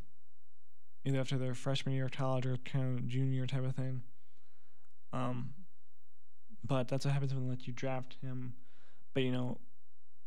either 1.06 1.20
after 1.20 1.38
their 1.38 1.54
freshman 1.54 1.96
year 1.96 2.06
of 2.06 2.12
college 2.12 2.46
or 2.46 2.58
kind 2.58 3.00
of 3.00 3.08
junior 3.08 3.48
type 3.48 3.66
of 3.66 3.76
thing. 3.76 4.02
Um, 5.14 5.54
but 6.64 6.88
that's 6.88 7.06
what 7.06 7.14
happens 7.14 7.34
when 7.34 7.48
like 7.48 7.68
you 7.68 7.74
draft 7.74 8.18
him, 8.22 8.54
but 9.16 9.24
you 9.24 9.32
know, 9.32 9.58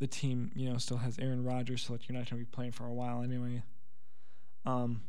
the 0.01 0.09
team 0.09 0.51
you 0.57 0.69
know 0.69 0.79
still 0.79 0.97
has 0.97 1.19
Aaron 1.21 1.45
Rodgers, 1.45 1.83
so 1.83 1.93
like 1.93 2.09
you're 2.09 2.19
not 2.19 2.29
gonna 2.29 2.41
be 2.41 2.47
playing 2.47 2.73
for 2.73 2.87
a 2.87 2.93
while 2.93 3.23
anyway. 3.23 3.63
Um, 4.67 5.03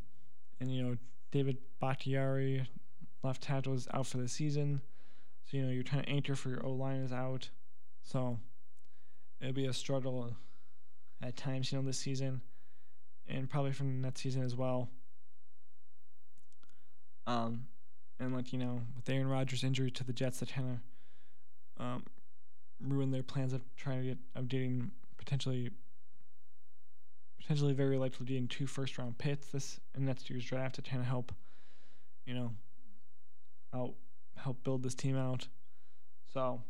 and 0.59 0.71
you 0.71 0.83
know 0.83 0.97
David 1.31 1.57
Bakhtiari, 1.79 2.67
left 3.23 3.41
tackle, 3.41 3.73
is 3.73 3.87
out 3.93 4.05
for 4.05 4.17
the 4.17 4.27
season, 4.27 4.81
so 5.45 5.57
you 5.57 5.63
know 5.63 5.71
you're 5.71 5.81
trying 5.81 6.03
to 6.03 6.09
anchor 6.09 6.35
for 6.35 6.49
your 6.49 6.63
O 6.63 6.73
line 6.73 6.97
is 6.97 7.11
out, 7.11 7.49
so 8.03 8.37
it'll 9.41 9.53
be 9.53 9.65
a 9.65 9.73
struggle 9.73 10.35
at 11.21 11.35
times, 11.35 11.71
you 11.71 11.77
know, 11.77 11.83
this 11.83 11.97
season, 11.97 12.41
and 13.27 13.49
probably 13.49 13.71
from 13.71 14.01
next 14.01 14.21
season 14.21 14.43
as 14.43 14.55
well. 14.55 14.89
Um, 17.27 17.67
and 18.19 18.35
like 18.35 18.51
you 18.51 18.59
know, 18.59 18.81
with 18.95 19.09
Aaron 19.09 19.29
Rodgers' 19.29 19.63
injury 19.63 19.91
to 19.91 20.03
the 20.03 20.13
Jets, 20.13 20.39
that 20.39 20.53
kind 20.53 20.79
of 21.77 21.85
um, 21.85 22.03
ruined 22.81 23.13
their 23.13 23.23
plans 23.23 23.53
of 23.53 23.61
trying 23.75 24.01
to 24.01 24.07
get 24.09 24.17
of 24.35 24.47
getting 24.47 24.91
potentially 25.17 25.69
potentially 27.39 27.73
very 27.73 27.97
likely 27.97 28.25
getting 28.25 28.47
two 28.47 28.67
first 28.67 28.97
round 28.97 29.17
picks 29.17 29.47
this 29.47 29.79
in 29.95 30.05
next 30.05 30.29
year's 30.29 30.45
draft 30.45 30.75
to 30.75 30.81
kind 30.81 31.01
of 31.01 31.07
help, 31.07 31.31
you 32.25 32.33
know, 32.33 32.51
out 33.73 33.95
help 34.37 34.63
build 34.63 34.83
this 34.83 34.95
team 34.95 35.17
out. 35.17 35.47
So, 36.33 36.61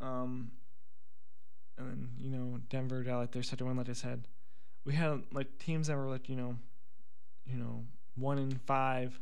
um, 0.00 0.50
and 1.78 1.88
then 1.88 2.08
you 2.18 2.30
know 2.30 2.58
Denver 2.68 3.02
got 3.02 3.18
like 3.18 3.32
their 3.32 3.42
second 3.42 3.66
one, 3.66 3.76
like 3.76 3.88
I 3.88 3.94
said. 3.94 4.28
We 4.84 4.94
had 4.94 5.22
like 5.32 5.58
teams 5.58 5.88
that 5.88 5.96
were 5.96 6.08
like 6.08 6.28
you 6.28 6.36
know, 6.36 6.56
you 7.46 7.56
know 7.56 7.84
one 8.14 8.38
in 8.38 8.50
five, 8.66 9.18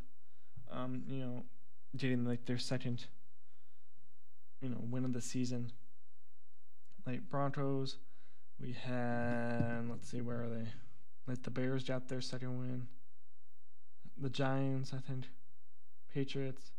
um, 0.71 1.03
you 1.07 1.19
know, 1.19 1.43
getting 1.97 2.25
like 2.25 2.45
their 2.45 2.57
second 2.57 3.05
you 4.65 4.71
know, 4.71 4.81
win 4.81 5.05
of 5.05 5.13
the 5.13 5.21
season. 5.21 5.71
Like 7.05 7.29
Broncos, 7.29 7.97
we 8.59 8.71
had 8.71 9.85
let's 9.87 10.09
see 10.09 10.21
where 10.21 10.41
are 10.41 10.49
they? 10.49 10.67
Like 11.27 11.43
the 11.43 11.51
Bears 11.51 11.83
got 11.83 12.07
their 12.07 12.21
second 12.21 12.57
win. 12.57 12.87
The 14.17 14.29
Giants, 14.29 14.91
I 14.91 14.97
think. 15.07 15.25
Patriots, 16.11 16.71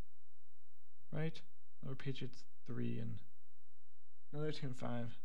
right? 1.12 1.40
Or 1.86 1.94
Patriots 1.94 2.42
three 2.66 2.98
and 2.98 3.20
another 4.32 4.50
two 4.50 4.66
and 4.66 4.76
five. 4.76 5.16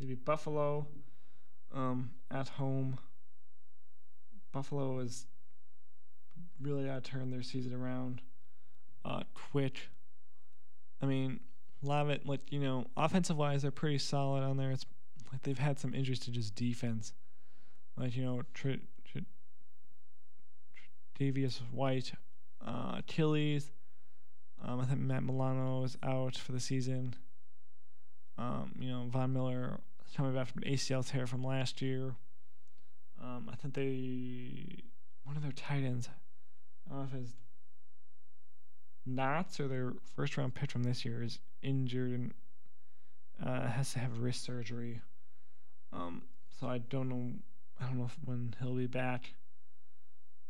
Maybe 0.00 0.14
Buffalo, 0.14 0.86
um, 1.74 2.12
at 2.30 2.48
home. 2.48 2.98
Buffalo 4.52 5.00
is 5.00 5.26
really 6.62 6.86
got 6.86 7.04
to 7.04 7.10
turn 7.10 7.30
their 7.30 7.42
season 7.42 7.74
around. 7.74 8.22
Uh, 9.04 9.24
Twitch. 9.34 9.90
I 11.02 11.06
mean, 11.06 11.40
it, 11.82 12.26
like, 12.26 12.52
you 12.52 12.60
know, 12.60 12.86
offensive 12.96 13.36
wise, 13.36 13.62
they're 13.62 13.70
pretty 13.70 13.98
solid 13.98 14.42
on 14.42 14.56
there. 14.56 14.70
It's 14.70 14.86
like 15.32 15.42
they've 15.42 15.58
had 15.58 15.78
some 15.78 15.94
injuries 15.94 16.20
to 16.20 16.30
just 16.30 16.54
defense. 16.54 17.12
Like, 17.96 18.16
you 18.16 18.24
know, 18.24 18.42
Tr- 18.54 18.82
Tr- 19.04 19.18
Davius 21.18 21.60
White, 21.70 22.12
uh, 22.64 22.96
Achilles. 22.98 23.70
Um, 24.64 24.80
I 24.80 24.84
think 24.84 25.00
Matt 25.00 25.24
Milano 25.24 25.82
is 25.84 25.98
out 26.02 26.36
for 26.36 26.52
the 26.52 26.60
season. 26.60 27.16
Um, 28.38 28.72
you 28.78 28.88
know, 28.88 29.06
Von 29.08 29.32
Miller 29.32 29.80
coming 30.16 30.34
back 30.34 30.48
from 30.48 30.62
an 30.62 30.72
ACL 30.72 31.06
tear 31.06 31.26
from 31.26 31.42
last 31.42 31.82
year. 31.82 32.14
Um, 33.22 33.48
I 33.50 33.56
think 33.56 33.74
they 33.74 34.82
one 35.24 35.36
of 35.36 35.42
their 35.42 35.52
tight 35.52 35.84
ends. 35.84 36.08
I 36.86 36.94
don't 36.94 36.98
know 37.00 37.08
if 37.12 37.22
it's 37.22 37.32
Knox 39.04 39.58
or 39.58 39.68
their 39.68 39.92
first 40.14 40.36
round 40.36 40.54
pick 40.54 40.70
from 40.70 40.84
this 40.84 41.04
year 41.04 41.22
is 41.22 41.38
injured 41.62 42.12
and 42.12 42.34
uh, 43.44 43.68
has 43.68 43.92
to 43.92 43.98
have 43.98 44.18
wrist 44.18 44.44
surgery. 44.44 45.00
Um, 45.92 46.22
so 46.60 46.68
I 46.68 46.78
don't 46.78 47.08
know. 47.08 47.32
I 47.80 47.86
don't 47.86 47.98
know 47.98 48.04
if, 48.04 48.16
when 48.24 48.54
he'll 48.60 48.74
be 48.74 48.86
back 48.86 49.34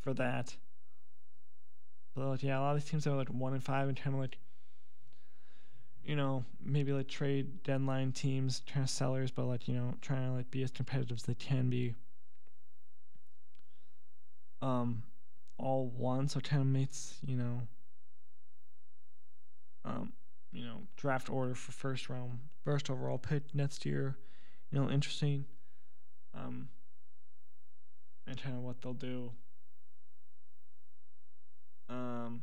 for 0.00 0.12
that. 0.14 0.54
But 2.14 2.26
like, 2.26 2.42
yeah, 2.42 2.58
a 2.58 2.60
lot 2.60 2.76
of 2.76 2.82
these 2.82 2.90
teams 2.90 3.06
are 3.06 3.16
like 3.16 3.28
one 3.28 3.54
and 3.54 3.64
five 3.64 3.88
and 3.88 3.96
trying 3.96 4.14
to 4.14 4.20
like, 4.20 4.36
you 6.04 6.14
know, 6.14 6.44
maybe 6.62 6.92
like 6.92 7.08
trade 7.08 7.62
deadline 7.62 8.12
teams, 8.12 8.60
trying 8.66 8.84
to 8.84 8.92
sellers, 8.92 9.30
but 9.30 9.46
like 9.46 9.66
you 9.68 9.74
know, 9.74 9.94
trying 10.02 10.28
to 10.28 10.34
like 10.34 10.50
be 10.50 10.62
as 10.62 10.70
competitive 10.70 11.16
as 11.16 11.22
they 11.22 11.34
can 11.34 11.70
be. 11.70 11.94
Um, 14.60 15.02
all 15.58 15.86
one, 15.96 16.28
so 16.28 16.40
kind 16.40 16.60
of 16.60 16.68
makes 16.68 17.16
you 17.26 17.36
know 17.36 17.62
um, 19.84 20.12
you 20.52 20.64
know, 20.64 20.82
draft 20.96 21.30
order 21.30 21.54
for 21.54 21.72
first 21.72 22.08
round, 22.08 22.38
first 22.64 22.90
overall 22.90 23.18
pick 23.18 23.54
next 23.54 23.86
year. 23.86 24.16
You 24.70 24.80
know, 24.80 24.90
interesting. 24.90 25.44
Um, 26.34 26.68
and 28.26 28.40
kind 28.40 28.56
of 28.56 28.62
what 28.62 28.80
they'll 28.80 28.92
do. 28.92 29.30
Um, 31.88 32.42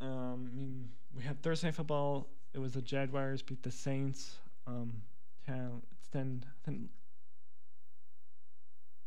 um, 0.00 0.50
I 0.52 0.56
mean, 0.56 0.88
we 1.14 1.22
had 1.22 1.42
Thursday 1.42 1.70
football. 1.70 2.28
It 2.54 2.58
was 2.58 2.72
the 2.72 2.82
Jaguars 2.82 3.42
beat 3.42 3.62
the 3.62 3.70
Saints. 3.70 4.36
Um, 4.66 5.02
to 5.46 5.82
extend, 5.98 6.46
I 6.46 6.64
think, 6.64 6.90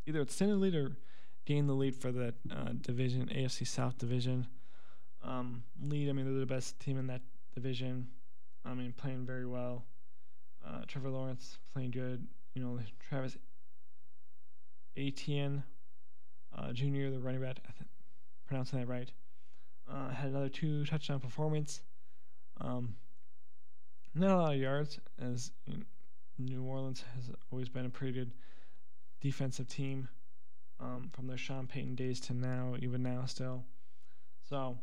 either 0.07 0.21
extend 0.21 0.59
lead 0.59 0.75
or 0.75 0.97
gain 1.45 1.67
the 1.67 1.73
lead 1.73 1.95
for 1.95 2.11
the 2.11 2.33
uh, 2.51 2.69
division, 2.81 3.29
AFC 3.33 3.67
South 3.67 3.97
division. 3.97 4.47
Um, 5.23 5.63
lead. 5.81 6.09
I 6.09 6.13
mean, 6.13 6.25
they're 6.25 6.39
the 6.39 6.45
best 6.45 6.79
team 6.79 6.97
in 6.97 7.07
that 7.07 7.21
division. 7.61 8.07
I 8.65 8.73
mean, 8.73 8.93
playing 8.95 9.25
very 9.25 9.45
well. 9.45 9.85
Uh, 10.65 10.81
Trevor 10.87 11.09
Lawrence 11.09 11.57
playing 11.73 11.91
good. 11.91 12.27
You 12.53 12.63
know, 12.63 12.79
Travis 13.09 13.37
Etienne 14.97 15.63
uh, 16.57 16.73
Jr., 16.73 17.09
the 17.09 17.19
running 17.19 17.41
back, 17.41 17.57
I 17.67 17.71
think, 17.71 17.89
pronouncing 18.45 18.79
that 18.79 18.87
right, 18.87 19.11
uh, 19.89 20.09
had 20.09 20.29
another 20.29 20.49
two 20.49 20.85
touchdown 20.85 21.19
performance. 21.19 21.81
Um, 22.59 22.95
not 24.13 24.31
a 24.31 24.35
lot 24.35 24.53
of 24.53 24.59
yards, 24.59 24.99
as 25.19 25.51
you 25.65 25.77
know, 25.77 25.83
New 26.37 26.63
Orleans 26.63 27.03
has 27.15 27.29
always 27.51 27.69
been 27.69 27.85
a 27.85 27.89
pretty 27.89 28.13
good 28.13 28.31
defensive 29.21 29.67
team 29.67 30.09
um, 30.79 31.09
from 31.13 31.27
their 31.27 31.37
Sean 31.37 31.67
Payton 31.67 31.95
days 31.95 32.19
to 32.21 32.33
now, 32.33 32.75
even 32.79 33.03
now 33.03 33.25
still. 33.25 33.63
So, 34.49 34.77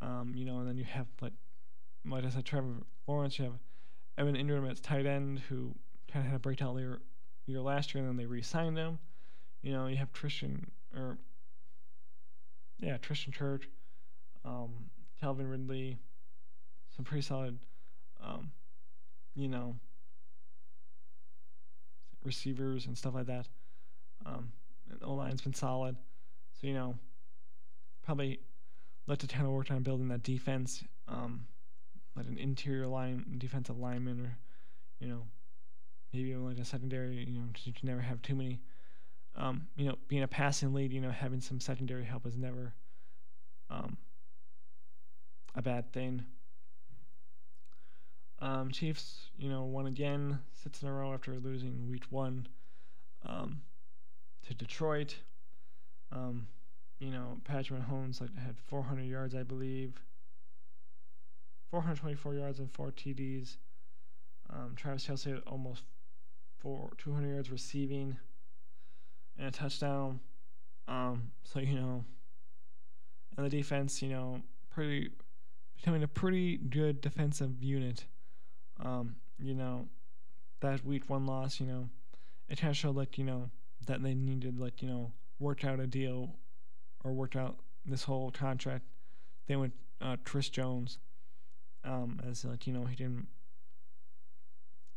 um, 0.00 0.32
you 0.34 0.44
know, 0.44 0.58
and 0.58 0.68
then 0.68 0.76
you 0.76 0.84
have 0.84 1.06
like 1.20 1.32
like 2.04 2.24
I 2.24 2.30
said, 2.30 2.44
Trevor 2.44 2.82
Lawrence. 3.06 3.38
You 3.38 3.46
have 3.46 3.58
Evan 4.18 4.36
Engram 4.36 4.68
at 4.70 4.82
tight 4.82 5.06
end, 5.06 5.40
who 5.48 5.74
kind 6.10 6.24
of 6.24 6.30
had 6.30 6.36
a 6.36 6.40
breakout 6.40 6.76
year, 6.76 7.00
year 7.46 7.60
last 7.60 7.94
year, 7.94 8.02
and 8.02 8.10
then 8.10 8.16
they 8.16 8.26
re-signed 8.26 8.76
him. 8.76 8.98
You 9.62 9.72
know, 9.72 9.86
you 9.86 9.96
have 9.96 10.12
Tristan 10.12 10.70
or 10.96 11.18
yeah, 12.78 12.96
Christian 12.98 13.32
Kirk, 13.32 13.66
um, 14.44 14.70
Calvin 15.20 15.46
Ridley, 15.46 15.98
some 16.96 17.04
pretty 17.04 17.22
solid, 17.22 17.58
um, 18.24 18.50
you 19.34 19.48
know, 19.48 19.76
receivers 22.24 22.86
and 22.86 22.96
stuff 22.96 23.14
like 23.14 23.26
that. 23.26 23.46
Um, 24.24 24.52
the 25.00 25.06
line's 25.06 25.42
been 25.42 25.54
solid, 25.54 25.96
so 26.60 26.66
you 26.66 26.74
know, 26.74 26.94
probably 28.02 28.40
let 29.06 29.18
the 29.18 29.26
town 29.26 29.52
work 29.52 29.70
on 29.70 29.82
building 29.82 30.08
that 30.08 30.22
defense. 30.22 30.82
Um, 31.06 31.46
like 32.16 32.26
an 32.26 32.38
interior 32.38 32.86
line 32.86 33.24
defensive 33.38 33.78
lineman 33.78 34.20
or 34.20 34.38
you 34.98 35.08
know 35.08 35.22
maybe 36.12 36.30
even 36.30 36.44
like 36.44 36.58
a 36.58 36.64
secondary 36.64 37.24
you 37.24 37.38
know 37.38 37.46
you 37.64 37.72
never 37.82 38.00
have 38.00 38.20
too 38.22 38.34
many 38.34 38.60
um, 39.36 39.68
you 39.76 39.86
know 39.86 39.96
being 40.08 40.22
a 40.22 40.28
passing 40.28 40.74
lead 40.74 40.92
you 40.92 41.00
know 41.00 41.10
having 41.10 41.40
some 41.40 41.60
secondary 41.60 42.04
help 42.04 42.26
is 42.26 42.36
never 42.36 42.74
um, 43.70 43.96
a 45.54 45.62
bad 45.62 45.92
thing. 45.92 46.24
Um, 48.40 48.70
Chiefs 48.70 49.30
you 49.38 49.48
know 49.48 49.64
won 49.64 49.86
again 49.86 50.40
six 50.52 50.82
in 50.82 50.88
a 50.88 50.92
row 50.92 51.12
after 51.12 51.38
losing 51.38 51.88
week 51.88 52.04
one 52.10 52.48
um, 53.24 53.60
to 54.46 54.54
Detroit. 54.54 55.16
Um, 56.10 56.48
you 56.98 57.10
know 57.10 57.38
Patrick 57.44 57.80
Mahomes 57.80 58.20
like 58.20 58.36
had 58.36 58.56
400 58.66 59.02
yards 59.04 59.34
I 59.34 59.42
believe 59.42 59.94
424 61.70 62.34
yards 62.34 62.58
and 62.58 62.70
four 62.70 62.90
TDs. 62.90 63.56
Um, 64.52 64.74
Travis 64.76 65.06
Kelce 65.06 65.34
had 65.34 65.42
almost 65.46 65.82
four 66.58 66.90
200 66.98 67.32
yards 67.32 67.50
receiving 67.50 68.16
and 69.38 69.48
a 69.48 69.50
touchdown. 69.50 70.20
Um, 70.88 71.30
so 71.44 71.60
you 71.60 71.74
know, 71.74 72.04
and 73.36 73.46
the 73.46 73.50
defense, 73.50 74.02
you 74.02 74.08
know, 74.08 74.42
pretty 74.70 75.10
becoming 75.76 76.02
a 76.02 76.08
pretty 76.08 76.56
good 76.56 77.00
defensive 77.00 77.62
unit. 77.62 78.04
Um, 78.82 79.16
you 79.38 79.54
know, 79.54 79.86
that 80.60 80.84
week 80.84 81.08
one 81.08 81.26
loss, 81.26 81.60
you 81.60 81.66
know, 81.66 81.88
it 82.48 82.58
kind 82.60 82.70
of 82.70 82.76
showed 82.76 82.96
like 82.96 83.16
you 83.16 83.24
know 83.24 83.50
that 83.86 84.02
they 84.02 84.14
needed 84.14 84.58
like 84.58 84.82
you 84.82 84.88
know 84.88 85.12
work 85.38 85.64
out 85.64 85.80
a 85.80 85.86
deal 85.86 86.34
or 87.04 87.12
work 87.12 87.36
out 87.36 87.56
this 87.86 88.04
whole 88.04 88.30
contract. 88.30 88.84
They 89.46 89.56
went 89.56 89.72
uh, 90.00 90.16
Chris 90.24 90.48
Jones 90.48 90.98
um, 91.84 92.20
as 92.28 92.44
like 92.44 92.66
you 92.66 92.72
know 92.72 92.84
he 92.84 92.96
didn't 92.96 93.26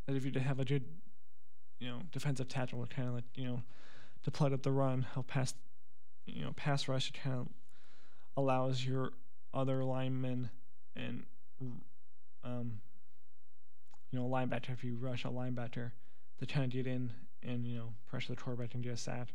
that 0.07 0.15
if 0.15 0.25
you 0.25 0.31
have 0.39 0.59
a 0.59 0.65
good 0.65 0.83
you 1.79 1.87
know 1.87 1.99
defensive 2.11 2.47
tackle 2.47 2.85
kind 2.87 3.07
of 3.07 3.15
like 3.15 3.23
you 3.35 3.45
know 3.45 3.61
to 4.23 4.31
plug 4.31 4.53
up 4.53 4.63
the 4.63 4.71
run 4.71 5.05
help 5.13 5.27
pass 5.27 5.53
you 6.25 6.43
know 6.43 6.51
pass 6.55 6.87
rush 6.87 7.11
kind 7.11 7.35
of 7.35 7.47
allows 8.37 8.85
your 8.85 9.11
other 9.53 9.83
linemen 9.83 10.49
and 10.95 11.23
um 12.43 12.79
you 14.11 14.19
know 14.19 14.27
linebacker 14.27 14.71
if 14.71 14.83
you 14.83 14.95
rush 14.95 15.25
a 15.25 15.29
linebacker 15.29 15.91
to 16.39 16.45
kind 16.45 16.65
of 16.65 16.71
get 16.71 16.87
in 16.87 17.11
and 17.41 17.65
you 17.65 17.77
know 17.77 17.93
pressure 18.07 18.33
the 18.33 18.41
quarterback 18.41 18.73
and 18.73 18.83
get 18.83 18.93
a 18.93 18.97
sack. 18.97 19.29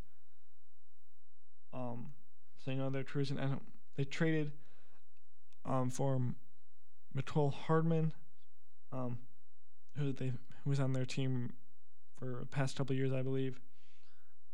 Um 1.72 2.12
so 2.64 2.70
you 2.70 2.78
know 2.78 2.90
they're 2.90 3.04
cruising 3.04 3.38
and 3.38 3.60
they 3.96 4.04
traded 4.04 4.52
um 5.64 5.90
for 5.90 6.20
Mecole 7.16 7.52
Hardman, 7.52 8.12
um, 8.92 9.18
who 9.96 10.12
they 10.12 10.32
who 10.64 10.70
was 10.70 10.80
on 10.80 10.92
their 10.92 11.06
team 11.06 11.52
for 12.18 12.38
the 12.40 12.46
past 12.46 12.76
couple 12.76 12.94
years, 12.94 13.12
I 13.12 13.22
believe. 13.22 13.60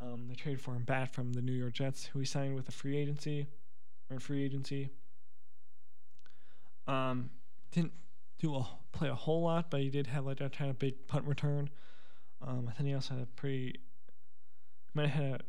Um, 0.01 0.27
they 0.29 0.35
traded 0.35 0.61
for 0.61 0.75
him 0.75 0.85
back 0.85 1.13
from 1.13 1.33
the 1.33 1.43
New 1.43 1.53
York 1.53 1.73
Jets, 1.73 2.05
who 2.05 2.19
he 2.19 2.25
signed 2.25 2.55
with 2.55 2.69
a 2.69 2.73
free 2.73 2.97
agency 2.97 3.47
or 4.11 4.21
free 4.21 4.45
agency. 4.45 4.91
Um, 6.87 7.31
didn't 7.73 7.93
do 8.39 8.55
a 8.55 8.67
play 8.93 9.09
a 9.09 9.15
whole 9.15 9.43
lot, 9.43 9.71
but 9.71 9.81
he 9.81 9.89
did 9.89 10.07
have 10.09 10.27
like 10.27 10.41
a 10.41 10.51
kind 10.51 10.71
of 10.71 10.79
big 10.79 11.07
punt 11.07 11.27
return. 11.27 11.71
Um, 12.47 12.67
I 12.69 12.73
think 12.73 12.89
he 12.89 12.95
also 12.95 13.15
had 13.15 13.23
a 13.23 13.27
pretty 13.27 13.81
might 14.93 15.09
have 15.09 15.25
had 15.31 15.41
a 15.41 15.45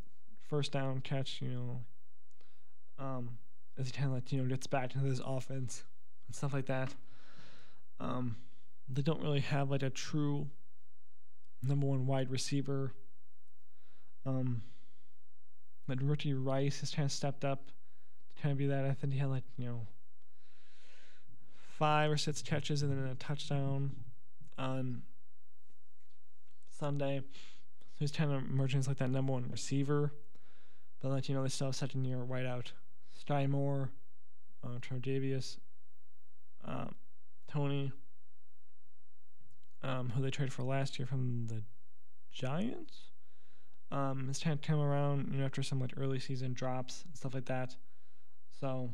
first 0.47 0.71
down 0.71 1.01
catch, 1.01 1.41
you 1.41 1.49
know. 1.49 1.81
Um, 2.97 3.37
as 3.77 3.87
he 3.87 3.91
kind 3.91 4.07
of 4.07 4.13
like 4.13 4.31
you 4.31 4.41
know 4.41 4.47
gets 4.47 4.67
back 4.67 4.95
into 4.95 5.05
his 5.05 5.21
offense 5.23 5.83
and 6.27 6.35
stuff 6.35 6.53
like 6.53 6.65
that. 6.67 6.93
Um, 7.99 8.37
they 8.89 9.01
don't 9.01 9.21
really 9.21 9.39
have 9.39 9.71
like 9.71 9.83
a 9.83 9.89
true 9.89 10.47
number 11.63 11.87
one 11.87 12.05
wide 12.05 12.29
receiver. 12.29 12.93
Um, 14.25 14.61
but 15.87 16.01
Rookie 16.01 16.33
Rice 16.33 16.79
has 16.79 16.91
kind 16.91 17.05
of 17.05 17.11
stepped 17.11 17.45
up 17.45 17.67
to 18.35 18.41
kind 18.41 18.51
of 18.51 18.57
be 18.57 18.67
that. 18.67 18.85
I 18.85 18.93
think 18.93 19.13
he 19.13 19.19
had 19.19 19.29
like 19.29 19.43
you 19.57 19.67
know 19.67 19.87
five 21.77 22.09
or 22.09 22.17
six 22.17 22.41
catches 22.41 22.81
and 22.81 22.91
then 22.91 23.11
a 23.11 23.15
touchdown 23.15 23.91
on 24.57 25.01
Sunday. 26.79 27.19
So 27.19 27.99
he's 27.99 28.11
kind 28.11 28.31
of 28.31 28.43
emerging 28.43 28.79
as 28.79 28.87
like 28.87 28.97
that 28.97 29.09
number 29.09 29.33
one 29.33 29.47
receiver. 29.51 30.11
But 31.01 31.11
like 31.11 31.29
you 31.29 31.35
know, 31.35 31.43
they 31.43 31.49
still 31.49 31.67
have 31.67 31.75
second 31.75 32.05
year 32.05 32.17
whiteout 32.17 32.71
Skyy 33.27 33.49
Moore, 33.49 33.91
uh, 34.63 34.79
Davius, 34.99 35.57
uh, 36.67 36.87
Toney, 37.49 37.91
um, 39.83 40.09
who 40.09 40.21
they 40.21 40.29
traded 40.29 40.53
for 40.53 40.63
last 40.63 40.97
year 40.99 41.05
from 41.05 41.47
the 41.47 41.61
Giants. 42.31 43.11
Um, 43.91 44.27
it's 44.29 44.39
kind 44.43 44.53
of 44.53 44.61
come 44.61 44.79
around, 44.79 45.29
you 45.31 45.39
know, 45.39 45.45
after 45.45 45.63
some 45.63 45.79
like 45.79 45.93
early 45.97 46.19
season 46.19 46.53
drops 46.53 47.03
and 47.05 47.15
stuff 47.15 47.33
like 47.33 47.45
that. 47.45 47.75
So 48.59 48.91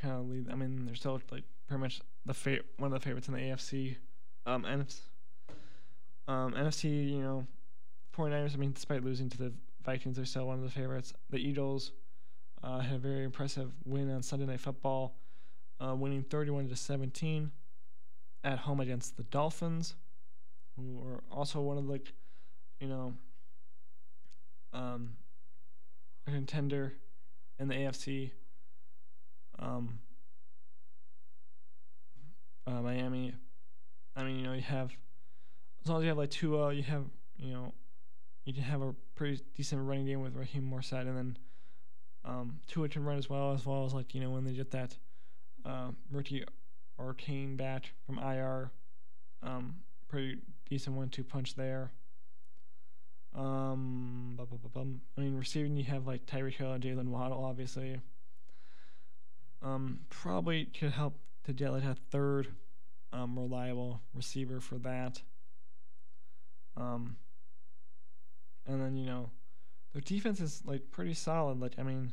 kind 0.00 0.14
of 0.14 0.28
lead. 0.28 0.50
I 0.50 0.54
mean, 0.54 0.86
they're 0.86 0.94
still 0.94 1.20
like 1.30 1.44
pretty 1.66 1.80
much 1.80 2.00
the 2.24 2.34
fa- 2.34 2.60
one 2.78 2.92
of 2.92 3.00
the 3.00 3.04
favorites 3.04 3.28
in 3.28 3.34
the 3.34 3.40
AFC. 3.40 3.96
Um, 4.46 4.62
NFC, 4.64 5.00
um, 6.28 6.52
NFC, 6.54 7.10
you 7.10 7.20
know, 7.20 7.46
49ers. 8.16 8.54
I 8.54 8.56
mean, 8.56 8.72
despite 8.72 9.04
losing 9.04 9.28
to 9.30 9.38
the 9.38 9.52
Vikings, 9.84 10.16
they're 10.16 10.24
still 10.24 10.46
one 10.46 10.58
of 10.58 10.64
the 10.64 10.70
favorites. 10.70 11.12
The 11.30 11.38
Eagles 11.38 11.92
uh, 12.62 12.78
had 12.78 12.96
a 12.96 12.98
very 12.98 13.24
impressive 13.24 13.72
win 13.84 14.10
on 14.10 14.22
Sunday 14.22 14.46
Night 14.46 14.60
Football, 14.60 15.14
uh, 15.80 15.94
winning 15.94 16.22
31 16.22 16.68
to 16.68 16.76
17 16.76 17.50
at 18.44 18.58
home 18.58 18.80
against 18.80 19.16
the 19.16 19.22
Dolphins, 19.24 19.94
who 20.76 21.02
are 21.06 21.22
also 21.30 21.60
one 21.60 21.78
of 21.78 21.86
the, 21.86 22.00
you 22.80 22.88
know, 22.88 23.14
um, 24.72 25.10
a 26.26 26.30
contender 26.30 26.94
in 27.58 27.68
the 27.68 27.74
AFC. 27.74 28.30
Um, 29.58 29.98
uh, 32.68 32.82
Miami. 32.82 33.34
I 34.16 34.24
mean, 34.24 34.38
you 34.38 34.42
know, 34.42 34.52
you 34.52 34.62
have 34.62 34.92
as 35.82 35.88
long 35.88 35.98
as 35.98 36.04
you 36.04 36.08
have 36.08 36.18
like 36.18 36.30
Tua, 36.30 36.72
you 36.72 36.82
have 36.82 37.04
you 37.36 37.52
know, 37.52 37.72
you 38.44 38.52
can 38.52 38.62
have 38.62 38.82
a 38.82 38.94
pretty 39.14 39.40
decent 39.56 39.86
running 39.86 40.06
game 40.06 40.20
with 40.20 40.34
Raheem 40.34 40.70
Mostert, 40.70 41.02
and 41.02 41.16
then 41.16 41.38
um, 42.24 42.60
Tua 42.66 42.88
can 42.88 43.04
run 43.04 43.16
as 43.16 43.30
well, 43.30 43.52
as 43.52 43.64
well 43.64 43.84
as 43.84 43.94
like 43.94 44.14
you 44.14 44.20
know 44.20 44.30
when 44.30 44.44
they 44.44 44.52
get 44.52 44.70
that 44.72 44.96
uh, 45.68 45.90
rookie 46.10 46.44
Achane 46.98 47.56
back 47.56 47.92
from 48.06 48.18
IR, 48.18 48.70
um, 49.42 49.76
pretty 50.08 50.38
decent 50.68 50.96
one-two 50.96 51.24
punch 51.24 51.54
there. 51.54 51.92
Um, 53.34 54.38
I 54.76 55.20
mean, 55.20 55.36
receiving 55.36 55.76
you 55.76 55.84
have 55.84 56.06
like 56.06 56.26
Tyreek 56.26 56.54
Hill 56.54 56.72
and 56.72 56.82
Jaylen 56.82 57.08
Waddle, 57.08 57.44
obviously. 57.44 58.00
Um, 59.62 60.00
probably 60.08 60.66
could 60.66 60.92
help 60.92 61.18
to 61.44 61.52
get 61.52 61.72
like 61.72 61.84
a 61.84 61.96
third 62.10 62.48
um, 63.12 63.38
reliable 63.38 64.00
receiver 64.14 64.60
for 64.60 64.76
that. 64.78 65.20
Um, 66.76 67.16
and 68.66 68.80
then 68.80 68.96
you 68.96 69.06
know, 69.06 69.30
their 69.92 70.02
defense 70.02 70.40
is 70.40 70.62
like 70.64 70.90
pretty 70.90 71.14
solid. 71.14 71.60
Like 71.60 71.74
I 71.78 71.82
mean, 71.82 72.12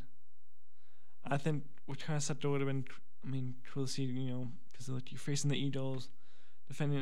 I 1.25 1.37
think 1.37 1.63
what 1.85 1.99
kind 1.99 2.17
of 2.17 2.23
step 2.23 2.43
would 2.43 2.61
have 2.61 2.67
been. 2.67 2.85
I 3.25 3.29
mean, 3.29 3.55
cool 3.73 3.85
to 3.85 3.91
see 3.91 4.03
you 4.03 4.29
know 4.29 4.47
because 4.71 4.89
like 4.89 5.11
you're 5.11 5.19
facing 5.19 5.49
the 5.49 5.57
Eagles, 5.57 6.09
defending 6.67 6.99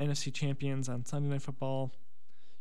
NFC, 0.00 0.32
champions 0.32 0.88
on 0.88 1.04
Sunday 1.04 1.28
Night 1.28 1.42
Football. 1.42 1.92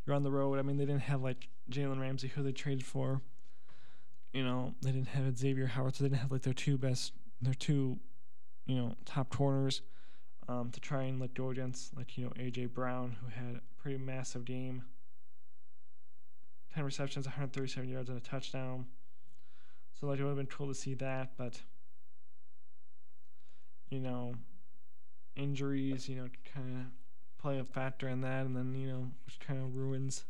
You're 0.05 0.15
on 0.15 0.23
the 0.23 0.31
road. 0.31 0.59
I 0.59 0.61
mean, 0.61 0.77
they 0.77 0.85
didn't 0.85 1.03
have 1.03 1.21
like 1.21 1.47
Jalen 1.71 1.99
Ramsey, 1.99 2.27
who 2.27 2.43
they 2.43 2.51
traded 2.51 2.85
for. 2.85 3.21
You 4.33 4.43
know, 4.43 4.73
they 4.81 4.91
didn't 4.91 5.09
have 5.09 5.37
Xavier 5.37 5.67
Howard, 5.67 5.95
so 5.95 6.03
they 6.03 6.09
didn't 6.09 6.21
have 6.21 6.31
like 6.31 6.41
their 6.41 6.53
two 6.53 6.77
best, 6.77 7.13
their 7.41 7.53
two, 7.53 7.99
you 8.65 8.75
know, 8.75 8.95
top 9.05 9.29
corners 9.29 9.81
um, 10.47 10.71
to 10.71 10.79
try 10.79 11.03
and 11.03 11.19
let 11.19 11.33
go 11.33 11.49
against 11.49 11.95
like 11.95 12.17
you 12.17 12.25
know 12.25 12.31
AJ 12.31 12.73
Brown, 12.73 13.15
who 13.21 13.27
had 13.29 13.55
a 13.55 13.81
pretty 13.81 13.97
massive 13.97 14.45
game. 14.45 14.83
10 16.73 16.83
receptions, 16.83 17.27
137 17.27 17.87
yards, 17.87 18.09
and 18.09 18.17
a 18.17 18.21
touchdown. 18.21 18.85
So 19.93 20.07
like 20.07 20.19
it 20.19 20.23
would 20.23 20.29
have 20.29 20.37
been 20.37 20.47
cool 20.47 20.67
to 20.67 20.73
see 20.73 20.95
that, 20.95 21.33
but 21.37 21.61
you 23.93 23.99
know, 23.99 24.33
injuries, 25.35 26.09
you 26.09 26.15
know, 26.15 26.27
kind 26.51 26.77
of 26.77 27.41
play 27.41 27.59
a 27.59 27.63
factor 27.63 28.07
in 28.07 28.21
that, 28.21 28.45
and 28.45 28.57
then 28.57 28.73
you 28.73 28.87
know, 28.87 29.07
which 29.25 29.39
kind 29.39 29.61
of 29.61 29.75
ruins 29.75 30.25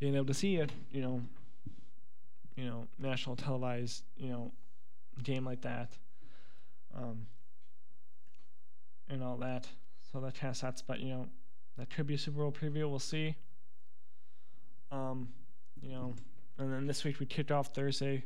being 0.00 0.16
able 0.16 0.26
to 0.26 0.34
see 0.34 0.56
a 0.56 0.66
you 0.90 1.00
know, 1.00 1.22
you 2.56 2.64
know, 2.64 2.88
national 2.98 3.36
televised 3.36 4.02
you 4.16 4.30
know, 4.30 4.50
game 5.22 5.44
like 5.44 5.60
that, 5.60 5.92
um, 6.96 7.26
and 9.08 9.22
all 9.22 9.36
that. 9.36 9.68
So 10.10 10.18
that 10.20 10.34
kind 10.34 10.50
of 10.50 10.56
sucks, 10.56 10.82
but 10.82 10.98
you 10.98 11.10
know, 11.10 11.28
that 11.76 11.88
could 11.88 12.08
be 12.08 12.14
a 12.14 12.18
Super 12.18 12.38
Bowl 12.38 12.50
preview. 12.50 12.90
We'll 12.90 12.98
see. 12.98 13.36
Um, 14.90 15.28
you 15.80 15.92
know, 15.92 16.14
and 16.58 16.72
then 16.72 16.86
this 16.88 17.04
week 17.04 17.20
we 17.20 17.26
kicked 17.26 17.52
off 17.52 17.72
Thursday 17.74 18.24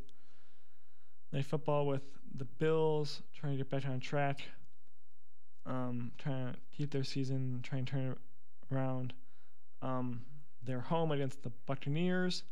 night 1.32 1.46
football 1.46 1.86
with 1.86 2.02
the 2.36 2.44
Bills 2.44 3.22
trying 3.34 3.52
to 3.52 3.58
get 3.58 3.70
back 3.70 3.86
on 3.86 4.00
track 4.00 4.42
um, 5.66 6.12
trying 6.18 6.52
to 6.52 6.58
keep 6.76 6.90
their 6.90 7.04
season, 7.04 7.60
trying 7.62 7.84
to 7.84 7.92
turn 7.92 8.10
it 8.10 8.18
around. 8.74 9.12
Um, 9.80 10.22
they're 10.64 10.80
home 10.80 11.12
against 11.12 11.42
the 11.42 11.50
Buccaneers. 11.66 12.44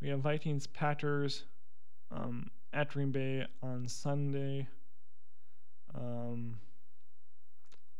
We 0.00 0.08
have 0.08 0.20
Vikings, 0.20 0.66
Packers 0.66 1.44
um, 2.10 2.50
at 2.72 2.90
Green 2.90 3.10
Bay 3.10 3.46
on 3.62 3.88
Sunday. 3.88 4.68
Um, 5.94 6.58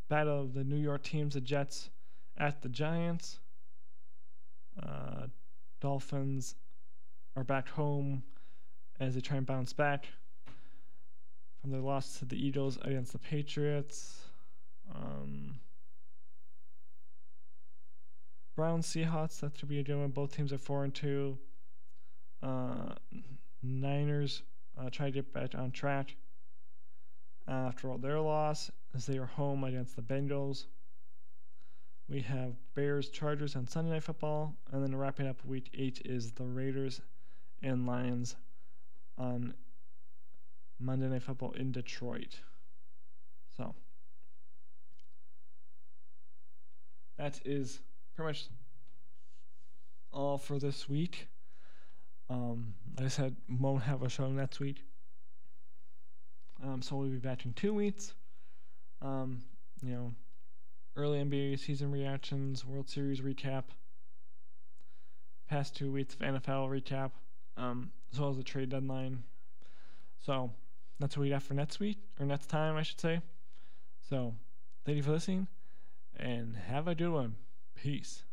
battle 0.09 0.41
of 0.41 0.55
the 0.55 0.65
New 0.65 0.77
York 0.77 1.03
teams, 1.03 1.35
the 1.35 1.41
Jets 1.41 1.91
at 2.37 2.61
the 2.63 2.69
Giants. 2.69 3.39
Uh, 4.83 5.27
Dolphins 5.81 6.57
are 7.37 7.45
back 7.45 7.69
home 7.69 8.23
as 9.01 9.15
they 9.15 9.21
try 9.21 9.37
and 9.37 9.47
bounce 9.47 9.73
back 9.73 10.07
from 11.61 11.71
their 11.71 11.81
loss 11.81 12.19
to 12.19 12.25
the 12.25 12.37
Eagles 12.37 12.79
against 12.83 13.13
the 13.13 13.19
Patriots. 13.19 14.21
Um, 14.95 15.59
Browns 18.55 18.87
Seahawks, 18.87 19.41
that 19.41 19.57
should 19.59 19.69
be 19.69 19.81
a 19.81 19.83
good 19.83 19.99
one. 19.99 20.11
Both 20.11 20.37
teams 20.37 20.53
are 20.53 20.59
four 20.59 20.85
and 20.85 20.95
two. 20.95 21.39
Uh, 22.43 22.95
Niners 23.63 24.43
uh, 24.79 24.91
try 24.91 25.07
to 25.07 25.13
get 25.13 25.33
back 25.33 25.55
on 25.55 25.71
track 25.71 26.15
after 27.49 27.91
all 27.91 27.99
their 27.99 28.21
loss 28.21 28.71
as 28.95 29.07
they 29.07 29.19
are 29.19 29.27
home 29.27 29.65
against 29.65 29.97
the 29.97 30.03
Bengals. 30.03 30.67
We 32.09 32.21
have 32.21 32.53
Bears 32.75 33.09
Chargers 33.09 33.57
on 33.57 33.67
Sunday 33.67 33.93
Night 33.93 34.03
Football, 34.03 34.55
and 34.71 34.83
then 34.83 34.95
wrapping 34.95 35.27
up 35.27 35.45
Week 35.45 35.71
Eight 35.73 36.03
is 36.05 36.33
the 36.33 36.45
Raiders 36.45 37.01
and 37.63 37.87
Lions 37.87 38.37
on 39.17 39.55
Monday 40.79 41.09
Night 41.09 41.23
Football 41.23 41.53
in 41.53 41.73
Detroit. 41.73 42.41
So 43.57 43.75
that 47.17 47.41
is 47.45 47.81
pretty 48.15 48.29
much 48.29 48.49
all 50.13 50.39
for 50.39 50.59
this 50.59 50.89
week. 50.89 51.29
Um, 52.31 52.75
like 52.97 53.07
I 53.07 53.09
said, 53.09 53.37
won't 53.49 53.83
have 53.83 54.03
a 54.03 54.09
show 54.09 54.31
next 54.31 54.61
week. 54.61 54.83
Um, 56.63 56.81
so 56.81 56.97
we'll 56.97 57.09
be 57.09 57.19
back 57.19 57.45
in 57.45 57.53
two 57.53 57.75
weeks. 57.75 58.15
Um, 59.03 59.43
you 59.83 59.93
know, 59.93 60.15
early 60.97 61.19
NBA 61.19 61.59
season 61.59 61.91
reactions, 61.91 62.65
World 62.65 62.89
Series 62.89 63.21
recap, 63.21 63.65
past 65.49 65.77
two 65.77 65.93
weeks 65.93 66.15
of 66.15 66.21
NFL 66.21 66.69
recap, 66.69 67.11
um, 67.57 67.91
as 68.13 68.21
well 68.21 68.31
as 68.31 68.37
the 68.37 68.43
trade 68.43 68.71
deadline. 68.71 69.23
So 70.25 70.51
that's 70.99 71.17
what 71.17 71.23
we 71.23 71.31
got 71.31 71.43
for 71.43 71.55
next 71.55 71.81
week, 71.81 71.99
or 72.19 72.27
next 72.27 72.49
time, 72.49 72.77
I 72.77 72.83
should 72.83 73.01
say. 73.01 73.21
So, 74.09 74.35
thank 74.85 74.97
you 74.97 75.03
for 75.03 75.13
listening, 75.13 75.49
and 76.17 76.57
have 76.57 76.89
a 76.89 76.95
good 76.95 77.11
one. 77.11 77.37
Peace. 77.75 78.25